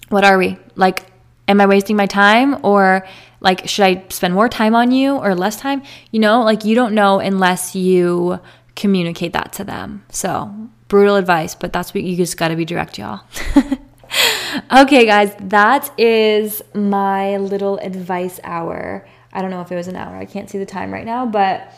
"What 0.10 0.26
are 0.26 0.39
we? 0.39 0.58
Like 0.76 1.06
am 1.48 1.62
I 1.62 1.68
wasting 1.68 1.96
my 1.96 2.08
time 2.08 2.58
or 2.66 3.06
like 3.41 3.68
should 3.68 3.86
I 3.86 4.04
spend 4.10 4.34
more 4.34 4.50
time 4.50 4.74
on 4.74 4.89
you 4.89 5.18
or 5.18 5.36
less 5.36 5.56
time?" 5.58 5.84
You 6.10 6.20
know, 6.20 6.41
like 6.41 6.66
you 6.66 6.74
don't 6.74 6.96
know 6.96 7.20
unless 7.20 7.76
you 7.76 8.39
communicate 8.76 9.34
that 9.34 9.53
to 9.53 9.63
them. 9.63 10.05
So, 10.09 10.53
brutal 10.88 11.15
advice, 11.15 11.55
but 11.55 11.73
that's 11.73 11.93
what 11.93 12.03
you 12.03 12.15
just 12.15 12.38
got 12.38 12.49
to 12.49 12.55
be 12.55 12.65
direct, 12.65 12.97
y'all. 12.97 13.21
okay, 14.71 15.05
guys, 15.05 15.36
that 15.39 15.91
is 15.99 16.61
my 16.73 17.38
little 17.38 17.78
advice 17.78 18.39
hour. 18.43 19.07
I 19.34 19.41
don't 19.41 19.51
know 19.51 19.61
if 19.61 19.71
it 19.71 19.76
was 19.76 19.88
an 19.88 19.95
hour. 19.95 20.15
I 20.15 20.26
can't 20.26 20.49
see 20.49 20.57
the 20.57 20.65
time 20.65 20.93
right 20.93 21.05
now, 21.05 21.26
but 21.26 21.73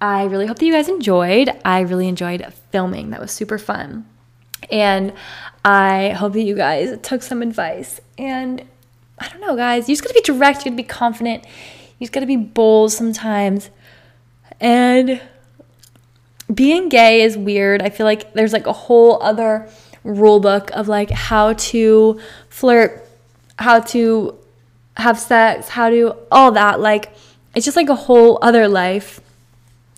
I 0.00 0.24
really 0.24 0.46
hope 0.46 0.58
that 0.58 0.66
you 0.66 0.72
guys 0.72 0.88
enjoyed. 0.88 1.50
I 1.64 1.80
really 1.80 2.08
enjoyed 2.08 2.44
filming. 2.72 3.10
That 3.10 3.20
was 3.20 3.30
super 3.30 3.58
fun. 3.58 4.06
And 4.70 5.12
I 5.64 6.10
hope 6.10 6.32
that 6.32 6.42
you 6.42 6.54
guys 6.54 6.98
took 7.02 7.22
some 7.22 7.42
advice. 7.42 8.00
And 8.16 8.64
I 9.18 9.28
don't 9.28 9.40
know, 9.40 9.56
guys, 9.56 9.88
you 9.88 9.94
just 9.94 10.02
gotta 10.02 10.14
be 10.14 10.22
direct, 10.22 10.60
you 10.60 10.70
gotta 10.70 10.76
be 10.76 10.82
confident, 10.82 11.44
you 11.98 12.06
just 12.06 12.12
gotta 12.12 12.26
be 12.26 12.36
bold 12.36 12.92
sometimes. 12.92 13.70
And 14.58 15.20
being 16.52 16.88
gay 16.88 17.22
is 17.22 17.36
weird. 17.36 17.82
I 17.82 17.90
feel 17.90 18.06
like 18.06 18.32
there's 18.32 18.52
like 18.52 18.66
a 18.66 18.72
whole 18.72 19.22
other 19.22 19.68
rule 20.04 20.40
book 20.40 20.70
of 20.70 20.88
like 20.88 21.10
how 21.10 21.52
to 21.54 22.20
flirt, 22.48 23.06
how 23.58 23.80
to 23.80 24.36
have 24.96 25.18
sex, 25.18 25.68
how 25.68 25.90
to 25.90 26.16
all 26.30 26.52
that. 26.52 26.80
Like 26.80 27.12
it's 27.54 27.64
just 27.64 27.76
like 27.76 27.88
a 27.88 27.94
whole 27.94 28.38
other 28.42 28.68
life 28.68 29.20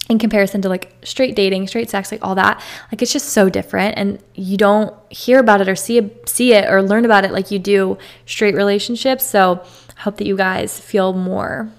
in 0.09 0.18
comparison 0.18 0.61
to 0.62 0.68
like 0.68 0.94
straight 1.05 1.36
dating, 1.36 1.68
straight 1.68 1.88
sex, 1.88 2.11
like 2.11 2.24
all 2.24 2.34
that. 2.34 2.62
Like 2.90 3.03
it's 3.03 3.12
just 3.12 3.30
so 3.30 3.48
different 3.48 3.96
and 3.96 4.22
you 4.34 4.57
don't 4.57 4.94
hear 5.11 5.38
about 5.38 5.61
it 5.61 5.68
or 5.68 5.76
see 5.76 5.98
it, 5.98 6.28
see 6.28 6.53
it 6.53 6.68
or 6.68 6.82
learn 6.82 7.05
about 7.05 7.24
it 7.24 7.32
like 7.32 7.50
you 7.50 7.59
do 7.59 7.98
straight 8.26 8.55
relationships. 8.55 9.24
So 9.24 9.64
I 9.96 10.00
hope 10.00 10.16
that 10.18 10.26
you 10.26 10.36
guys 10.36 10.78
feel 10.78 11.12
more 11.12 11.70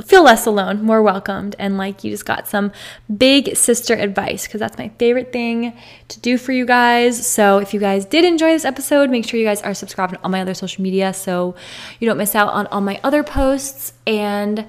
feel 0.00 0.22
less 0.22 0.46
alone, 0.46 0.82
more 0.82 1.02
welcomed, 1.02 1.54
and 1.58 1.76
like 1.76 2.02
you 2.02 2.10
just 2.10 2.24
got 2.24 2.48
some 2.48 2.72
big 3.14 3.56
sister 3.56 3.94
advice 3.94 4.46
because 4.46 4.60
that's 4.60 4.78
my 4.78 4.88
favorite 4.98 5.32
thing 5.32 5.76
to 6.08 6.20
do 6.20 6.38
for 6.38 6.52
you 6.52 6.64
guys. 6.64 7.26
So, 7.26 7.58
if 7.58 7.74
you 7.74 7.80
guys 7.80 8.06
did 8.06 8.24
enjoy 8.24 8.52
this 8.52 8.64
episode, 8.64 9.10
make 9.10 9.26
sure 9.26 9.38
you 9.38 9.46
guys 9.46 9.60
are 9.62 9.74
subscribed 9.74 10.14
on 10.14 10.20
all 10.24 10.30
my 10.30 10.40
other 10.40 10.54
social 10.54 10.82
media 10.82 11.12
so 11.12 11.54
you 12.00 12.08
don't 12.08 12.16
miss 12.16 12.34
out 12.34 12.48
on 12.52 12.66
all 12.68 12.80
my 12.80 13.00
other 13.04 13.22
posts. 13.22 13.92
And 14.06 14.66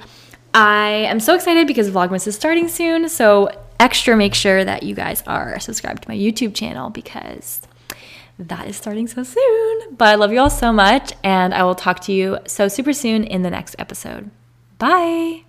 I 0.53 0.89
am 0.89 1.19
so 1.19 1.35
excited 1.35 1.67
because 1.67 1.89
Vlogmas 1.89 2.27
is 2.27 2.35
starting 2.35 2.67
soon. 2.67 3.07
So, 3.07 3.49
extra 3.79 4.17
make 4.17 4.33
sure 4.33 4.63
that 4.65 4.83
you 4.83 4.93
guys 4.93 5.23
are 5.25 5.57
subscribed 5.59 6.03
to 6.03 6.09
my 6.09 6.17
YouTube 6.17 6.53
channel 6.53 6.89
because 6.89 7.61
that 8.37 8.67
is 8.67 8.75
starting 8.75 9.07
so 9.07 9.23
soon. 9.23 9.95
But 9.95 10.09
I 10.09 10.15
love 10.15 10.33
you 10.33 10.39
all 10.39 10.49
so 10.49 10.73
much, 10.73 11.13
and 11.23 11.53
I 11.53 11.63
will 11.63 11.75
talk 11.75 12.01
to 12.01 12.11
you 12.11 12.39
so 12.45 12.67
super 12.67 12.91
soon 12.91 13.23
in 13.23 13.41
the 13.41 13.49
next 13.49 13.75
episode. 13.79 14.29
Bye. 14.83 15.45